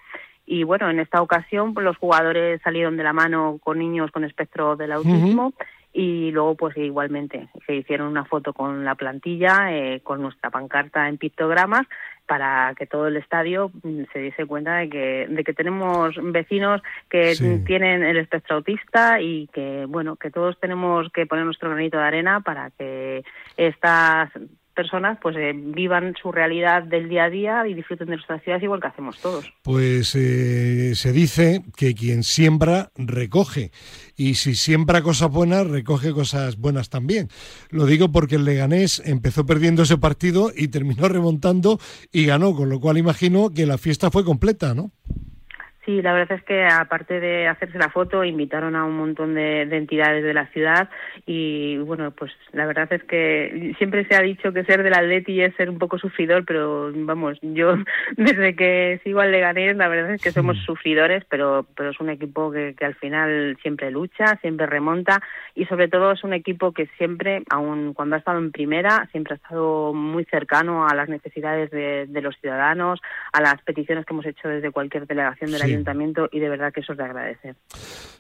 y 0.45 0.63
bueno 0.63 0.89
en 0.89 0.99
esta 0.99 1.21
ocasión 1.21 1.73
pues, 1.73 1.83
los 1.83 1.97
jugadores 1.97 2.61
salieron 2.61 2.97
de 2.97 3.03
la 3.03 3.13
mano 3.13 3.59
con 3.63 3.79
niños 3.79 4.11
con 4.11 4.23
espectro 4.23 4.75
del 4.75 4.91
autismo 4.91 5.53
y 5.97 6.29
luego 6.31 6.55
pues 6.55 6.75
igualmente 6.75 7.47
se 7.65 7.73
hicieron 7.73 8.09
una 8.09 8.25
foto 8.25 8.51
con 8.51 8.83
la 8.83 8.95
plantilla 8.95 9.71
eh, 9.71 10.01
con 10.03 10.21
nuestra 10.21 10.49
pancarta 10.49 11.07
en 11.07 11.17
pictogramas 11.17 11.87
para 12.27 12.73
que 12.77 12.85
todo 12.85 13.07
el 13.07 13.15
estadio 13.15 13.71
mm, 13.81 14.03
se 14.11 14.19
diese 14.19 14.45
cuenta 14.45 14.75
de 14.75 14.89
que 14.89 15.27
de 15.29 15.43
que 15.45 15.53
tenemos 15.53 16.13
vecinos 16.21 16.81
que 17.09 17.35
Sí. 17.35 17.63
tienen 17.65 18.03
el 18.03 18.17
espectro 18.17 18.57
autista 18.57 19.21
y 19.21 19.47
que 19.53 19.85
bueno 19.87 20.17
que 20.17 20.31
todos 20.31 20.59
tenemos 20.59 21.09
que 21.13 21.25
poner 21.27 21.45
nuestro 21.45 21.69
granito 21.69 21.97
de 21.97 22.03
arena 22.03 22.41
para 22.41 22.71
que 22.71 23.23
estas 23.55 24.29
personas 24.75 25.17
pues 25.21 25.35
eh, 25.37 25.53
vivan 25.55 26.13
su 26.21 26.31
realidad 26.31 26.83
del 26.83 27.09
día 27.09 27.25
a 27.25 27.29
día 27.29 27.67
y 27.67 27.73
disfruten 27.73 28.07
de 28.07 28.15
nuestras 28.15 28.43
ciudades 28.43 28.63
igual 28.63 28.81
que 28.81 28.87
hacemos 28.87 29.17
todos. 29.19 29.51
Pues 29.63 30.13
eh, 30.15 30.93
se 30.95 31.11
dice 31.11 31.63
que 31.75 31.95
quien 31.95 32.23
siembra 32.23 32.91
recoge 32.95 33.71
y 34.15 34.35
si 34.35 34.55
siembra 34.55 35.01
cosas 35.01 35.31
buenas 35.31 35.67
recoge 35.67 36.11
cosas 36.11 36.57
buenas 36.57 36.89
también. 36.89 37.29
Lo 37.69 37.85
digo 37.85 38.11
porque 38.11 38.35
el 38.35 38.45
Leganés 38.45 39.01
empezó 39.05 39.45
perdiendo 39.45 39.83
ese 39.83 39.97
partido 39.97 40.51
y 40.55 40.67
terminó 40.67 41.07
remontando 41.07 41.79
y 42.11 42.25
ganó, 42.25 42.55
con 42.55 42.69
lo 42.69 42.79
cual 42.79 42.97
imagino 42.97 43.49
que 43.51 43.65
la 43.65 43.77
fiesta 43.77 44.11
fue 44.11 44.23
completa, 44.23 44.73
¿no? 44.73 44.91
Sí, 45.85 46.01
la 46.01 46.13
verdad 46.13 46.39
es 46.39 46.43
que 46.43 46.65
aparte 46.65 47.19
de 47.19 47.47
hacerse 47.47 47.77
la 47.77 47.91
foto, 47.91 48.23
invitaron 48.23 48.75
a 48.75 48.85
un 48.85 48.97
montón 48.97 49.35
de, 49.35 49.67
de 49.67 49.77
entidades 49.77 50.23
de 50.23 50.33
la 50.33 50.47
ciudad 50.47 50.89
y 51.27 51.77
bueno, 51.77 52.09
pues 52.09 52.31
la 52.53 52.65
verdad 52.65 52.91
es 52.91 53.03
que 53.03 53.75
siempre 53.77 54.03
se 54.05 54.15
ha 54.15 54.21
dicho 54.21 54.51
que 54.51 54.63
ser 54.63 54.81
del 54.81 54.95
Atleti 54.95 55.41
es 55.41 55.55
ser 55.55 55.69
un 55.69 55.77
poco 55.77 55.99
sufridor, 55.99 56.43
pero 56.43 56.91
vamos, 56.93 57.37
yo 57.43 57.75
desde 58.17 58.55
que 58.55 58.99
sigo 59.03 59.19
al 59.19 59.31
Leganés, 59.31 59.77
la 59.77 59.87
verdad 59.87 60.11
es 60.15 60.23
que 60.23 60.31
somos 60.31 60.57
sufridores, 60.65 61.23
pero 61.29 61.67
pero 61.75 61.91
es 61.91 61.99
un 61.99 62.09
equipo 62.09 62.51
que, 62.51 62.73
que 62.75 62.85
al 62.85 62.95
final 62.95 63.55
siempre 63.61 63.91
lucha, 63.91 64.37
siempre 64.41 64.65
remonta 64.65 65.21
y 65.53 65.65
sobre 65.65 65.87
todo 65.87 66.13
es 66.13 66.23
un 66.23 66.33
equipo 66.33 66.71
que 66.71 66.87
siempre, 66.97 67.43
aun 67.51 67.93
cuando 67.93 68.15
ha 68.15 68.19
estado 68.19 68.39
en 68.39 68.51
primera, 68.51 69.07
siempre 69.11 69.33
ha 69.33 69.37
estado 69.37 69.93
muy 69.93 70.25
cercano 70.25 70.87
a 70.87 70.95
las 70.95 71.09
necesidades 71.09 71.69
de, 71.69 72.07
de 72.07 72.21
los 72.21 72.35
ciudadanos, 72.41 72.99
a 73.33 73.41
las 73.41 73.61
peticiones 73.61 74.03
que 74.03 74.13
hemos 74.13 74.25
hecho 74.25 74.47
desde 74.47 74.71
cualquier 74.71 75.05
delegación 75.05 75.51
del 75.51 75.61
Sí. 75.65 75.74
Ayuntamiento 75.75 76.29
y 76.31 76.39
de 76.39 76.49
verdad 76.49 76.73
que 76.73 76.81
eso 76.81 76.93
es 76.93 76.97
de 76.97 77.03
agradecer. 77.03 77.55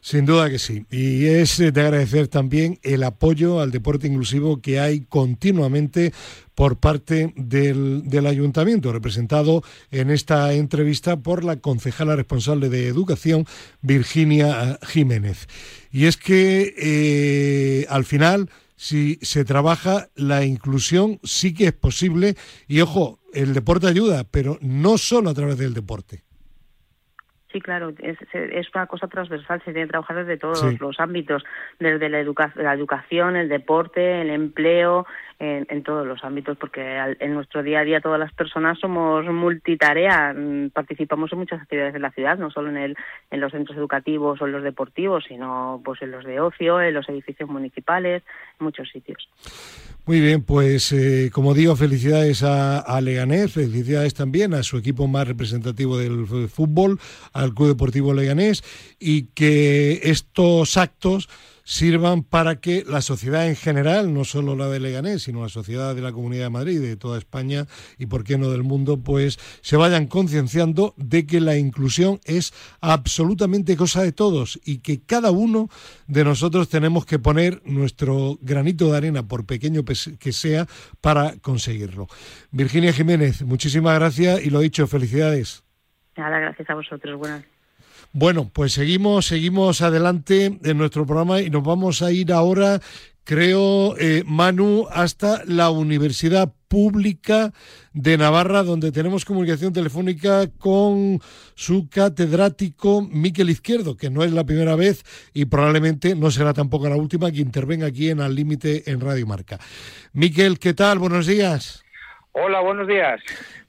Sin 0.01 0.25
duda 0.25 0.49
que 0.49 0.59
sí. 0.59 0.85
Y 0.91 1.25
es 1.27 1.57
de 1.57 1.81
agradecer 1.81 2.27
también 2.27 2.77
el 2.83 3.03
apoyo 3.03 3.59
al 3.59 3.71
deporte 3.71 4.07
inclusivo 4.07 4.61
que 4.61 4.79
hay 4.79 5.01
continuamente 5.01 6.13
por 6.53 6.77
parte 6.77 7.33
del, 7.35 8.03
del 8.05 8.27
ayuntamiento, 8.27 8.93
representado 8.93 9.63
en 9.91 10.09
esta 10.09 10.53
entrevista 10.53 11.17
por 11.17 11.43
la 11.43 11.57
concejala 11.57 12.15
responsable 12.15 12.69
de 12.69 12.87
educación, 12.87 13.45
Virginia 13.81 14.79
Jiménez. 14.83 15.47
Y 15.91 16.05
es 16.05 16.17
que 16.17 16.73
eh, 16.77 17.85
al 17.89 18.05
final 18.05 18.49
si 18.75 19.19
se 19.21 19.45
trabaja 19.45 20.09
la 20.15 20.43
inclusión, 20.43 21.19
sí 21.23 21.53
que 21.53 21.67
es 21.67 21.73
posible. 21.73 22.35
Y 22.67 22.81
ojo, 22.81 23.19
el 23.33 23.53
deporte 23.53 23.87
ayuda, 23.87 24.25
pero 24.25 24.57
no 24.61 24.97
solo 24.97 25.29
a 25.29 25.33
través 25.33 25.57
del 25.57 25.73
deporte. 25.73 26.24
Sí, 27.55 27.61
claro, 27.61 27.93
es, 27.99 28.17
es, 28.33 28.67
una 28.75 28.85
cosa 28.85 29.07
transversal, 29.07 29.61
se 29.63 29.71
tiene 29.71 29.87
que 29.87 29.91
trabajar 29.91 30.17
desde 30.17 30.35
todos 30.35 30.61
los 30.77 30.99
ámbitos, 30.99 31.41
desde 31.79 32.09
la, 32.09 32.21
la, 32.55 32.73
educación, 32.73 33.37
el 33.37 33.47
deporte, 33.47 34.21
el 34.21 34.29
empleo, 34.29 35.07
en, 35.39 35.83
todos 35.83 36.07
los 36.07 36.23
ámbitos, 36.23 36.57
porque 36.57 36.97
en 37.19 37.33
nuestro 37.33 37.61
día 37.61 37.79
a 37.79 37.83
día 37.83 37.99
todas 37.99 38.19
las 38.19 38.33
personas 38.33 38.79
somos 38.79 39.25
multitarea, 39.25 40.33
mm, 40.33 40.69
participamos 40.69 41.31
en 41.33 41.39
muchas 41.39 41.61
actividades 41.61 41.93
de 41.93 41.99
la 41.99 42.11
ciudad, 42.11 42.37
no 42.37 42.49
solo 42.51 42.69
en, 42.69 42.77
el, 42.77 42.97
en 43.31 43.41
los 43.41 43.51
centros 43.51 43.77
educativos 43.77 44.41
o 44.41 44.45
en 44.45 44.53
los 44.53 44.63
deportivos, 44.63 45.25
sino 45.27 45.81
pues 45.83 46.01
en 46.01 46.11
los 46.11 46.23
de 46.23 46.39
ocio, 46.39 46.81
en 46.81 46.93
los 46.93 47.07
edificios 47.09 47.49
municipales, 47.49 48.23
en 48.59 48.63
muchos 48.63 48.89
sitios. 48.89 49.27
Muy 50.05 50.21
bien, 50.21 50.43
pues 50.43 50.91
eh, 50.93 51.29
como 51.33 51.53
digo, 51.53 51.75
felicidades 51.75 52.43
a, 52.43 52.79
a, 52.79 53.01
Leganés, 53.01 53.53
felicidades 53.53 54.13
también 54.13 54.53
a 54.53 54.63
su 54.63 54.77
equipo 54.77 55.07
más 55.07 55.27
representativo 55.27 55.97
del 55.97 56.27
fútbol, 56.47 56.99
al 57.33 57.53
Club 57.53 57.69
Deportivo 57.69 58.13
Leganés, 58.13 58.63
y 58.99 59.27
que 59.33 59.99
estos 60.03 60.77
actos 60.77 61.27
sirvan 61.65 62.23
para 62.23 62.61
que 62.61 62.85
la 62.87 63.01
sociedad 63.01 63.47
en 63.47 63.55
general, 63.55 64.13
no 64.13 64.23
solo 64.23 64.55
la 64.55 64.69
de 64.69 64.79
Leganés, 64.79 65.23
sino 65.23 65.41
la 65.41 65.49
sociedad 65.49 65.95
de 65.95 66.01
la 66.01 66.13
Comunidad 66.13 66.45
de 66.45 66.49
Madrid, 66.51 66.79
de 66.79 66.95
toda 66.95 67.17
España 67.17 67.65
y 67.97 68.05
por 68.05 68.23
qué 68.23 68.37
no 68.37 68.49
del 68.49 68.63
mundo, 68.63 69.01
pues 69.03 69.37
se 69.61 69.75
vayan 69.75 70.07
concienciando 70.07 70.93
de 70.95 71.25
que 71.25 71.41
la 71.41 71.57
inclusión 71.57 72.19
es 72.23 72.53
absolutamente 72.79 73.75
cosa 73.75 74.03
de 74.03 74.11
todos 74.11 74.59
y 74.63 74.77
que 74.77 75.01
cada 75.01 75.31
uno 75.31 75.67
de 76.07 76.23
nosotros 76.23 76.69
tenemos 76.69 77.05
que 77.05 77.19
poner 77.19 77.61
nuestro 77.65 78.37
granito 78.41 78.91
de 78.91 78.97
arena, 78.97 79.27
por 79.27 79.45
pequeño 79.45 79.83
que 79.83 80.31
sea, 80.31 80.67
para 81.01 81.37
conseguirlo. 81.41 82.07
Virginia 82.51 82.93
Jiménez, 82.93 83.41
muchísimas 83.41 83.97
gracias 83.97 84.45
y 84.45 84.51
lo 84.51 84.59
dicho, 84.59 84.85
felicidades. 84.85 85.63
Nada, 86.15 86.39
gracias 86.39 86.69
a 86.69 86.75
vosotros. 86.75 87.17
Buenas. 87.17 87.54
Bueno, 88.17 88.49
pues 88.53 88.71
seguimos, 88.71 89.25
seguimos 89.25 89.81
adelante 89.81 90.57
en 90.63 90.77
nuestro 90.77 91.05
programa 91.05 91.41
y 91.41 91.49
nos 91.49 91.63
vamos 91.63 92.01
a 92.01 92.13
ir 92.13 92.31
ahora, 92.31 92.79
creo, 93.25 93.97
eh, 93.97 94.23
Manu, 94.25 94.87
hasta 94.89 95.43
la 95.43 95.69
Universidad 95.69 96.53
Pública 96.69 97.51
de 97.91 98.17
Navarra, 98.17 98.63
donde 98.63 98.93
tenemos 98.93 99.25
comunicación 99.25 99.73
telefónica 99.73 100.47
con 100.59 101.19
su 101.55 101.89
catedrático 101.89 103.01
Miquel 103.01 103.49
Izquierdo, 103.49 103.97
que 103.97 104.09
no 104.09 104.23
es 104.23 104.31
la 104.31 104.45
primera 104.45 104.77
vez 104.77 105.03
y 105.33 105.43
probablemente 105.43 106.15
no 106.15 106.31
será 106.31 106.53
tampoco 106.53 106.87
la 106.87 106.95
última 106.95 107.29
que 107.33 107.41
intervenga 107.41 107.87
aquí 107.87 108.11
en 108.11 108.21
Al 108.21 108.33
Límite 108.33 108.89
en 108.89 109.01
Radio 109.01 109.27
Marca. 109.27 109.59
Miquel, 110.13 110.57
¿qué 110.57 110.73
tal? 110.73 110.99
Buenos 110.99 111.27
días. 111.27 111.83
Hola, 112.31 112.61
buenos 112.61 112.87
días. 112.87 113.19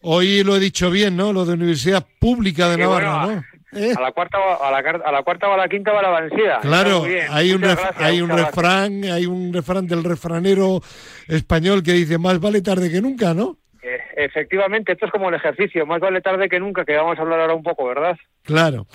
Hoy 0.02 0.44
lo 0.44 0.54
he 0.54 0.60
dicho 0.60 0.88
bien, 0.88 1.16
¿no? 1.16 1.32
Lo 1.32 1.44
de 1.44 1.54
Universidad 1.54 2.06
Pública 2.20 2.68
de 2.68 2.78
Navarra, 2.78 3.26
¿no? 3.26 3.55
¿Eh? 3.72 3.92
A 3.96 4.00
la 4.00 4.12
cuarta 4.12 4.38
a 4.38 4.70
la, 4.70 4.78
a 4.78 5.12
la 5.12 5.22
cuarta 5.22 5.48
o 5.48 5.52
a 5.52 5.56
la 5.56 5.68
quinta 5.68 5.92
va 5.92 6.02
la 6.02 6.20
vencida. 6.20 6.60
Claro, 6.60 7.04
hay 7.30 7.52
un, 7.52 7.64
hay 7.96 8.20
un 8.20 8.30
refrán, 8.30 9.04
hay 9.04 9.26
un 9.26 9.52
refrán 9.52 9.86
del 9.86 10.04
refranero 10.04 10.80
español 11.28 11.82
que 11.82 11.92
dice 11.92 12.18
más 12.18 12.40
vale 12.40 12.62
tarde 12.62 12.90
que 12.90 13.00
nunca, 13.00 13.34
¿no? 13.34 13.58
Eh, 13.82 14.00
efectivamente, 14.16 14.92
esto 14.92 15.06
es 15.06 15.12
como 15.12 15.28
el 15.28 15.34
ejercicio, 15.34 15.86
más 15.86 16.00
vale 16.00 16.20
tarde 16.20 16.48
que 16.48 16.58
nunca, 16.58 16.84
que 16.84 16.96
vamos 16.96 17.18
a 17.18 17.22
hablar 17.22 17.40
ahora 17.40 17.54
un 17.54 17.62
poco, 17.62 17.86
¿verdad? 17.86 18.16
Claro. 18.42 18.86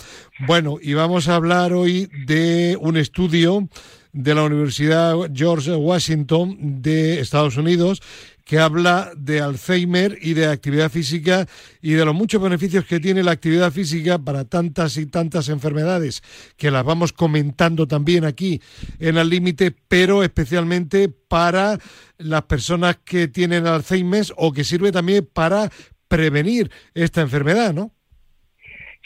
Bueno, 0.48 0.78
y 0.82 0.94
vamos 0.94 1.30
a 1.30 1.36
hablar 1.36 1.74
hoy 1.74 2.10
de 2.26 2.78
un 2.80 2.98
estudio 2.98 3.68
de 4.14 4.36
la 4.36 4.44
Universidad 4.44 5.16
George 5.34 5.74
Washington 5.74 6.82
de 6.82 7.20
Estados 7.20 7.58
Unidos 7.58 8.02
que 8.46 8.60
habla 8.60 9.12
de 9.16 9.40
Alzheimer 9.40 10.18
y 10.22 10.34
de 10.34 10.48
actividad 10.48 10.90
física 10.90 11.46
y 11.82 11.94
de 11.94 12.04
los 12.04 12.14
muchos 12.14 12.42
beneficios 12.42 12.86
que 12.86 13.00
tiene 13.00 13.24
la 13.24 13.32
actividad 13.32 13.72
física 13.72 14.20
para 14.20 14.44
tantas 14.44 14.98
y 14.98 15.06
tantas 15.10 15.48
enfermedades 15.48 16.22
que 16.58 16.72
las 16.72 16.84
vamos 16.84 17.14
comentando 17.14 17.88
también 17.88 18.26
aquí 18.26 18.62
en 19.00 19.18
el 19.18 19.30
límite, 19.30 19.72
pero 19.88 20.24
especialmente 20.24 21.08
para 21.08 21.78
las 22.18 22.42
personas 22.44 22.98
que 22.98 23.28
tienen 23.30 23.68
Alzheimer 23.68 24.26
o 24.36 24.52
que 24.52 24.64
sirve 24.64 24.92
también 24.92 25.28
para 25.32 25.70
prevenir 26.08 26.70
esta 26.94 27.22
enfermedad, 27.22 27.74
¿no? 27.74 27.92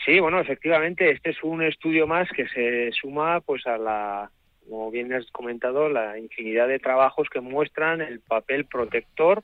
Sí, 0.05 0.19
bueno, 0.19 0.39
efectivamente, 0.39 1.11
este 1.11 1.31
es 1.31 1.37
un 1.43 1.63
estudio 1.63 2.05
más 2.05 2.27
que 2.35 2.47
se 2.47 2.91
suma 2.99 3.41
pues 3.41 3.65
a 3.65 3.77
la 3.77 4.31
como 4.67 4.91
bien 4.91 5.13
has 5.13 5.29
comentado, 5.31 5.89
la 5.89 6.17
infinidad 6.17 6.67
de 6.67 6.79
trabajos 6.79 7.29
que 7.29 7.41
muestran 7.41 8.01
el 8.01 8.19
papel 8.19 8.65
protector 8.65 9.43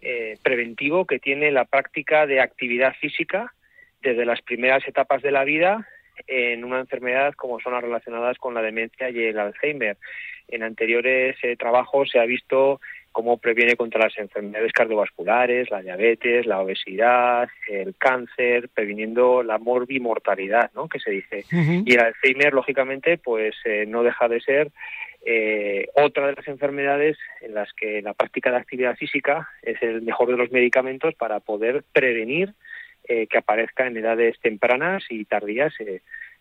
eh, 0.00 0.38
preventivo 0.42 1.06
que 1.06 1.18
tiene 1.18 1.50
la 1.50 1.64
práctica 1.64 2.26
de 2.26 2.40
actividad 2.40 2.94
física 3.00 3.52
desde 4.00 4.24
las 4.24 4.40
primeras 4.42 4.86
etapas 4.86 5.22
de 5.22 5.32
la 5.32 5.44
vida 5.44 5.86
en 6.26 6.64
una 6.64 6.80
enfermedad 6.80 7.34
como 7.34 7.60
son 7.60 7.72
las 7.74 7.82
relacionadas 7.82 8.38
con 8.38 8.54
la 8.54 8.62
demencia 8.62 9.10
y 9.10 9.24
el 9.24 9.38
Alzheimer. 9.38 9.96
En 10.48 10.62
anteriores 10.62 11.36
eh, 11.42 11.56
trabajos 11.56 12.10
se 12.10 12.18
ha 12.18 12.24
visto 12.24 12.80
cómo 13.18 13.38
previene 13.38 13.74
contra 13.74 14.04
las 14.04 14.16
enfermedades 14.16 14.72
cardiovasculares, 14.72 15.72
la 15.72 15.82
diabetes, 15.82 16.46
la 16.46 16.60
obesidad, 16.60 17.48
el 17.68 17.96
cáncer, 17.96 18.68
previniendo 18.68 19.42
la 19.42 19.58
morbimortalidad, 19.58 20.70
¿no? 20.72 20.88
Que 20.88 21.00
se 21.00 21.10
dice. 21.10 21.44
Y 21.50 21.94
el 21.94 21.98
Alzheimer, 21.98 22.54
lógicamente, 22.54 23.18
pues 23.18 23.56
eh, 23.64 23.86
no 23.88 24.04
deja 24.04 24.28
de 24.28 24.40
ser 24.40 24.70
eh, 25.26 25.88
otra 25.94 26.28
de 26.28 26.34
las 26.34 26.46
enfermedades 26.46 27.18
en 27.40 27.54
las 27.54 27.72
que 27.72 28.02
la 28.02 28.14
práctica 28.14 28.52
de 28.52 28.58
actividad 28.58 28.94
física 28.94 29.48
es 29.62 29.82
el 29.82 30.02
mejor 30.02 30.28
de 30.28 30.36
los 30.36 30.52
medicamentos 30.52 31.16
para 31.16 31.40
poder 31.40 31.82
prevenir 31.92 32.54
eh, 33.08 33.26
que 33.26 33.38
aparezca 33.38 33.88
en 33.88 33.96
edades 33.96 34.38
tempranas 34.38 35.02
y 35.10 35.24
tardías 35.24 35.74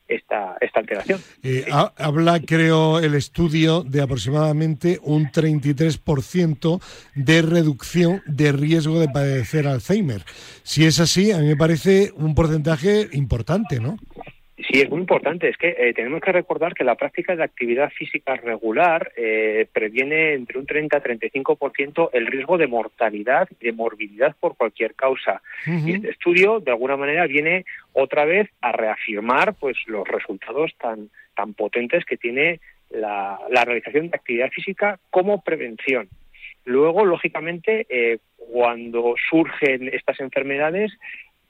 esta, 0.08 0.58
esta 0.62 0.80
alteración. 0.80 1.22
Eh, 1.44 1.66
habla, 1.98 2.40
creo, 2.40 3.00
el 3.00 3.16
estudio 3.16 3.84
de 3.84 4.02
aproximadamente 4.02 5.00
un 5.04 5.32
33% 5.32 6.82
de 7.16 7.42
reducción 7.42 8.22
de 8.26 8.52
riesgo 8.52 9.00
de 9.00 9.10
padecer 9.10 9.68
Alzheimer. 9.68 10.24
Si 10.64 10.86
es 10.86 11.00
así, 11.00 11.32
a 11.32 11.40
mí 11.40 11.48
me 11.48 11.56
parece 11.56 12.12
un 12.16 12.36
porcentaje 12.36 13.10
importante, 13.14 13.80
¿no? 13.80 13.98
Sí, 14.58 14.82
es 14.82 14.90
muy 14.90 15.00
importante. 15.00 15.50
Es 15.50 15.58
que 15.58 15.76
eh, 15.78 15.94
tenemos 15.94 16.20
que 16.20 16.32
recordar 16.32 16.74
que 16.74 16.84
la 16.84 16.96
práctica 16.96 17.36
de 17.36 17.44
actividad 17.44 17.92
física 17.92 18.36
regular 18.36 19.12
eh, 19.16 19.68
previene 19.72 20.34
entre 20.34 20.58
un 20.58 20.66
30 20.66 20.98
a 20.98 21.04
35% 21.04 22.10
el 22.12 22.26
riesgo 22.26 22.58
de 22.58 22.66
mortalidad, 22.66 23.48
de 23.60 23.72
morbilidad 23.72 24.36
por 24.40 24.58
cualquier 24.58 24.96
causa. 24.96 25.44
Y 25.68 25.94
este 25.94 26.10
estudio, 26.10 26.60
de 26.60 26.72
alguna 26.72 26.98
manera, 26.98 27.28
viene 27.28 27.66
otra 27.94 28.26
vez 28.26 28.50
a 28.62 28.72
reafirmar 28.72 29.54
pues 29.54 29.78
los 29.86 30.08
resultados 30.08 30.74
tan, 30.80 31.12
tan 31.36 31.54
potentes 31.54 32.04
que 32.04 32.18
tiene 32.18 32.60
la, 32.90 33.38
realización 33.64 34.10
de 34.10 34.18
actividad 34.18 34.50
física 34.50 35.00
como 35.12 35.42
prevención. 35.44 36.10
Luego, 36.66 37.06
lógicamente, 37.06 37.86
eh, 37.90 38.18
cuando 38.38 39.14
surgen 39.30 39.88
estas 39.94 40.20
enfermedades, 40.20 40.92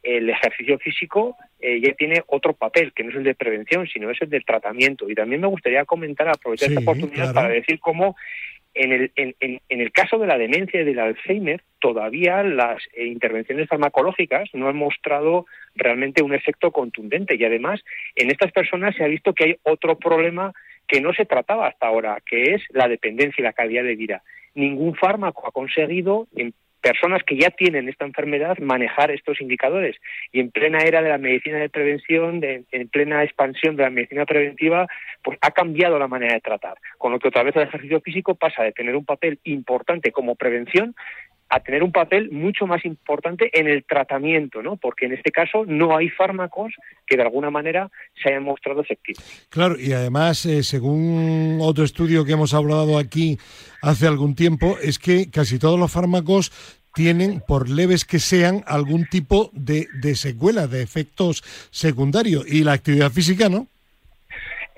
el 0.03 0.29
ejercicio 0.29 0.77
físico 0.79 1.37
eh, 1.59 1.81
ya 1.81 1.93
tiene 1.93 2.23
otro 2.27 2.53
papel, 2.53 2.93
que 2.93 3.03
no 3.03 3.09
es 3.09 3.15
el 3.15 3.23
de 3.23 3.35
prevención, 3.35 3.87
sino 3.87 4.11
es 4.11 4.21
el 4.21 4.29
del 4.29 4.45
tratamiento. 4.45 5.09
Y 5.09 5.15
también 5.15 5.41
me 5.41 5.47
gustaría 5.47 5.85
comentar, 5.85 6.27
aprovechar 6.29 6.69
esta 6.69 6.81
oportunidad 6.81 7.33
para 7.33 7.49
decir 7.49 7.79
cómo 7.79 8.15
en 8.77 8.91
el, 8.91 9.11
en, 9.15 9.35
en, 9.39 9.81
el 9.81 9.91
caso 9.91 10.19
de 10.19 10.27
la 10.27 10.37
demencia 10.37 10.81
y 10.81 10.85
del 10.85 10.99
Alzheimer, 10.99 11.63
todavía 11.79 12.43
las 12.43 12.77
eh, 12.93 13.05
intervenciones 13.05 13.67
farmacológicas 13.67 14.49
no 14.53 14.67
han 14.67 14.77
mostrado 14.77 15.47
realmente 15.75 16.21
un 16.21 16.33
efecto 16.33 16.71
contundente. 16.71 17.35
Y 17.35 17.43
además, 17.43 17.81
en 18.15 18.29
estas 18.29 18.51
personas 18.51 18.95
se 18.95 19.03
ha 19.03 19.07
visto 19.07 19.33
que 19.33 19.43
hay 19.45 19.55
otro 19.63 19.97
problema 19.97 20.53
que 20.87 21.01
no 21.01 21.13
se 21.13 21.25
trataba 21.25 21.67
hasta 21.67 21.87
ahora, 21.87 22.19
que 22.25 22.53
es 22.53 22.61
la 22.69 22.87
dependencia 22.87 23.41
y 23.41 23.43
la 23.43 23.53
calidad 23.53 23.83
de 23.83 23.95
vida. 23.95 24.23
Ningún 24.53 24.95
fármaco 24.95 25.47
ha 25.47 25.51
conseguido, 25.51 26.27
en 26.35 26.53
personas 26.81 27.23
que 27.23 27.37
ya 27.37 27.49
tienen 27.49 27.89
esta 27.89 28.05
enfermedad 28.05 28.57
manejar 28.59 29.11
estos 29.11 29.41
indicadores. 29.41 29.95
Y 30.31 30.39
en 30.39 30.51
plena 30.51 30.79
era 30.79 31.01
de 31.01 31.09
la 31.09 31.17
medicina 31.17 31.57
de 31.57 31.69
prevención, 31.69 32.41
en 32.43 32.87
plena 32.89 33.23
expansión 33.23 33.75
de 33.75 33.83
la 33.83 33.89
medicina 33.89 34.25
preventiva, 34.25 34.87
pues 35.23 35.37
ha 35.41 35.51
cambiado 35.51 35.99
la 35.99 36.07
manera 36.07 36.33
de 36.33 36.41
tratar. 36.41 36.77
Con 36.97 37.11
lo 37.11 37.19
que 37.19 37.27
otra 37.27 37.43
vez 37.43 37.55
el 37.55 37.63
ejercicio 37.63 38.01
físico 38.01 38.35
pasa 38.35 38.63
de 38.63 38.71
tener 38.71 38.95
un 38.95 39.05
papel 39.05 39.39
importante 39.43 40.11
como 40.11 40.35
prevención 40.35 40.95
a 41.49 41.59
tener 41.61 41.83
un 41.83 41.91
papel 41.91 42.29
mucho 42.31 42.67
más 42.67 42.83
importante 42.85 43.49
en 43.57 43.67
el 43.67 43.83
tratamiento, 43.85 44.61
¿no? 44.61 44.75
Porque 44.77 45.05
en 45.05 45.13
este 45.13 45.31
caso 45.31 45.65
no 45.65 45.95
hay 45.95 46.09
fármacos 46.09 46.73
que 47.05 47.15
de 47.15 47.23
alguna 47.23 47.49
manera 47.49 47.89
se 48.21 48.29
hayan 48.29 48.43
mostrado 48.43 48.81
efectivos. 48.81 49.23
Claro, 49.49 49.79
y 49.79 49.93
además, 49.93 50.45
eh, 50.45 50.63
según 50.63 51.59
otro 51.61 51.83
estudio 51.83 52.25
que 52.25 52.33
hemos 52.33 52.53
hablado 52.53 52.97
aquí 52.97 53.37
hace 53.81 54.07
algún 54.07 54.35
tiempo, 54.35 54.77
es 54.81 54.99
que 54.99 55.29
casi 55.31 55.57
todos 55.59 55.79
los 55.79 55.91
fármacos 55.91 56.51
tienen, 56.93 57.41
por 57.47 57.69
leves 57.69 58.05
que 58.05 58.19
sean, 58.19 58.63
algún 58.65 59.05
tipo 59.05 59.51
de, 59.53 59.87
de 60.01 60.15
secuela, 60.15 60.67
de 60.67 60.81
efectos 60.81 61.43
secundarios. 61.69 62.45
Y 62.47 62.63
la 62.63 62.73
actividad 62.73 63.11
física, 63.11 63.49
¿no? 63.49 63.67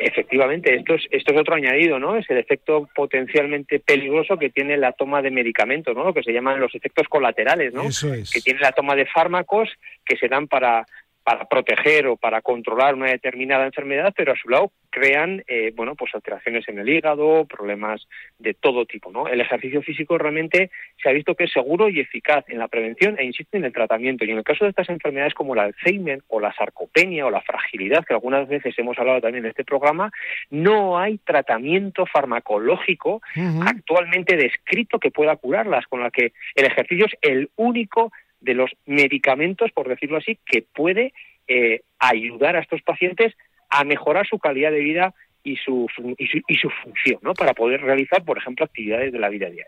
Efectivamente, 0.02 0.74
esto 0.74 0.94
es, 0.94 1.06
esto 1.12 1.34
es 1.34 1.40
otro 1.42 1.56
añadido, 1.56 2.00
¿no? 2.00 2.16
Es 2.16 2.30
el 2.30 2.38
efecto 2.38 2.88
potencialmente 2.96 3.82
peligroso 3.82 4.38
que 4.38 4.50
tiene 4.50 4.78
la 4.78 4.94
toma 4.94 5.22
de 5.22 5.30
medicamentos, 5.30 5.94
¿no? 5.94 6.06
Lo 6.06 6.14
que 6.14 6.24
se 6.24 6.32
llaman 6.32 6.62
los 6.62 6.74
efectos 6.74 7.10
colaterales, 7.10 7.74
¿no? 7.74 7.84
Eso 7.84 8.14
es. 8.14 8.32
Que 8.32 8.40
tiene 8.40 8.62
la 8.62 8.72
toma 8.72 8.96
de 8.96 9.06
fármacos 9.06 9.70
que 10.06 10.16
se 10.16 10.30
dan 10.30 10.48
para 10.48 10.86
para 11.30 11.46
proteger 11.46 12.08
o 12.08 12.18
para 12.18 12.42
controlar 12.42 12.96
una 12.96 13.12
determinada 13.12 13.64
enfermedad, 13.64 14.12
pero 14.18 14.34
a 14.34 14.36
su 14.36 14.50
lado 14.50 14.72
crean, 14.90 15.44
eh, 15.48 15.72
bueno, 15.76 15.94
pues 15.94 16.16
alteraciones 16.16 16.68
en 16.68 16.80
el 16.80 16.90
hígado, 16.90 17.46
problemas 17.46 18.08
de 18.40 18.56
todo 18.56 18.88
tipo, 18.88 19.12
¿no? 19.12 19.28
El 19.28 19.40
ejercicio 19.40 19.84
físico 19.84 20.18
realmente 20.18 20.72
se 21.00 21.08
ha 21.08 21.12
visto 21.12 21.36
que 21.36 21.44
es 21.44 21.52
seguro 21.52 21.88
y 21.88 22.00
eficaz 22.00 22.46
en 22.48 22.58
la 22.58 22.68
prevención 22.68 23.16
e 23.20 23.26
insiste 23.26 23.58
en 23.58 23.66
el 23.66 23.74
tratamiento. 23.74 24.26
Y 24.26 24.32
en 24.32 24.40
el 24.40 24.44
caso 24.44 24.66
de 24.66 24.72
estas 24.72 24.90
enfermedades 24.90 25.36
como 25.36 25.54
el 25.54 25.60
Alzheimer 25.60 26.24
o 26.30 26.40
la 26.40 26.52
sarcopenia 26.56 27.28
o 27.28 27.30
la 27.30 27.42
fragilidad, 27.42 28.04
que 28.04 28.16
algunas 28.16 28.48
veces 28.48 28.74
hemos 28.80 28.98
hablado 28.98 29.22
también 29.22 29.46
en 29.46 29.52
este 29.52 29.64
programa, 29.64 30.12
no 30.50 30.98
hay 30.98 31.20
tratamiento 31.20 32.08
farmacológico 32.08 33.22
actualmente 33.68 34.36
descrito 34.36 34.98
que 34.98 35.12
pueda 35.12 35.36
curarlas, 35.36 35.86
con 35.86 36.02
la 36.02 36.10
que 36.10 36.34
el 36.56 36.66
ejercicio 36.66 37.06
es 37.06 37.14
el 37.22 37.52
único 37.56 38.12
de 38.42 38.54
los 38.54 38.72
medicamentos, 38.86 39.72
por 39.72 39.88
decirlo 39.88 40.18
así, 40.18 40.38
que 40.46 40.62
puede 40.62 41.14
eh, 41.48 41.82
ayudar 42.00 42.56
a 42.56 42.62
estos 42.62 42.82
pacientes 42.82 43.34
a 43.70 43.84
mejorar 43.84 44.28
su 44.28 44.40
calidad 44.40 44.72
de 44.72 44.80
vida 44.80 45.14
y 45.44 45.56
su, 45.58 45.88
y 46.18 46.28
su, 46.28 46.42
y 46.48 46.56
su 46.56 46.70
función, 46.84 47.20
¿no? 47.22 47.34
Para 47.34 47.54
poder 47.54 47.82
realizar, 47.82 48.24
por 48.24 48.38
ejemplo, 48.38 48.66
actividades 48.66 49.12
de 49.12 49.20
la 49.20 49.30
vida 49.30 49.50
diaria. 49.50 49.68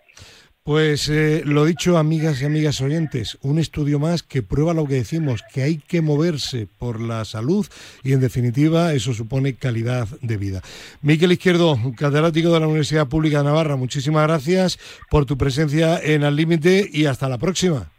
Pues 0.63 1.09
eh, 1.09 1.41
lo 1.43 1.65
dicho, 1.65 1.97
amigas 1.97 2.39
y 2.39 2.45
amigas 2.45 2.81
oyentes, 2.81 3.39
un 3.41 3.57
estudio 3.57 3.97
más 3.97 4.21
que 4.21 4.43
prueba 4.43 4.75
lo 4.75 4.85
que 4.85 4.93
decimos, 4.93 5.43
que 5.51 5.63
hay 5.63 5.77
que 5.79 6.01
moverse 6.01 6.67
por 6.77 7.01
la 7.01 7.25
salud 7.25 7.65
y 8.03 8.13
en 8.13 8.19
definitiva 8.19 8.93
eso 8.93 9.15
supone 9.15 9.55
calidad 9.55 10.07
de 10.21 10.37
vida. 10.37 10.61
Miquel 11.01 11.31
Izquierdo, 11.31 11.79
catedrático 11.97 12.53
de 12.53 12.59
la 12.59 12.67
Universidad 12.67 13.07
Pública 13.07 13.39
de 13.39 13.45
Navarra, 13.45 13.75
muchísimas 13.75 14.27
gracias 14.27 14.77
por 15.09 15.25
tu 15.25 15.35
presencia 15.35 15.99
en 15.99 16.23
Al 16.23 16.35
Límite 16.35 16.87
y 16.91 17.05
hasta 17.05 17.27
la 17.27 17.39
próxima. 17.39 17.91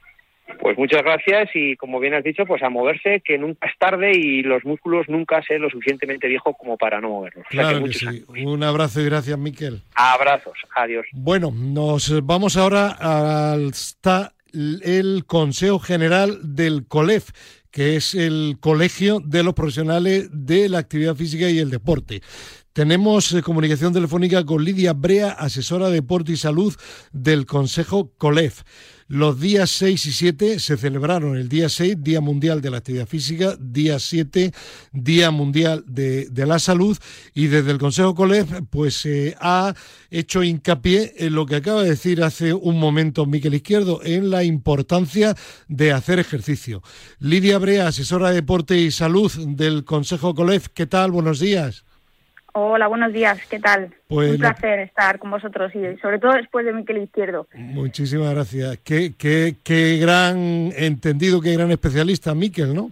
Pues 0.62 0.78
muchas 0.78 1.02
gracias 1.02 1.50
y 1.54 1.74
como 1.74 1.98
bien 1.98 2.14
has 2.14 2.22
dicho, 2.22 2.46
pues 2.46 2.62
a 2.62 2.70
moverse, 2.70 3.20
que 3.24 3.36
nunca 3.36 3.66
es 3.66 3.76
tarde 3.78 4.12
y 4.14 4.42
los 4.42 4.64
músculos 4.64 5.08
nunca 5.08 5.42
se 5.42 5.58
lo 5.58 5.68
suficientemente 5.68 6.28
viejos 6.28 6.54
como 6.56 6.76
para 6.76 7.00
no 7.00 7.08
moverlos. 7.08 7.44
Claro 7.50 7.82
que, 7.82 7.92
sí. 7.92 8.24
Un 8.28 8.62
abrazo 8.62 9.00
y 9.00 9.06
gracias, 9.06 9.36
Miquel. 9.36 9.82
Abrazos, 9.96 10.56
adiós. 10.76 11.04
Bueno, 11.14 11.50
nos 11.52 12.24
vamos 12.24 12.56
ahora 12.56 12.96
hasta 13.52 14.34
el 14.52 15.24
Consejo 15.26 15.80
General 15.80 16.38
del 16.44 16.86
COLEF 16.86 17.30
que 17.72 17.96
es 17.96 18.14
el 18.14 18.58
Colegio 18.60 19.18
de 19.24 19.42
los 19.42 19.54
Profesionales 19.54 20.28
de 20.30 20.68
la 20.68 20.78
Actividad 20.78 21.16
Física 21.16 21.48
y 21.48 21.58
el 21.58 21.70
Deporte. 21.70 22.20
Tenemos 22.72 23.30
eh, 23.34 23.42
comunicación 23.42 23.92
telefónica 23.92 24.46
con 24.46 24.64
Lidia 24.64 24.94
Brea, 24.94 25.32
asesora 25.32 25.88
de 25.88 25.96
Deporte 25.96 26.32
y 26.32 26.36
Salud 26.38 26.74
del 27.12 27.44
Consejo 27.44 28.12
COLEF. 28.16 28.62
Los 29.08 29.38
días 29.38 29.68
6 29.72 30.06
y 30.06 30.12
7 30.12 30.58
se 30.58 30.78
celebraron 30.78 31.36
el 31.36 31.50
día 31.50 31.68
6, 31.68 31.96
Día 31.98 32.22
Mundial 32.22 32.62
de 32.62 32.70
la 32.70 32.78
Actividad 32.78 33.06
Física, 33.06 33.58
día 33.60 33.98
7, 33.98 34.52
Día 34.90 35.30
Mundial 35.30 35.84
de, 35.86 36.30
la 36.46 36.58
Salud, 36.58 36.96
y 37.34 37.48
desde 37.48 37.72
el 37.72 37.78
Consejo 37.78 38.14
COLEF 38.14 38.62
pues 38.70 38.94
se 38.94 39.36
ha 39.38 39.74
hecho 40.10 40.42
hincapié 40.42 41.12
en 41.18 41.34
lo 41.34 41.44
que 41.44 41.56
acaba 41.56 41.82
de 41.82 41.90
decir 41.90 42.22
hace 42.22 42.54
un 42.54 42.78
momento 42.80 43.26
Miquel 43.26 43.52
Izquierdo, 43.52 44.00
en 44.02 44.30
la 44.30 44.44
importancia 44.44 45.36
de 45.68 45.92
hacer 45.92 46.18
ejercicio. 46.18 46.82
Lidia 47.18 47.58
Brea, 47.58 47.88
asesora 47.88 48.30
de 48.30 48.36
Deporte 48.36 48.78
y 48.78 48.90
Salud 48.90 49.30
del 49.46 49.84
Consejo 49.84 50.34
COLEF, 50.34 50.68
¿qué 50.72 50.86
tal? 50.86 51.10
Buenos 51.10 51.38
días. 51.38 51.84
Hola, 52.54 52.86
buenos 52.86 53.14
días, 53.14 53.40
¿qué 53.48 53.58
tal? 53.58 53.94
Pues 54.08 54.32
Un 54.32 54.38
placer 54.38 54.80
estar 54.80 55.18
con 55.18 55.30
vosotros 55.30 55.72
y 55.74 55.96
sobre 56.02 56.18
todo 56.18 56.32
después 56.32 56.66
de 56.66 56.74
Miquel 56.74 56.98
Izquierdo. 56.98 57.46
Muchísimas 57.54 58.34
gracias. 58.34 58.78
Qué, 58.84 59.14
qué, 59.16 59.56
qué 59.64 59.96
gran 59.96 60.70
entendido, 60.76 61.40
qué 61.40 61.54
gran 61.54 61.70
especialista, 61.70 62.34
Miquel, 62.34 62.74
¿no? 62.74 62.90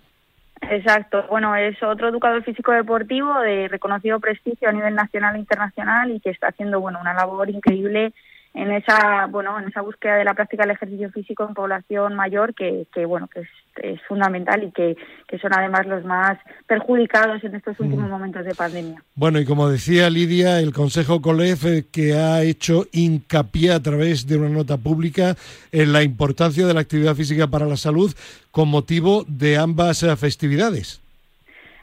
Exacto. 0.63 1.27
Bueno, 1.29 1.55
es 1.57 1.83
otro 1.83 2.09
educador 2.09 2.43
físico 2.43 2.73
deportivo 2.73 3.39
de 3.41 3.69
reconocido 3.69 4.19
prestigio 4.19 4.69
a 4.69 4.73
nivel 4.73 4.95
nacional 4.95 5.37
e 5.37 5.41
internacional 5.41 6.11
y 6.11 6.21
que 6.21 6.31
está 6.31 6.49
haciendo 6.49 6.81
bueno 6.81 6.99
una 7.01 7.13
labor 7.13 7.51
increíble 7.51 8.15
en 8.53 8.73
esa 8.73 9.27
bueno 9.27 9.59
en 9.61 9.69
esa 9.69 9.81
búsqueda 9.81 10.17
de 10.17 10.25
la 10.25 10.35
práctica 10.35 10.65
del 10.65 10.73
ejercicio 10.73 11.11
físico 11.11 11.47
en 11.47 11.55
población 11.55 12.15
mayor 12.15 12.55
que, 12.55 12.87
que 12.93 13.05
bueno 13.05 13.29
que 13.29 13.41
es, 13.41 13.49
es 13.77 14.01
fundamental 14.09 14.65
y 14.65 14.73
que, 14.73 14.97
que, 15.29 15.39
son 15.39 15.53
además 15.55 15.87
los 15.87 16.05
más 16.05 16.37
perjudicados 16.67 17.45
en 17.45 17.55
estos 17.55 17.79
últimos 17.79 18.09
mm. 18.09 18.11
momentos 18.11 18.45
de 18.45 18.55
pandemia. 18.55 19.03
Bueno, 19.15 19.39
y 19.39 19.45
como 19.45 19.69
decía 19.69 20.11
Lidia, 20.11 20.59
el 20.59 20.73
Consejo 20.73 21.23
COLEF 21.23 21.65
eh, 21.67 21.85
que 21.91 22.15
ha 22.15 22.43
hecho 22.43 22.87
hincapié 22.93 23.73
a 23.73 23.81
través 23.81 24.27
de 24.27 24.37
una 24.37 24.49
nota 24.49 24.77
pública 24.77 25.37
en 25.71 25.93
la 25.93 26.03
importancia 26.03 26.67
de 26.67 26.75
la 26.75 26.81
actividad 26.81 27.15
física 27.15 27.47
para 27.47 27.67
la 27.67 27.77
salud 27.77 28.13
con 28.51 28.69
motivo 28.69 29.25
de 29.29 29.59
ambas 29.59 30.03
eh, 30.03 30.17
festividades. 30.17 31.01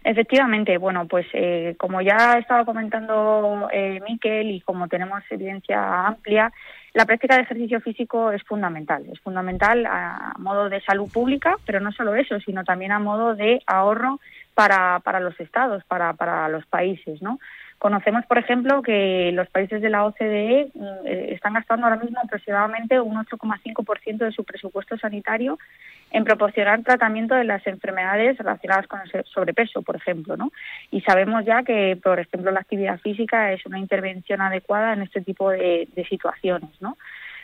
Efectivamente, 0.09 0.77
bueno, 0.77 1.05
pues 1.05 1.27
eh, 1.33 1.75
como 1.77 1.99
ya 1.99 2.37
estaba 2.39 2.63
comentando 2.63 3.67
eh, 3.73 3.99
Miquel 4.07 4.51
y 4.51 4.61
como 4.61 4.87
tenemos 4.87 5.21
evidencia 5.29 6.07
amplia, 6.07 6.49
la 6.93 7.05
práctica 7.05 7.35
de 7.35 7.41
ejercicio 7.41 7.81
físico 7.81 8.31
es 8.31 8.41
fundamental. 8.43 9.05
Es 9.11 9.19
fundamental 9.19 9.85
a 9.85 10.33
modo 10.37 10.69
de 10.69 10.79
salud 10.79 11.11
pública, 11.11 11.57
pero 11.65 11.81
no 11.81 11.91
solo 11.91 12.15
eso, 12.15 12.39
sino 12.39 12.63
también 12.63 12.93
a 12.93 12.99
modo 12.99 13.35
de 13.35 13.61
ahorro 13.67 14.21
para, 14.53 15.01
para 15.01 15.19
los 15.19 15.37
estados, 15.41 15.83
para, 15.83 16.13
para 16.13 16.47
los 16.47 16.65
países, 16.67 17.21
¿no? 17.21 17.37
Conocemos, 17.79 18.25
por 18.25 18.39
ejemplo, 18.39 18.81
que 18.81 19.31
los 19.33 19.47
países 19.49 19.81
de 19.81 19.89
la 19.89 20.05
OCDE 20.05 20.71
mm, 20.73 20.83
eh, 21.05 21.33
están 21.33 21.53
gastando 21.53 21.85
ahora 21.85 22.01
mismo 22.01 22.19
aproximadamente 22.19 22.99
un 22.99 23.15
8,5% 23.15 24.17
de 24.17 24.31
su 24.31 24.43
presupuesto 24.43 24.97
sanitario 24.97 25.59
en 26.09 26.23
proporcionar 26.23 26.81
tratamiento 26.83 27.35
de 27.35 27.43
las 27.43 27.65
enfermedades 27.67 28.37
relacionadas 28.37 28.87
con 28.87 29.01
el 29.01 29.25
sobrepeso, 29.25 29.83
por 29.83 29.95
ejemplo, 29.95 30.37
¿no? 30.37 30.51
Y 30.89 31.01
sabemos 31.01 31.45
ya 31.45 31.63
que, 31.63 31.99
por 32.01 32.19
ejemplo, 32.19 32.49
la 32.49 32.61
actividad 32.61 32.99
física 32.99 33.51
es 33.51 33.63
una 33.65 33.77
intervención 33.77 34.41
adecuada 34.41 34.93
en 34.93 35.03
este 35.03 35.21
tipo 35.21 35.51
de, 35.51 35.87
de 35.93 36.05
situaciones, 36.05 36.69
¿no? 36.79 36.97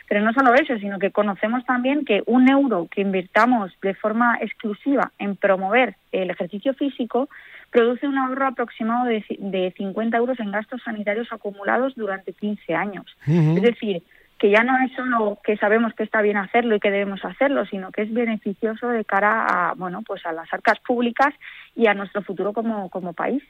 Pero 0.08 0.20
no 0.20 0.32
solo 0.32 0.54
eso, 0.54 0.78
sino 0.78 0.98
que 0.98 1.10
conocemos 1.10 1.64
también 1.64 2.04
que 2.04 2.22
un 2.26 2.48
euro 2.48 2.88
que 2.90 3.00
invirtamos 3.00 3.72
de 3.82 3.94
forma 3.94 4.38
exclusiva 4.40 5.12
en 5.18 5.36
promover 5.36 5.96
el 6.12 6.30
ejercicio 6.30 6.74
físico 6.74 7.28
produce 7.70 8.06
un 8.06 8.18
ahorro 8.18 8.46
aproximado 8.46 9.06
de, 9.06 9.24
de 9.38 9.74
50 9.76 10.16
euros 10.16 10.38
en 10.38 10.52
gastos 10.52 10.82
sanitarios 10.84 11.32
acumulados 11.32 11.94
durante 11.96 12.32
15 12.32 12.74
años. 12.74 13.04
Es 13.26 13.62
decir, 13.62 14.02
que 14.38 14.50
ya 14.50 14.62
no 14.62 14.76
es 14.84 14.92
solo 14.92 15.38
que 15.42 15.56
sabemos 15.56 15.94
que 15.94 16.02
está 16.02 16.20
bien 16.20 16.36
hacerlo 16.36 16.76
y 16.76 16.80
que 16.80 16.90
debemos 16.90 17.24
hacerlo, 17.24 17.64
sino 17.66 17.90
que 17.90 18.02
es 18.02 18.12
beneficioso 18.12 18.88
de 18.88 19.04
cara 19.04 19.46
a, 19.46 19.74
bueno, 19.74 20.02
pues 20.06 20.24
a 20.26 20.32
las 20.32 20.52
arcas 20.52 20.78
públicas 20.80 21.34
y 21.74 21.86
a 21.86 21.94
nuestro 21.94 22.22
futuro 22.22 22.52
como, 22.52 22.90
como 22.90 23.12
país. 23.12 23.42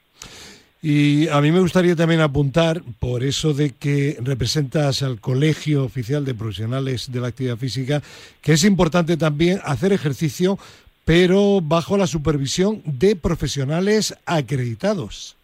Y 0.86 1.30
a 1.30 1.40
mí 1.40 1.50
me 1.50 1.60
gustaría 1.60 1.96
también 1.96 2.20
apuntar, 2.20 2.82
por 3.00 3.22
eso 3.22 3.54
de 3.54 3.70
que 3.70 4.18
representas 4.20 5.02
al 5.02 5.18
Colegio 5.18 5.82
Oficial 5.82 6.26
de 6.26 6.34
Profesionales 6.34 7.10
de 7.10 7.20
la 7.20 7.28
Actividad 7.28 7.56
Física, 7.56 8.02
que 8.42 8.52
es 8.52 8.64
importante 8.64 9.16
también 9.16 9.60
hacer 9.64 9.94
ejercicio 9.94 10.58
pero 11.06 11.60
bajo 11.62 11.96
la 11.96 12.06
supervisión 12.06 12.82
de 12.84 13.16
profesionales 13.16 14.14
acreditados. 14.26 15.38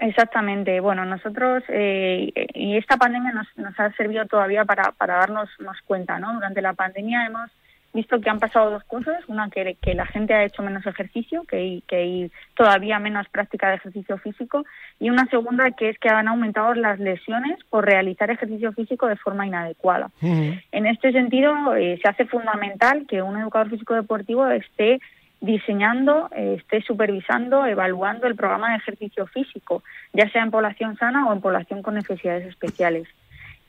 Exactamente. 0.00 0.80
Bueno, 0.80 1.06
nosotros, 1.06 1.62
eh, 1.68 2.30
y 2.52 2.76
esta 2.76 2.98
pandemia 2.98 3.32
nos, 3.32 3.46
nos 3.56 3.80
ha 3.80 3.90
servido 3.92 4.26
todavía 4.26 4.66
para, 4.66 4.92
para 4.92 5.14
darnos 5.14 5.48
cuenta, 5.86 6.18
¿no? 6.18 6.34
Durante 6.34 6.60
la 6.60 6.74
pandemia 6.74 7.24
hemos 7.24 7.50
visto 7.94 8.20
que 8.20 8.28
han 8.28 8.40
pasado 8.40 8.70
dos 8.70 8.84
cosas. 8.84 9.26
Una, 9.28 9.48
que, 9.48 9.76
que 9.80 9.94
la 9.94 10.04
gente 10.04 10.34
ha 10.34 10.44
hecho 10.44 10.62
menos 10.62 10.84
ejercicio, 10.84 11.44
que 11.44 11.56
hay, 11.56 11.80
que 11.88 11.96
hay 11.96 12.32
todavía 12.54 12.98
menos 12.98 13.28
práctica 13.28 13.70
de 13.70 13.76
ejercicio 13.76 14.18
físico. 14.18 14.64
Y 15.00 15.08
una 15.08 15.26
segunda, 15.26 15.70
que 15.70 15.88
es 15.88 15.98
que 15.98 16.08
han 16.08 16.28
aumentado 16.28 16.74
las 16.74 16.98
lesiones 16.98 17.58
por 17.70 17.86
realizar 17.86 18.30
ejercicio 18.30 18.72
físico 18.72 19.06
de 19.06 19.16
forma 19.16 19.46
inadecuada. 19.46 20.10
En 20.20 20.86
este 20.86 21.12
sentido, 21.12 21.74
eh, 21.76 21.98
se 22.02 22.08
hace 22.08 22.26
fundamental 22.26 23.06
que 23.08 23.22
un 23.22 23.38
educador 23.38 23.70
físico 23.70 23.94
deportivo 23.94 24.46
esté 24.48 25.00
diseñando, 25.40 26.30
eh, 26.34 26.56
esté 26.58 26.82
supervisando, 26.82 27.66
evaluando 27.66 28.26
el 28.26 28.34
programa 28.34 28.70
de 28.70 28.76
ejercicio 28.76 29.26
físico, 29.26 29.82
ya 30.12 30.28
sea 30.30 30.42
en 30.42 30.50
población 30.50 30.96
sana 30.96 31.28
o 31.28 31.32
en 31.32 31.40
población 31.40 31.82
con 31.82 31.94
necesidades 31.94 32.46
especiales. 32.46 33.06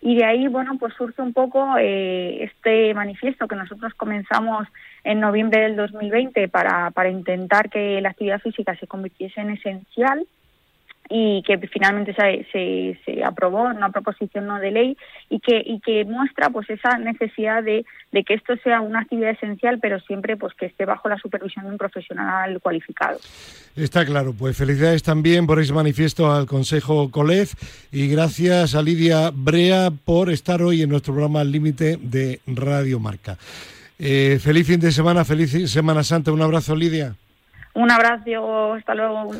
Y 0.06 0.14
de 0.14 0.24
ahí, 0.24 0.48
bueno, 0.48 0.78
pues 0.78 0.94
surge 0.94 1.20
un 1.24 1.34
poco 1.34 1.78
eh, 1.80 2.44
este 2.44 2.94
manifiesto 2.94 3.48
que 3.48 3.56
nosotros 3.56 3.92
comenzamos 3.96 4.68
en 5.04 5.20
noviembre 5.20 5.62
del 5.62 5.76
2020 5.76 6.48
para, 6.48 6.92
para 6.92 7.10
intentar 7.10 7.72
que 7.72 8.00
la 8.02 8.10
actividad 8.10 8.40
física 8.40 8.76
se 8.76 8.86
convirtiese 8.86 9.42
en 9.42 9.50
esencial 9.50 10.28
y 11.10 11.44
que 11.44 11.58
finalmente 11.68 12.16
se, 12.16 12.98
se, 13.06 13.24
aprobó 13.24 13.64
una 13.64 13.90
proposición 13.92 14.48
no 14.48 14.60
de 14.60 14.72
ley 14.72 14.98
y 15.30 15.40
que 15.40 15.62
y 15.64 15.80
que 15.80 16.04
muestra 16.06 16.50
pues 16.50 16.70
esa 16.70 16.98
necesidad 16.98 17.64
de, 17.64 17.86
de, 18.12 18.24
que 18.24 18.34
esto 18.34 18.56
sea 18.64 18.82
una 18.82 19.02
actividad 19.02 19.32
esencial 19.32 19.80
pero 19.80 20.00
siempre 20.02 20.36
pues 20.36 20.54
que 20.56 20.66
esté 20.66 20.86
bajo 20.86 21.08
la 21.08 21.18
supervisión 21.18 21.66
de 21.66 21.72
un 21.72 21.78
profesional 21.78 22.60
cualificado. 22.60 23.20
Está 23.76 24.06
claro. 24.06 24.34
Pues 24.38 24.58
felicidades 24.58 25.04
también 25.04 25.46
por 25.46 25.60
ese 25.60 25.74
manifiesto 25.74 26.32
al 26.32 26.46
Consejo 26.46 27.12
COLEF 27.12 27.54
y 27.92 28.08
gracias 28.08 28.74
a 28.74 28.82
Lidia 28.82 29.32
Brea 29.34 29.92
por 29.92 30.32
estar 30.32 30.62
hoy 30.62 30.82
en 30.82 30.90
nuestro 30.90 31.14
programa 31.14 31.44
límite 31.44 31.98
de 32.02 32.40
Radio 32.48 33.00
Marca. 33.00 33.38
Eh, 34.00 34.40
feliz 34.42 34.68
fin 34.68 34.80
de 34.80 34.92
semana 34.92 35.24
feliz 35.24 35.72
Semana 35.72 36.04
Santa. 36.04 36.32
Un 36.32 36.42
abrazo 36.42 36.76
Lidia. 36.76 37.16
Un 37.74 37.92
abrazo 37.92 38.74
hasta 38.74 38.96
luego 38.96 39.32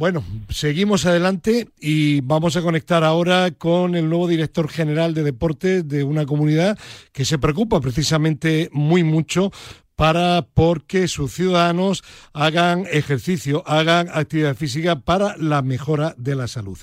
bueno, 0.00 0.24
seguimos 0.48 1.04
adelante 1.04 1.68
y 1.78 2.22
vamos 2.22 2.56
a 2.56 2.62
conectar 2.62 3.04
ahora 3.04 3.50
con 3.50 3.94
el 3.94 4.08
nuevo 4.08 4.28
director 4.28 4.66
general 4.70 5.12
de 5.12 5.22
deportes 5.22 5.86
de 5.86 6.04
una 6.04 6.24
comunidad 6.24 6.78
que 7.12 7.26
se 7.26 7.38
preocupa 7.38 7.82
precisamente 7.82 8.70
muy 8.72 9.04
mucho 9.04 9.50
para 9.96 10.46
porque 10.54 11.06
sus 11.06 11.34
ciudadanos 11.34 12.02
hagan 12.32 12.86
ejercicio, 12.90 13.62
hagan 13.66 14.08
actividad 14.14 14.56
física 14.56 14.96
para 14.96 15.36
la 15.36 15.60
mejora 15.60 16.14
de 16.16 16.34
la 16.34 16.48
salud. 16.48 16.78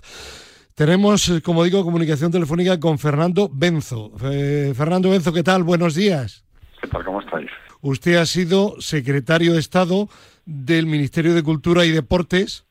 Tenemos, 0.75 1.41
como 1.43 1.63
digo, 1.63 1.83
comunicación 1.83 2.31
telefónica 2.31 2.79
con 2.79 2.99
Fernando 2.99 3.49
Benzo. 3.51 4.11
Eh, 4.25 4.73
Fernando 4.77 5.09
Benzo, 5.09 5.33
¿qué 5.33 5.41
tal? 5.41 5.63
Buenos 5.63 5.95
días. 5.95 6.45
¿Qué 6.79 6.87
tal? 6.87 7.03
¿Cómo 7.03 7.21
estáis? 7.21 7.49
Usted 7.81 8.17
ha 8.17 8.27
sido 8.27 8.79
secretario 8.79 9.53
de 9.53 9.59
Estado 9.59 10.07
del 10.45 10.85
Ministerio 10.85 11.33
de 11.33 11.41
Cultura 11.41 11.83
y 11.83 11.89
Deportes 11.89 12.66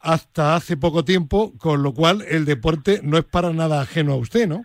hasta 0.00 0.56
hace 0.56 0.76
poco 0.76 1.04
tiempo, 1.04 1.52
con 1.58 1.82
lo 1.82 1.92
cual 1.92 2.22
el 2.28 2.44
deporte 2.44 3.00
no 3.02 3.18
es 3.18 3.24
para 3.24 3.52
nada 3.52 3.82
ajeno 3.82 4.12
a 4.12 4.16
usted, 4.16 4.48
¿no? 4.48 4.64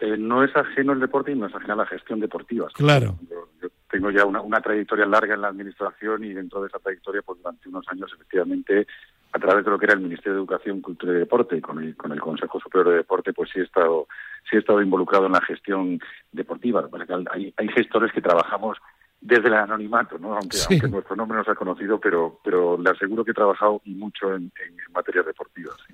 Eh, 0.00 0.16
no 0.16 0.44
es 0.44 0.54
ajeno 0.54 0.92
el 0.92 1.00
deporte 1.00 1.32
y 1.32 1.34
no 1.34 1.46
es 1.46 1.54
ajeno 1.54 1.74
a 1.74 1.76
la 1.78 1.86
gestión 1.86 2.20
deportiva. 2.20 2.68
Claro. 2.74 3.16
Yo, 3.28 3.68
tengo 3.90 4.10
ya 4.10 4.24
una, 4.24 4.60
trayectoria 4.60 5.06
larga 5.06 5.34
en 5.34 5.40
la 5.40 5.48
administración 5.48 6.22
y 6.24 6.34
dentro 6.34 6.60
de 6.60 6.68
esa 6.68 6.78
trayectoria, 6.78 7.22
pues 7.22 7.38
durante 7.38 7.68
unos 7.68 7.86
años, 7.88 8.10
efectivamente, 8.14 8.86
a 9.32 9.38
través 9.38 9.64
de 9.64 9.70
lo 9.70 9.78
que 9.78 9.86
era 9.86 9.94
el 9.94 10.00
Ministerio 10.00 10.34
de 10.34 10.38
Educación, 10.40 10.80
Cultura 10.82 11.14
y 11.14 11.18
Deporte 11.18 11.56
y 11.56 11.60
con 11.60 11.82
el, 11.82 11.96
con 11.96 12.12
el 12.12 12.20
Consejo 12.20 12.60
Superior 12.60 12.90
de 12.90 12.96
Deporte, 12.98 13.32
pues 13.32 13.50
sí 13.52 13.60
he 13.60 13.62
estado, 13.62 14.06
sí 14.48 14.56
he 14.56 14.58
estado 14.60 14.82
involucrado 14.82 15.26
en 15.26 15.32
la 15.32 15.40
gestión 15.40 15.98
deportiva. 16.32 16.86
Hay, 17.32 17.52
hay 17.56 17.68
gestores 17.68 18.12
que 18.12 18.20
trabajamos 18.20 18.78
desde 19.20 19.48
el 19.48 19.54
anonimato, 19.54 20.18
¿no? 20.18 20.34
Aunque, 20.34 20.56
nuestro 20.88 21.16
nombre 21.16 21.38
no 21.38 21.44
se 21.44 21.50
ha 21.50 21.54
conocido, 21.54 21.98
pero, 21.98 22.40
pero 22.44 22.78
le 22.78 22.90
aseguro 22.90 23.24
que 23.24 23.32
he 23.32 23.34
trabajado 23.34 23.80
y 23.84 23.94
mucho 23.94 24.34
en, 24.34 24.52
en 24.64 24.92
materia 24.92 25.22
deportiva. 25.22 25.72
Sí. 25.86 25.87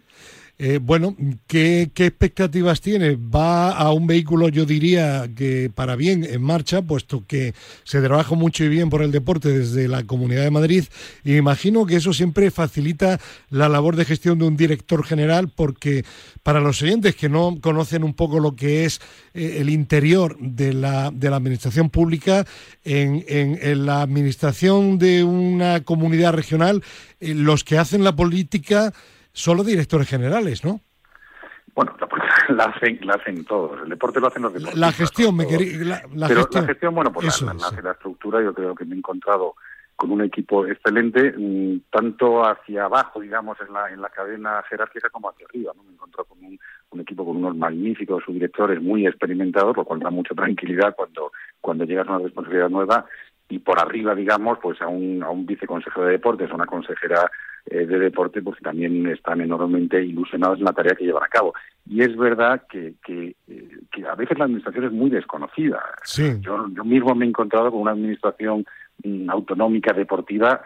Eh, 0.57 0.79
bueno, 0.81 1.17
¿qué, 1.49 1.83
expectativas 1.83 2.81
tiene? 2.81 3.17
Va 3.17 3.73
a 3.73 3.91
un 3.93 4.07
vehículo, 4.07 4.49
yo 4.49 4.65
diría, 4.65 5.29
que 5.35 5.69
para 5.75 5.97
bien 5.97 6.23
en 6.23 6.43
marcha, 6.43 6.81
puesto 6.81 7.25
que 7.27 7.55
se 7.83 8.01
trabaja 8.01 8.37
mucho 8.37 8.63
y 8.63 8.69
bien 8.69 8.89
por 8.89 9.03
el 9.03 9.11
deporte 9.11 9.49
desde 9.49 9.89
la 9.89 10.05
Comunidad 10.05 10.45
de 10.45 10.53
Madrid. 10.53 10.85
Y 11.25 11.35
imagino 11.37 11.87
que 11.87 11.97
eso 11.97 12.13
siempre 12.13 12.53
facilita 12.53 13.19
la 13.51 13.69
labor 13.69 13.97
de 13.97 14.05
gestión 14.05 14.39
de 14.39 14.45
un 14.45 14.57
director 14.57 15.05
general, 15.05 15.49
porque 15.49 16.05
para 16.45 16.61
los 16.61 16.81
oyentes 16.83 17.17
que 17.17 17.29
no 17.29 17.59
conocen 17.61 18.05
un 18.05 18.15
poco 18.15 18.39
lo 18.39 18.55
que 18.55 18.85
es 18.85 19.01
eh, 19.35 19.57
el 19.59 19.71
interior 19.71 20.39
de 20.39 20.73
la, 20.73 21.11
de 21.11 21.31
la 21.31 21.37
administración 21.37 21.91
pública, 21.91 22.47
en, 22.85 23.25
en, 23.27 23.87
la 23.87 24.03
administración 24.03 24.99
de 24.99 25.25
una 25.25 25.83
comunidad 25.83 26.33
regional, 26.33 26.85
eh, 27.19 27.35
los 27.35 27.65
que 27.65 27.77
hacen 27.77 28.05
la 28.05 28.15
política 28.15 28.93
solo 29.35 29.65
directores 29.65 30.09
generales, 30.09 30.65
¿no? 30.65 30.81
Bueno, 31.75 31.95
la, 32.49 32.65
hacen, 32.65 33.01
la 33.03 33.15
hacen 33.15 33.45
todos. 33.45 33.83
El 33.83 33.91
deporte 33.91 34.21
lo 34.21 34.29
hacen 34.29 34.43
los 34.43 34.53
deportistas. 34.55 34.81
La 34.81 34.93
gestión, 34.93 35.37
me 35.37 35.47
quería. 35.47 36.03
La, 36.15 36.29
Pero 36.29 36.49
la 36.51 36.63
gestión, 36.63 36.95
bueno, 36.95 37.13
pues 37.13 37.43
la, 37.43 37.53
la, 37.83 37.91
estructura, 37.91 38.41
yo 38.43 38.55
creo 38.55 38.75
que 38.75 38.85
me 38.85 38.95
he 38.95 38.99
encontrado 38.99 39.57
con 39.97 40.11
un 40.11 40.23
equipo 40.23 40.67
excelente, 40.67 41.35
mm, 41.37 41.91
tanto 41.91 42.45
hacia 42.45 42.85
abajo, 42.85 43.21
digamos, 43.21 43.59
en 43.61 43.73
la, 43.73 43.91
en 43.91 44.01
la 44.01 44.09
cadena 44.09 44.63
jerárquica 44.69 45.11
como 45.11 45.31
hacia 45.31 45.47
arriba. 45.47 45.73
¿no? 45.77 45.83
Me 45.83 45.91
he 45.91 45.95
encontrado 45.95 46.25
con 46.27 46.39
un, 46.45 46.59
un 46.91 47.01
equipo 47.01 47.25
con 47.25 47.37
unos 47.37 47.57
magníficos 47.57 48.23
subdirectores 48.25 48.81
muy 48.81 49.07
experimentados, 49.07 49.77
lo 49.77 49.85
cual 49.85 50.01
da 50.01 50.11
mucha 50.11 50.35
tranquilidad 50.35 50.95
cuando, 50.97 51.33
cuando 51.61 51.85
llegas 51.85 52.09
a 52.09 52.13
una 52.13 52.25
responsabilidad 52.25 52.71
nueva 52.71 53.07
y 53.49 53.59
por 53.59 53.79
arriba, 53.79 54.15
digamos, 54.15 54.59
pues 54.61 54.81
a 54.81 54.89
un, 54.89 55.23
a 55.23 55.31
un 55.31 55.45
viceconsejero 55.47 56.07
de 56.07 56.13
deportes, 56.13 56.51
a 56.51 56.55
una 56.55 56.67
consejera 56.67 57.31
eh, 57.67 57.87
de 57.87 57.99
deporte, 57.99 58.43
pues 58.43 58.59
también 58.61 59.07
están 59.07 59.41
enormemente 59.41 60.03
ilusionados 60.03 60.59
en 60.59 60.65
la 60.65 60.73
tarea 60.73 60.95
que 60.95 61.05
llevan 61.05 61.25
a 61.25 61.29
cabo. 61.29 61.55
Y 61.87 62.03
es 62.03 62.17
verdad 62.17 62.63
que, 62.69 62.95
que, 63.05 63.37
eh, 63.49 63.69
que 63.91 64.07
a 64.07 64.15
veces 64.15 64.39
la 64.39 64.45
administración 64.45 64.85
es 64.85 64.93
muy 64.93 65.11
desconocida. 65.11 65.81
Yo, 66.41 66.67
yo 66.69 66.85
mismo 66.85 67.15
me 67.15 67.25
he 67.25 67.29
encontrado 67.29 67.71
con 67.71 67.81
una 67.81 67.93
administración 67.93 68.67
mm, 69.03 69.31
autonómica 69.31 69.93
deportiva 69.93 70.61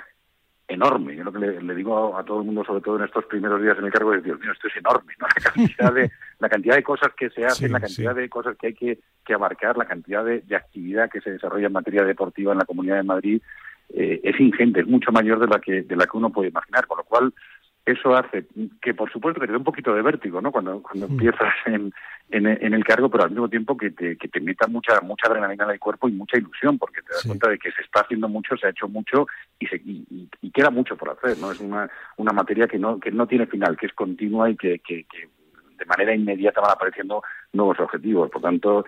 enorme. 0.69 1.17
Yo 1.17 1.25
lo 1.25 1.33
que 1.33 1.39
le, 1.39 1.75
digo 1.75 2.17
a, 2.17 2.25
todo 2.25 2.41
el 2.41 2.47
mundo, 2.47 2.63
sobre 2.65 2.83
todo 2.83 2.99
en 2.99 3.05
estos 3.05 3.25
primeros 3.25 3.61
días 3.63 3.77
en 3.79 3.87
el 3.87 3.93
cargo, 3.93 4.13
es, 4.13 4.23
Dios 4.23 4.39
mío, 4.39 4.53
esto 4.53 4.69
es 4.69 4.77
enorme, 4.77 5.15
¿no? 5.19 5.27
La 5.37 5.51
cantidad 5.51 5.93
de, 5.93 6.13
la 6.39 6.49
cantidad 6.49 6.77
de 6.77 6.83
cosas 6.83 7.13
que 7.17 7.31
se 7.31 7.45
hacen, 7.45 7.73
la 7.73 7.81
cantidad 7.81 8.15
de 8.15 8.29
cosas 8.29 8.57
que 8.57 8.69
hay 8.69 8.75
que, 8.75 8.99
que 9.25 9.35
abarcar, 9.35 9.77
la 9.77 9.87
cantidad 9.87 10.25
de, 10.25 10.43
actividad 10.55 11.11
que 11.11 11.21
se 11.21 11.31
desarrolla 11.31 11.67
en 11.67 11.73
materia 11.73 12.05
deportiva 12.05 12.53
en 12.53 12.59
la 12.59 12.65
Comunidad 12.65 12.97
de 12.97 13.03
Madrid 13.03 13.43
eh, 13.95 14.21
es 14.23 14.39
ingente, 14.41 14.81
es 14.81 14.87
mucho 14.87 15.13
mayor 15.13 15.39
de 15.41 15.47
la 15.47 15.61
que 15.61 15.83
de 15.83 15.97
la 15.97 16.07
que 16.07 16.17
uno 16.17 16.31
puede 16.31 16.51
imaginar, 16.51 16.87
con 16.87 16.99
lo 16.99 17.05
cual 17.05 17.33
eso 17.89 18.15
hace 18.15 18.45
que, 18.83 18.93
por 18.93 19.11
supuesto, 19.11 19.41
te 19.41 19.47
dé 19.47 19.57
un 19.57 19.65
poquito 19.65 19.95
de 19.95 20.03
vértigo, 20.03 20.43
¿no? 20.43 20.53
Cuando, 20.53 20.83
cuando 20.83 21.09
mm. 21.09 21.13
empiezas 21.13 21.55
en, 21.67 21.93
en, 22.31 22.75
el 22.75 22.85
cargo, 22.85 23.09
pero 23.09 23.25
al 23.25 23.31
mismo 23.31 23.49
tiempo 23.49 23.77
que 23.77 23.91
te, 23.91 24.17
que 24.17 24.29
te 24.29 24.41
meta 24.41 24.67
mucha 24.67 25.01
mucha 25.01 25.29
adrenalina 25.29 25.65
en 25.65 25.71
el 25.71 25.81
cuerpo 25.81 26.09
y 26.09 26.13
mucha 26.13 26.37
ilusión, 26.37 26.77
porque 26.77 27.01
te 27.01 27.15
das 27.15 27.25
cuenta 27.25 27.49
de 27.49 27.59
que 27.59 27.73
se 27.73 27.81
está 27.83 28.01
haciendo 28.01 28.29
mucho, 28.29 28.57
se 28.57 28.67
ha 28.67 28.71
hecho 28.71 28.89
mucho 28.89 29.27
y, 29.59 29.67
se, 29.67 29.77
y, 29.77 30.29
queda 30.53 30.71
mucho 30.71 30.97
por 30.97 31.11
hacer, 31.11 31.39
¿no? 31.39 31.51
Es 31.51 31.61
una, 31.61 31.89
una 32.19 32.33
materia 32.33 32.67
que 32.67 32.79
no, 32.79 33.01
que 33.01 33.11
no 33.11 33.27
tiene 33.27 33.47
final, 33.47 33.77
que 33.77 33.87
es 33.87 33.93
continua 33.95 34.51
y 34.51 34.57
que, 34.57 34.81
que, 34.81 35.05
que 35.05 35.29
de 35.79 35.87
manera 35.87 36.15
inmediata 36.15 36.61
van 36.61 36.73
apareciendo 36.73 37.23
nuevos 37.53 37.81
objetivos. 37.81 38.31
Por 38.31 38.43
tanto, 38.43 38.85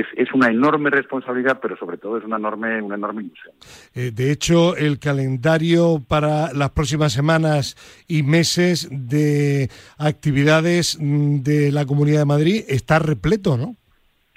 es, 0.00 0.06
es, 0.16 0.32
una 0.32 0.48
enorme 0.48 0.90
responsabilidad, 0.90 1.58
pero 1.60 1.76
sobre 1.76 1.98
todo 1.98 2.18
es 2.18 2.24
una 2.24 2.36
enorme, 2.36 2.80
una 2.80 2.94
enorme 2.94 3.22
ilusión. 3.22 3.54
Eh, 3.94 4.10
de 4.12 4.32
hecho, 4.32 4.76
el 4.76 4.98
calendario 4.98 6.00
para 6.06 6.52
las 6.52 6.70
próximas 6.70 7.12
semanas 7.12 7.76
y 8.08 8.22
meses 8.22 8.88
de 8.90 9.68
actividades 9.98 10.98
mm, 11.00 11.42
de 11.42 11.72
la 11.72 11.84
Comunidad 11.84 12.20
de 12.20 12.26
Madrid 12.26 12.64
está 12.68 12.98
repleto, 12.98 13.56
¿no? 13.56 13.76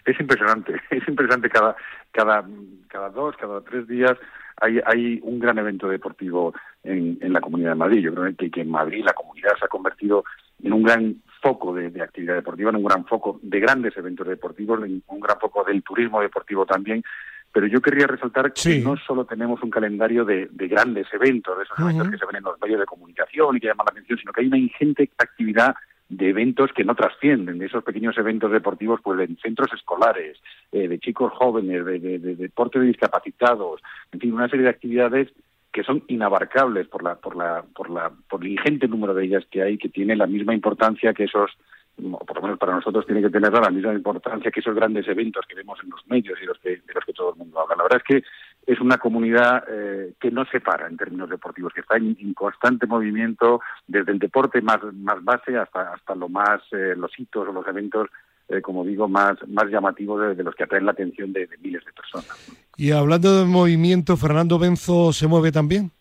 Es 0.06 0.20
impresionante, 0.20 0.74
es 0.90 1.08
impresionante 1.08 1.50
cada, 1.50 1.76
cada, 2.12 2.46
cada 2.88 3.10
dos, 3.10 3.36
cada 3.38 3.62
tres 3.62 3.88
días 3.88 4.18
hay, 4.58 4.80
hay 4.86 5.20
un 5.24 5.40
gran 5.40 5.58
evento 5.58 5.88
deportivo 5.88 6.54
en, 6.84 7.18
en 7.22 7.34
la 7.34 7.42
Comunidad 7.42 7.72
de 7.72 7.76
Madrid. 7.76 8.02
Yo 8.02 8.14
creo 8.14 8.36
que, 8.36 8.50
que 8.50 8.62
en 8.62 8.72
Madrid 8.72 9.04
la 9.06 9.14
comunidad 9.14 9.52
se 9.60 9.66
ha 9.66 9.70
convertido 9.70 10.24
en 10.64 10.74
un 10.74 10.84
gran 10.84 11.16
foco 11.46 11.76
de, 11.76 12.02
actividad 12.02 12.34
deportiva, 12.34 12.72
en 12.72 12.78
un 12.78 12.86
gran 12.86 13.06
foco 13.06 13.40
de 13.44 13.60
grandes 13.60 13.96
eventos 13.96 14.28
deportivos, 14.28 14.84
en 14.84 15.04
un 15.06 15.20
gran 15.20 15.40
foco 15.40 15.64
del 15.64 15.84
turismo 15.84 16.20
deportivo 16.20 16.66
también. 16.66 17.04
Pero 17.52 17.68
yo 17.68 17.80
querría 17.82 18.08
resaltar 18.08 18.52
que 18.52 18.80
no 18.80 18.98
solo 18.98 19.26
tenemos 19.26 19.62
un 19.62 19.70
calendario 19.70 20.26
de, 20.26 20.50
grandes 20.52 21.06
eventos, 21.14 21.56
de 21.56 21.64
esos 21.66 21.80
eventos 21.80 22.10
que 22.10 22.18
se 22.18 22.26
ven 22.26 22.38
en 22.38 22.44
los 22.44 22.60
medios 22.60 22.80
de 22.80 22.88
comunicación 22.88 23.56
y 23.56 23.60
que 23.60 23.68
llaman 23.68 23.86
la 23.86 23.92
atención, 23.92 24.18
sino 24.18 24.34
que 24.34 24.42
hay 24.42 24.48
una 24.48 24.58
ingente 24.58 25.12
actividad 25.20 25.76
de 26.10 26.30
eventos 26.30 26.72
que 26.74 26.84
no 26.84 26.96
trascienden, 26.96 27.60
de 27.60 27.68
esos 27.68 27.84
pequeños 27.84 28.18
eventos 28.18 28.52
deportivos 28.52 29.00
pues 29.04 29.20
en 29.20 29.38
centros 29.38 29.72
escolares, 29.72 30.40
eh, 30.72 30.88
de 30.88 30.98
chicos 30.98 31.32
jóvenes, 31.34 31.86
de, 31.86 32.00
de, 32.00 32.20
de 32.20 32.36
deporte 32.36 32.80
de 32.80 32.88
discapacitados, 32.88 33.82
en 34.12 34.20
fin, 34.20 34.34
una 34.34 34.50
serie 34.50 34.64
de 34.64 34.70
actividades 34.72 35.32
que 35.76 35.84
son 35.84 36.06
inabarcables 36.08 36.88
por 36.88 37.04
la 37.04 37.16
por 37.16 37.36
la 37.36 37.62
por 37.76 37.90
la 37.90 38.10
por 38.30 38.42
el 38.42 38.54
ingente 38.54 38.88
número 38.88 39.14
de 39.14 39.26
ellas 39.26 39.44
que 39.52 39.62
hay 39.62 39.78
que 39.78 39.90
tiene 39.90 40.16
la 40.16 40.26
misma 40.26 40.54
importancia 40.54 41.14
que 41.14 41.26
esos 41.26 41.52
por 41.98 42.38
lo 42.38 42.42
menos 42.42 42.58
para 42.58 42.76
nosotros 42.76 43.06
tiene 43.06 43.22
que 43.22 43.30
tener 43.30 43.52
la 43.52 43.70
misma 43.70 43.94
importancia 43.94 44.52
que 44.52 44.62
esos 44.62 44.74
grandes 44.74 45.06
eventos 45.10 45.46
que 45.46 45.56
vemos 45.56 45.78
en 45.84 45.90
los 45.90 46.08
medios 46.08 46.40
y 46.42 46.46
los 46.46 46.58
que, 46.60 46.70
de 46.78 46.94
los 46.94 47.04
que 47.04 47.12
todo 47.12 47.32
el 47.32 47.38
mundo 47.38 47.60
habla. 47.60 47.76
La 47.76 47.84
verdad 47.84 48.02
es 48.06 48.22
que 48.22 48.72
es 48.72 48.80
una 48.80 48.98
comunidad 48.98 49.64
eh, 49.70 50.14
que 50.20 50.32
no 50.32 50.46
se 50.46 50.60
para 50.60 50.88
en 50.88 50.98
términos 50.98 51.30
deportivos, 51.30 51.74
que 51.74 51.82
está 51.82 51.98
en, 51.98 52.34
constante 52.34 52.86
movimiento 52.86 53.62
desde 53.88 54.12
el 54.12 54.20
deporte 54.20 54.62
más, 54.62 54.82
más 54.94 55.24
base 55.24 55.58
hasta, 55.58 55.94
hasta 55.94 56.16
lo 56.16 56.28
más, 56.28 56.62
eh, 56.72 56.96
los 56.98 57.18
hitos 57.18 57.48
o 57.48 57.54
los 57.54 57.68
eventos 57.68 58.10
eh, 58.48 58.62
como 58.62 58.84
digo, 58.84 59.08
más, 59.08 59.38
más 59.48 59.66
llamativos 59.70 60.38
de, 60.38 60.44
los 60.44 60.56
que 60.56 60.64
atraen 60.64 60.86
la 60.86 60.92
atención 60.92 61.34
de, 61.34 61.50
miles 61.62 61.84
de 61.86 61.92
personas. 61.94 62.58
Y 62.78 62.92
hablando 62.92 63.40
de 63.40 63.46
movimiento, 63.46 64.18
¿Fernando 64.18 64.60
Benzo 64.60 65.12
se 65.14 65.28
mueve 65.28 65.52
también? 65.52 65.92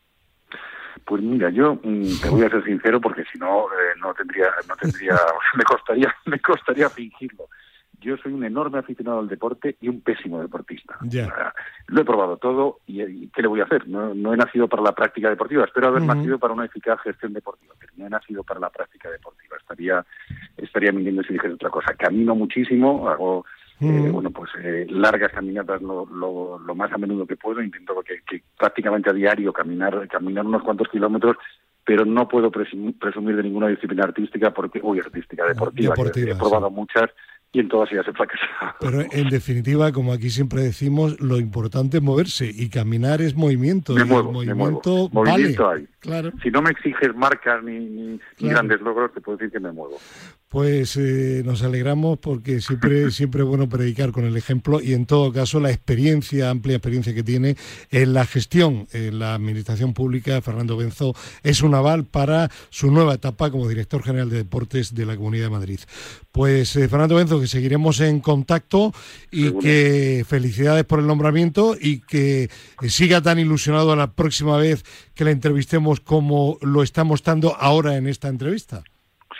Pues 1.06 1.22
mira, 1.22 1.50
yo 1.50 1.74
mm, 1.82 2.20
te 2.22 2.28
voy 2.28 2.42
a 2.42 2.50
ser 2.50 2.64
sincero 2.64 3.00
porque 3.00 3.24
si 3.30 3.38
no, 3.38 3.64
eh, 3.64 3.98
no 4.00 4.14
tendría, 4.14 4.46
no 4.68 4.76
tendría, 4.76 5.16
me 5.56 5.64
costaría, 5.64 6.14
me 6.26 6.40
costaría 6.40 6.88
fingirlo. 6.88 7.48
Yo 8.04 8.16
soy 8.18 8.32
un 8.32 8.44
enorme 8.44 8.78
aficionado 8.78 9.20
al 9.20 9.28
deporte 9.28 9.76
y 9.80 9.88
un 9.88 10.00
pésimo 10.00 10.40
deportista. 10.40 10.98
Lo 11.86 12.00
he 12.00 12.04
probado 12.04 12.36
todo 12.36 12.80
y, 12.86 13.28
¿qué 13.28 13.42
le 13.42 13.48
voy 13.48 13.60
a 13.60 13.64
hacer? 13.64 13.88
No, 13.88 14.32
he 14.32 14.36
nacido 14.36 14.68
para 14.68 14.82
la 14.82 14.92
práctica 14.92 15.30
deportiva, 15.30 15.64
espero 15.64 15.88
haber 15.88 16.02
nacido 16.02 16.38
para 16.38 16.52
una 16.52 16.66
eficaz 16.66 17.00
gestión 17.00 17.32
deportiva, 17.32 17.74
pero 17.78 17.92
no 17.96 18.06
he 18.06 18.10
nacido 18.10 18.44
para 18.44 18.60
la 18.60 18.70
práctica 18.70 19.10
deportiva. 19.10 19.56
Estaría, 19.58 20.04
estaría 20.56 20.92
mintiendo 20.92 21.22
si 21.22 21.32
dijese 21.32 21.54
otra 21.54 21.70
cosa. 21.70 21.94
Camino 21.94 22.34
muchísimo, 22.34 23.08
hago 23.08 23.44
eh, 23.80 24.10
bueno, 24.12 24.30
pues 24.30 24.50
eh, 24.62 24.86
largas 24.88 25.32
caminatas 25.32 25.82
lo, 25.82 26.06
lo, 26.06 26.74
más 26.74 26.92
a 26.92 26.98
menudo 26.98 27.26
que 27.26 27.36
puedo, 27.36 27.60
intento 27.60 28.00
que, 28.02 28.20
que, 28.22 28.42
prácticamente 28.56 29.10
a 29.10 29.12
diario 29.12 29.52
caminar, 29.52 30.06
caminar 30.08 30.46
unos 30.46 30.62
cuantos 30.62 30.88
kilómetros 30.88 31.36
pero 31.84 32.04
no 32.04 32.26
puedo 32.26 32.50
presumir 32.50 33.36
de 33.36 33.42
ninguna 33.42 33.68
disciplina 33.68 34.04
artística 34.04 34.52
porque, 34.52 34.80
uy, 34.82 35.00
artística, 35.00 35.44
deportiva, 35.46 35.94
he 35.98 36.34
probado 36.34 36.70
muchas 36.70 37.10
y 37.54 37.60
en 37.60 37.68
todas 37.68 37.90
ellas 37.92 38.04
he 38.08 38.12
fracasado. 38.12 38.74
Pero 38.80 39.02
en 39.10 39.28
definitiva, 39.30 39.92
como 39.92 40.12
aquí 40.12 40.28
siempre 40.28 40.62
decimos, 40.62 41.18
lo 41.20 41.38
importante 41.38 41.98
es 41.98 42.02
moverse 42.02 42.50
y 42.52 42.68
caminar 42.68 43.22
es 43.22 43.36
movimiento. 43.36 43.94
Me 43.94 44.04
muevo, 44.04 44.32
movimiento, 44.32 45.08
Movimiento 45.12 45.70
hay. 45.70 45.86
Claro. 46.00 46.32
Si 46.42 46.50
no 46.50 46.60
me 46.60 46.70
exiges 46.70 47.14
marcas 47.14 47.62
ni, 47.62 47.78
ni, 47.78 48.20
grandes 48.40 48.80
logros, 48.80 49.14
te 49.14 49.20
puedo 49.20 49.38
decir 49.38 49.52
que 49.52 49.60
me 49.60 49.72
muevo. 49.72 49.96
Pues 50.48 50.96
eh, 50.96 51.42
nos 51.44 51.62
alegramos 51.62 52.18
porque 52.18 52.60
siempre, 52.60 53.10
siempre 53.12 53.42
es 53.42 53.48
bueno 53.48 53.68
predicar 53.68 54.12
con 54.12 54.24
el 54.24 54.36
ejemplo 54.36 54.80
y 54.82 54.92
en 54.92 55.06
todo 55.06 55.32
caso 55.32 55.60
la 55.60 55.70
experiencia, 55.70 56.50
amplia 56.50 56.76
experiencia 56.76 57.14
que 57.14 57.22
tiene 57.22 57.56
en 57.90 58.12
la 58.12 58.26
gestión, 58.26 58.86
en 58.92 59.18
la 59.18 59.34
administración 59.34 59.94
pública, 59.94 60.42
Fernando 60.42 60.76
Benzo, 60.76 61.14
es 61.42 61.62
un 61.62 61.74
aval 61.74 62.04
para 62.04 62.50
su 62.70 62.90
nueva 62.90 63.14
etapa 63.14 63.50
como 63.50 63.68
director 63.68 64.02
general 64.02 64.28
de 64.28 64.38
deportes 64.38 64.94
de 64.94 65.06
la 65.06 65.16
Comunidad 65.16 65.44
de 65.44 65.50
Madrid. 65.50 65.80
Pues 66.32 66.76
eh, 66.76 66.88
Fernando 66.88 67.14
Benzo, 67.14 67.38
que 67.44 67.48
seguiremos 67.48 68.00
en 68.00 68.20
contacto 68.20 68.92
y 69.30 69.52
que 69.58 70.24
felicidades 70.26 70.84
por 70.84 70.98
el 70.98 71.06
nombramiento 71.06 71.74
y 71.78 72.00
que 72.00 72.48
siga 72.88 73.20
tan 73.20 73.38
ilusionado 73.38 73.94
la 73.96 74.12
próxima 74.12 74.56
vez 74.56 74.82
que 75.14 75.24
la 75.24 75.30
entrevistemos 75.30 76.00
como 76.00 76.56
lo 76.62 76.82
está 76.82 77.04
mostrando 77.04 77.54
ahora 77.54 77.96
en 77.96 78.06
esta 78.06 78.28
entrevista. 78.28 78.82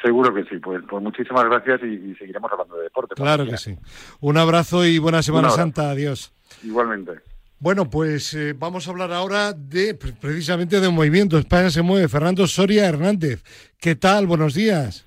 Seguro 0.03 0.35
que 0.35 0.45
sí, 0.45 0.59
pues, 0.59 0.83
pues 0.87 1.03
muchísimas 1.03 1.47
gracias 1.47 1.81
y, 1.83 2.15
seguiremos 2.17 2.53
hablando 2.53 2.77
de 2.77 2.83
deporte. 2.85 3.15
Claro 3.15 3.47
que 3.47 3.57
sí. 3.57 3.75
Un 4.21 4.37
abrazo 4.37 4.85
y 4.85 4.99
buena 4.99 5.23
Semana 5.23 5.49
Santa, 5.49 5.89
adiós. 5.89 6.31
Igualmente. 6.63 7.13
Bueno, 7.59 7.89
pues 7.89 8.35
eh, 8.35 8.53
vamos 8.55 8.87
a 8.87 8.91
hablar 8.91 9.13
ahora 9.13 9.55
de 9.55 9.95
precisamente 9.95 10.79
de 10.79 10.91
movimiento. 10.91 11.39
España 11.39 11.71
se 11.71 11.81
mueve. 11.81 12.09
Fernando 12.09 12.47
Soria 12.47 12.87
Hernández. 12.87 13.43
¿Qué 13.81 13.97
tal? 13.97 14.27
Buenos 14.27 14.53
días. 14.53 15.07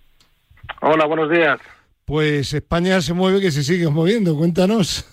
Hola, 0.81 1.05
buenos 1.05 1.29
días. 1.29 1.59
Pues 2.07 2.53
España 2.53 3.01
se 3.01 3.13
mueve 3.13 3.41
que 3.41 3.51
se 3.51 3.63
sigue 3.63 3.89
moviendo. 3.89 4.33
Cuéntanos. 4.37 5.03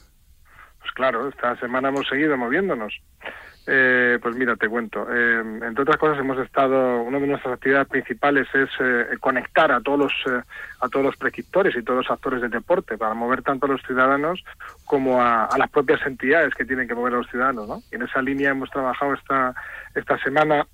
Pues 0.79 0.93
claro, 0.93 1.29
esta 1.29 1.59
semana 1.59 1.89
hemos 1.89 2.07
seguido 2.07 2.37
moviéndonos. 2.37 2.95
Eh, 3.67 4.17
pues 4.23 4.37
mira, 4.37 4.55
te 4.55 4.69
cuento. 4.69 5.05
Eh, 5.11 5.41
entre 5.41 5.83
otras 5.83 5.97
cosas, 5.97 6.21
hemos 6.21 6.39
estado. 6.39 7.03
Una 7.03 7.19
de 7.19 7.27
nuestras 7.27 7.55
actividades 7.55 7.89
principales 7.89 8.47
es 8.55 8.69
eh, 8.79 9.07
conectar 9.19 9.73
a 9.73 9.81
todos 9.81 9.99
los 9.99 10.45
a 10.81 10.89
todos 10.89 11.05
los 11.05 11.17
prescriptores 11.17 11.75
y 11.75 11.83
todos 11.83 12.05
los 12.05 12.11
actores 12.13 12.41
de 12.43 12.49
deporte 12.49 12.97
para 12.97 13.15
mover 13.15 13.43
tanto 13.43 13.67
a 13.67 13.71
los 13.71 13.83
ciudadanos 13.83 14.45
como 14.85 15.21
a, 15.21 15.49
las 15.59 15.71
propias 15.71 16.01
entidades 16.07 16.55
que 16.55 16.65
tienen 16.65 16.87
que 16.87 16.95
mover 16.95 17.15
a 17.15 17.17
los 17.17 17.29
ciudadanos. 17.29 17.67
¿no? 17.67 17.83
Y 17.91 17.97
en 17.97 18.03
esa 18.03 18.23
línea 18.23 18.51
hemos 18.51 18.71
trabajado 18.71 19.15
esta 19.15 19.53
esta 19.97 20.17
semana 20.19 20.65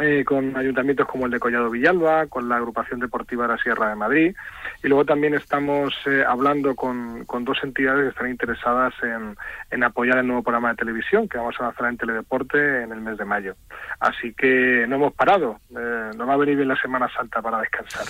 eh, 0.00 0.24
con 0.24 0.56
ayuntamientos 0.56 1.06
como 1.06 1.26
el 1.26 1.30
de 1.30 1.38
Collado 1.38 1.70
Villalba, 1.70 2.26
con 2.26 2.48
la 2.48 2.56
agrupación 2.56 2.98
deportiva 2.98 3.46
de 3.46 3.52
la 3.54 3.62
Sierra 3.62 3.90
de 3.90 3.94
Madrid, 3.94 4.34
y 4.82 4.88
luego 4.88 5.04
también 5.04 5.34
estamos 5.34 5.94
eh, 6.06 6.24
hablando 6.26 6.74
con, 6.74 7.24
con, 7.26 7.44
dos 7.44 7.58
entidades 7.62 8.02
que 8.02 8.08
están 8.10 8.30
interesadas 8.30 8.92
en, 9.02 9.36
en, 9.70 9.84
apoyar 9.84 10.18
el 10.18 10.26
nuevo 10.26 10.42
programa 10.42 10.70
de 10.70 10.76
televisión 10.76 11.28
que 11.28 11.38
vamos 11.38 11.54
a 11.60 11.64
lanzar 11.64 11.88
en 11.88 11.96
Teledeporte 11.96 12.82
en 12.82 12.90
el 12.90 13.00
mes 13.00 13.18
de 13.18 13.24
mayo. 13.24 13.54
Así 14.00 14.34
que 14.34 14.84
no 14.88 14.96
hemos 14.96 15.14
parado, 15.14 15.60
eh, 15.70 16.10
nos 16.16 16.28
va 16.28 16.34
a 16.34 16.38
venir 16.38 16.56
bien 16.56 16.68
la 16.68 16.80
Semana 16.80 17.08
Santa 17.16 17.40
para 17.40 17.60
descansar. 17.60 18.06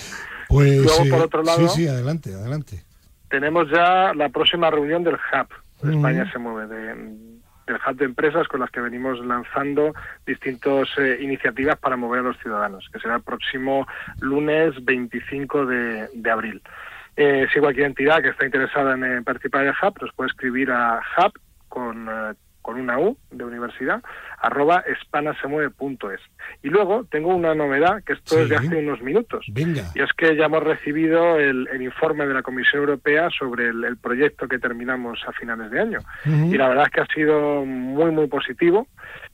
Pues 0.48 0.78
luego, 0.78 1.04
por 1.10 1.26
otro 1.26 1.42
lado, 1.42 1.68
sí, 1.68 1.82
sí, 1.82 1.88
adelante, 1.88 2.32
adelante. 2.32 2.82
Tenemos 3.28 3.70
ya 3.70 4.14
la 4.14 4.30
próxima 4.30 4.70
reunión 4.70 5.04
del 5.04 5.16
HUB, 5.16 5.90
España 5.90 6.30
se 6.32 6.38
mueve, 6.38 6.66
de 6.74 7.34
del 7.66 7.76
hub 7.76 7.96
de 7.96 8.04
empresas 8.04 8.48
con 8.48 8.60
las 8.60 8.70
que 8.70 8.80
venimos 8.80 9.24
lanzando 9.24 9.94
distintas 10.26 10.88
eh, 10.98 11.18
iniciativas 11.20 11.78
para 11.78 11.96
mover 11.96 12.20
a 12.20 12.24
los 12.24 12.38
ciudadanos, 12.38 12.88
que 12.92 12.98
será 12.98 13.16
el 13.16 13.22
próximo 13.22 13.86
lunes 14.20 14.72
25 14.84 15.66
de, 15.66 16.30
abril. 16.30 16.62
Eh, 17.16 17.46
si 17.52 17.60
cualquier 17.60 17.86
entidad 17.86 18.22
que 18.22 18.30
está 18.30 18.44
interesada 18.44 18.94
en 18.94 19.24
participar 19.24 19.62
en 19.62 19.68
el 19.68 19.74
hub, 19.80 20.02
nos 20.02 20.12
puede 20.14 20.30
escribir 20.30 20.70
a 20.70 21.00
hub 21.18 21.32
con 21.68 22.08
eh, 22.08 22.34
con 22.64 22.80
una 22.80 22.98
U 22.98 23.18
de 23.30 23.44
universidad, 23.44 24.02
arroba 24.40 24.82
espanasemueve.es. 24.86 26.20
Y 26.62 26.70
luego 26.70 27.04
tengo 27.10 27.34
una 27.34 27.54
novedad, 27.54 28.02
que 28.02 28.14
esto 28.14 28.40
es 28.40 28.48
de 28.48 28.56
hace 28.56 28.76
unos 28.76 29.02
minutos. 29.02 29.44
Y 29.94 30.00
es 30.00 30.10
que 30.16 30.34
ya 30.34 30.46
hemos 30.46 30.62
recibido 30.62 31.38
el, 31.38 31.68
informe 31.78 32.26
de 32.26 32.32
la 32.32 32.42
Comisión 32.42 32.80
Europea 32.80 33.28
sobre 33.38 33.68
el, 33.68 33.98
proyecto 33.98 34.48
que 34.48 34.58
terminamos 34.58 35.20
a 35.28 35.32
finales 35.32 35.70
de 35.70 35.78
año. 35.78 35.98
Y 36.24 36.56
la 36.56 36.68
verdad 36.68 36.86
es 36.86 36.90
que 36.90 37.00
ha 37.02 37.14
sido 37.14 37.66
muy, 37.66 38.10
muy 38.10 38.28
positivo. 38.28 38.88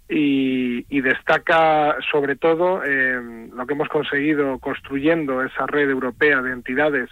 Y, 0.09 1.01
destaca 1.01 1.97
sobre 2.11 2.35
todo 2.35 2.83
eh, 2.85 3.49
lo 3.55 3.65
que 3.65 3.75
hemos 3.75 3.89
conseguido 3.89 4.59
construyendo 4.59 5.43
esa 5.43 5.67
red 5.67 5.89
europea 5.89 6.43
de 6.43 6.53
entidades 6.53 7.09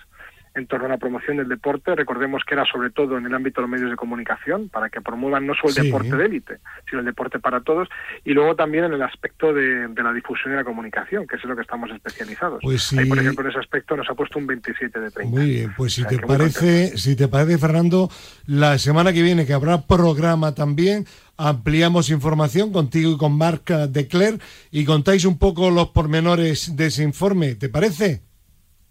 en 0.58 0.66
torno 0.66 0.86
a 0.86 0.88
la 0.88 0.98
promoción 0.98 1.36
del 1.36 1.48
deporte. 1.48 1.94
Recordemos 1.94 2.42
que 2.46 2.54
era 2.54 2.64
sobre 2.64 2.90
todo 2.90 3.16
en 3.16 3.26
el 3.26 3.34
ámbito 3.34 3.60
de 3.60 3.62
los 3.62 3.70
medios 3.70 3.90
de 3.90 3.96
comunicación, 3.96 4.68
para 4.68 4.90
que 4.90 5.00
promuevan 5.00 5.46
no 5.46 5.54
solo 5.54 5.72
el 5.76 5.84
deporte 5.84 6.16
de 6.16 6.24
élite, 6.24 6.58
sino 6.88 7.00
el 7.00 7.06
deporte 7.06 7.38
para 7.38 7.60
todos, 7.60 7.88
y 8.24 8.32
luego 8.32 8.54
también 8.56 8.84
en 8.84 8.92
el 8.92 9.02
aspecto 9.02 9.52
de, 9.52 9.88
la 9.88 10.12
difusión 10.12 10.52
y 10.54 10.56
la 10.56 10.64
comunicación, 10.64 11.26
que 11.26 11.36
es 11.36 11.44
en 11.44 11.50
lo 11.50 11.56
que 11.56 11.62
estamos 11.62 11.90
especializados. 11.90 12.60
Pues 12.62 12.92
Ahí, 12.92 13.08
por 13.08 13.18
ejemplo, 13.18 13.44
en 13.44 13.50
ese 13.50 13.60
aspecto 13.60 13.96
nos 13.96 14.08
ha 14.10 14.14
puesto 14.14 14.38
un 14.38 14.46
27 14.46 15.00
de 15.00 15.10
30. 15.10 15.36
Muy 15.36 15.50
bien, 15.50 15.74
pues 15.76 15.94
si 15.94 16.04
te 16.04 16.18
parece, 16.18 16.96
si 16.98 17.16
te 17.16 17.28
parece, 17.28 17.58
Fernando, 17.58 18.10
la 18.46 18.78
semana 18.78 19.12
que 19.12 19.22
viene, 19.22 19.46
que 19.46 19.52
habrá 19.52 19.82
programa 19.82 20.54
también, 20.54 21.06
ampliamos 21.36 22.10
información 22.10 22.72
contigo 22.72 23.12
y 23.12 23.16
con 23.16 23.36
Marc 23.36 23.70
Decler 23.70 24.38
y 24.70 24.84
contáis 24.84 25.24
un 25.24 25.38
poco 25.38 25.70
los 25.70 25.90
pormenores 25.90 26.76
de 26.76 26.86
ese 26.86 27.02
informe, 27.04 27.54
¿te 27.54 27.68
parece? 27.68 28.22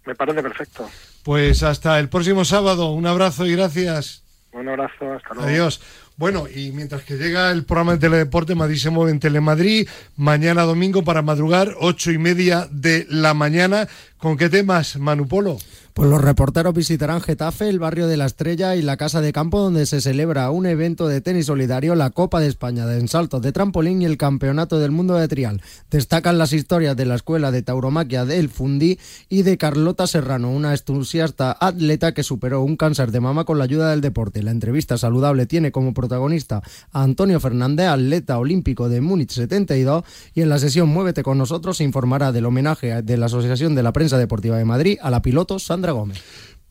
Me 0.05 0.15
parece 0.15 0.41
perfecto. 0.41 0.89
Pues 1.27 1.61
hasta 1.61 1.99
el 1.99 2.07
próximo 2.07 2.45
sábado. 2.45 2.91
Un 2.91 3.05
abrazo 3.05 3.45
y 3.45 3.51
gracias. 3.51 4.23
Un 4.53 4.69
abrazo, 4.69 5.11
hasta 5.11 5.33
luego. 5.33 5.49
Adiós. 5.49 5.81
Bueno, 6.15 6.45
y 6.47 6.71
mientras 6.71 7.03
que 7.03 7.15
llega 7.15 7.51
el 7.51 7.65
programa 7.65 7.91
de 7.91 7.97
Teledeporte, 7.97 8.55
Madrid 8.55 8.77
se 8.77 8.91
mueve 8.91 9.11
en 9.11 9.19
Telemadrid, 9.19 9.89
mañana 10.15 10.63
domingo 10.63 11.03
para 11.03 11.21
madrugar, 11.21 11.75
ocho 11.81 12.13
y 12.13 12.17
media 12.17 12.69
de 12.71 13.05
la 13.09 13.33
mañana. 13.33 13.89
¿Con 14.17 14.37
qué 14.37 14.47
temas, 14.47 14.95
Manupolo? 14.95 15.57
Pues 15.97 16.11
los 16.11 16.21
reporteros 16.21 16.75
visitarán 16.75 17.21
Getafe, 17.21 17.69
el 17.69 17.79
barrio 17.79 18.05
de 18.05 18.17
la 18.17 18.27
Estrella 18.27 18.75
y 18.75 18.83
la 18.83 18.97
Casa 18.97 19.19
de 19.19 19.33
Campo 19.33 19.59
donde 19.59 19.87
se 19.87 19.99
celebra 19.99 20.51
un 20.51 20.67
evento 20.67 21.07
de 21.07 21.21
tenis 21.21 21.47
solidario, 21.47 21.95
la 21.95 22.11
Copa 22.11 22.39
de 22.39 22.45
España 22.45 22.85
de 22.85 22.99
ensalto 22.99 23.39
de 23.39 23.51
trampolín 23.51 24.03
y 24.03 24.05
el 24.05 24.15
Campeonato 24.15 24.77
del 24.77 24.91
Mundo 24.91 25.15
de 25.15 25.27
Trial. 25.27 25.59
Destacan 25.89 26.37
las 26.37 26.53
historias 26.53 26.95
de 26.95 27.07
la 27.07 27.15
Escuela 27.15 27.49
de 27.49 27.63
Tauromaquia 27.63 28.25
del 28.25 28.49
Fundí 28.49 28.99
y 29.27 29.41
de 29.41 29.57
Carlota 29.57 30.05
Serrano, 30.05 30.51
una 30.51 30.71
entusiasta 30.71 31.57
atleta 31.59 32.13
que 32.13 32.21
superó 32.21 32.61
un 32.61 32.77
cáncer 32.77 33.09
de 33.09 33.19
mama 33.19 33.45
con 33.45 33.57
la 33.57 33.63
ayuda 33.63 33.89
del 33.89 34.01
deporte. 34.01 34.43
La 34.43 34.51
entrevista 34.51 34.99
saludable 34.99 35.47
tiene 35.47 35.71
como 35.71 35.95
protagonista 35.95 36.61
a 36.91 37.01
Antonio 37.01 37.39
Fernández, 37.39 37.87
atleta 37.87 38.37
olímpico 38.37 38.87
de 38.87 39.01
Múnich 39.01 39.31
72 39.31 40.03
y 40.35 40.41
en 40.43 40.49
la 40.49 40.59
sesión 40.59 40.89
Muévete 40.89 41.23
con 41.23 41.39
nosotros 41.39 41.77
se 41.77 41.85
informará 41.85 42.31
del 42.31 42.45
homenaje 42.45 43.01
de 43.01 43.17
la 43.17 43.25
Asociación 43.25 43.73
de 43.73 43.81
la 43.81 43.93
Prensa 43.93 44.19
Deportiva 44.19 44.59
de 44.59 44.65
Madrid 44.65 44.99
a 45.01 45.09
la 45.09 45.23
piloto 45.23 45.57
Sandra 45.57 45.86
Gómez. 45.91 46.21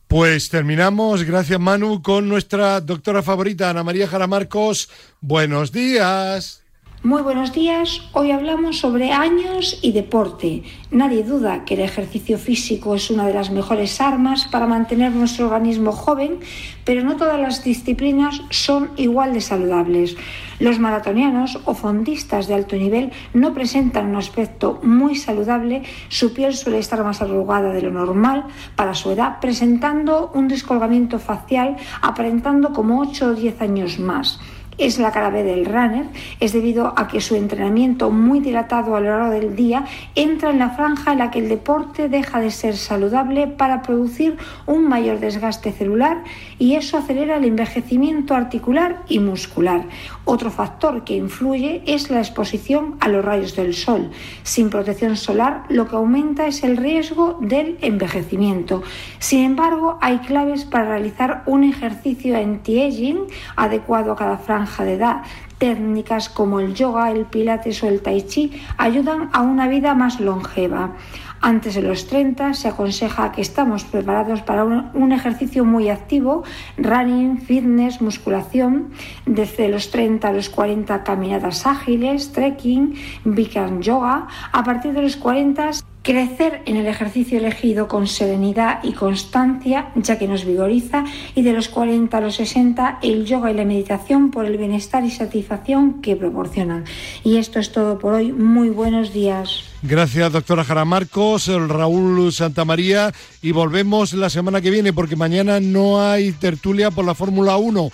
Pues 0.08 0.48
terminamos, 0.48 1.24
gracias 1.24 1.58
Manu, 1.58 2.00
con 2.00 2.28
nuestra 2.28 2.80
doctora 2.80 3.22
favorita, 3.22 3.70
Ana 3.70 3.82
María 3.82 4.06
Jara 4.06 4.26
Marcos. 4.26 4.88
Buenos 5.20 5.72
días. 5.72 6.65
Muy 7.06 7.22
buenos 7.22 7.52
días. 7.52 8.02
Hoy 8.14 8.32
hablamos 8.32 8.78
sobre 8.80 9.12
años 9.12 9.78
y 9.80 9.92
deporte. 9.92 10.64
Nadie 10.90 11.22
duda 11.22 11.64
que 11.64 11.74
el 11.74 11.80
ejercicio 11.82 12.36
físico 12.36 12.96
es 12.96 13.12
una 13.12 13.28
de 13.28 13.32
las 13.32 13.52
mejores 13.52 14.00
armas 14.00 14.48
para 14.50 14.66
mantener 14.66 15.12
nuestro 15.12 15.46
organismo 15.46 15.92
joven, 15.92 16.40
pero 16.84 17.04
no 17.04 17.14
todas 17.14 17.38
las 17.38 17.62
disciplinas 17.62 18.42
son 18.50 18.90
igual 18.96 19.34
de 19.34 19.40
saludables. 19.40 20.16
Los 20.58 20.80
maratonianos 20.80 21.60
o 21.64 21.74
fondistas 21.74 22.48
de 22.48 22.54
alto 22.54 22.74
nivel 22.74 23.12
no 23.34 23.54
presentan 23.54 24.06
un 24.06 24.16
aspecto 24.16 24.80
muy 24.82 25.14
saludable, 25.14 25.84
su 26.08 26.34
piel 26.34 26.54
suele 26.54 26.80
estar 26.80 27.04
más 27.04 27.22
arrugada 27.22 27.72
de 27.72 27.82
lo 27.82 27.92
normal 27.92 28.46
para 28.74 28.94
su 28.94 29.12
edad, 29.12 29.38
presentando 29.40 30.32
un 30.34 30.48
descolgamiento 30.48 31.20
facial 31.20 31.76
aparentando 32.02 32.72
como 32.72 33.00
8 33.00 33.26
o 33.26 33.34
10 33.34 33.60
años 33.60 34.00
más. 34.00 34.40
Es 34.78 34.98
la 34.98 35.10
cara 35.10 35.30
B 35.30 35.42
del 35.42 35.64
runner, 35.64 36.06
es 36.40 36.52
debido 36.52 36.92
a 36.96 37.08
que 37.08 37.20
su 37.20 37.34
entrenamiento 37.34 38.10
muy 38.10 38.40
dilatado 38.40 38.94
a 38.94 39.00
lo 39.00 39.08
largo 39.08 39.30
del 39.30 39.56
día 39.56 39.84
entra 40.14 40.50
en 40.50 40.58
la 40.58 40.70
franja 40.70 41.12
en 41.12 41.18
la 41.18 41.30
que 41.30 41.38
el 41.38 41.48
deporte 41.48 42.08
deja 42.08 42.40
de 42.40 42.50
ser 42.50 42.76
saludable 42.76 43.46
para 43.46 43.82
producir 43.82 44.36
un 44.66 44.86
mayor 44.88 45.18
desgaste 45.18 45.72
celular 45.72 46.22
y 46.58 46.74
eso 46.74 46.98
acelera 46.98 47.36
el 47.36 47.44
envejecimiento 47.44 48.34
articular 48.34 49.02
y 49.08 49.18
muscular. 49.18 49.86
Otro 50.24 50.50
factor 50.50 51.04
que 51.04 51.16
influye 51.16 51.82
es 51.86 52.10
la 52.10 52.18
exposición 52.18 52.96
a 53.00 53.08
los 53.08 53.24
rayos 53.24 53.56
del 53.56 53.74
sol. 53.74 54.10
Sin 54.42 54.68
protección 54.68 55.16
solar 55.16 55.64
lo 55.68 55.88
que 55.88 55.96
aumenta 55.96 56.46
es 56.46 56.62
el 56.64 56.76
riesgo 56.76 57.38
del 57.40 57.78
envejecimiento. 57.80 58.82
Sin 59.18 59.44
embargo, 59.44 59.98
hay 60.02 60.18
claves 60.18 60.64
para 60.64 60.88
realizar 60.88 61.42
un 61.46 61.64
ejercicio 61.64 62.36
anti-aging 62.36 63.20
adecuado 63.56 64.12
a 64.12 64.16
cada 64.16 64.36
franja 64.36 64.65
de 64.84 64.94
edad. 64.94 65.22
Técnicas 65.58 66.28
como 66.28 66.60
el 66.60 66.74
yoga, 66.74 67.10
el 67.10 67.24
pilates 67.24 67.82
o 67.82 67.88
el 67.88 68.02
tai 68.02 68.22
chi 68.22 68.60
ayudan 68.76 69.30
a 69.32 69.40
una 69.40 69.68
vida 69.68 69.94
más 69.94 70.20
longeva. 70.20 70.92
Antes 71.40 71.74
de 71.74 71.82
los 71.82 72.06
30 72.06 72.54
se 72.54 72.68
aconseja 72.68 73.32
que 73.32 73.40
estamos 73.40 73.84
preparados 73.84 74.42
para 74.42 74.64
un, 74.64 75.12
ejercicio 75.12 75.64
muy 75.64 75.88
activo, 75.88 76.44
running, 76.76 77.38
fitness, 77.38 78.00
musculación, 78.00 78.90
desde 79.26 79.68
los 79.68 79.90
30 79.90 80.28
a 80.28 80.32
los 80.32 80.48
40 80.48 81.04
caminadas 81.04 81.66
ágiles, 81.66 82.32
trekking, 82.32 82.94
Bikram 83.24 83.80
yoga, 83.80 84.26
a 84.52 84.64
partir 84.64 84.92
de 84.92 85.02
los 85.02 85.16
40 85.16 85.70
Crecer 86.06 86.62
en 86.66 86.76
el 86.76 86.86
ejercicio 86.86 87.36
elegido 87.36 87.88
con 87.88 88.06
serenidad 88.06 88.78
y 88.84 88.92
constancia, 88.92 89.90
ya 89.96 90.16
que 90.20 90.28
nos 90.28 90.44
vigoriza, 90.44 91.02
y 91.34 91.42
de 91.42 91.52
los 91.52 91.68
40 91.68 92.16
a 92.16 92.20
los 92.20 92.36
60 92.36 93.00
el 93.02 93.24
yoga 93.24 93.50
y 93.50 93.54
la 93.54 93.64
meditación 93.64 94.30
por 94.30 94.44
el 94.44 94.56
bienestar 94.56 95.02
y 95.02 95.10
satisfacción 95.10 96.00
que 96.02 96.14
proporcionan. 96.14 96.84
Y 97.24 97.38
esto 97.38 97.58
es 97.58 97.72
todo 97.72 97.98
por 97.98 98.14
hoy. 98.14 98.30
Muy 98.30 98.70
buenos 98.70 99.12
días. 99.12 99.64
Gracias, 99.88 100.32
doctora 100.32 100.64
Jara 100.64 100.84
Marcos, 100.84 101.46
Raúl 101.46 102.32
Santamaría, 102.32 103.12
y 103.40 103.52
volvemos 103.52 104.14
la 104.14 104.28
semana 104.28 104.60
que 104.60 104.70
viene, 104.70 104.92
porque 104.92 105.14
mañana 105.14 105.60
no 105.60 106.02
hay 106.02 106.32
tertulia 106.32 106.90
por 106.90 107.04
la 107.04 107.14
Fórmula 107.14 107.56
1. 107.56 107.90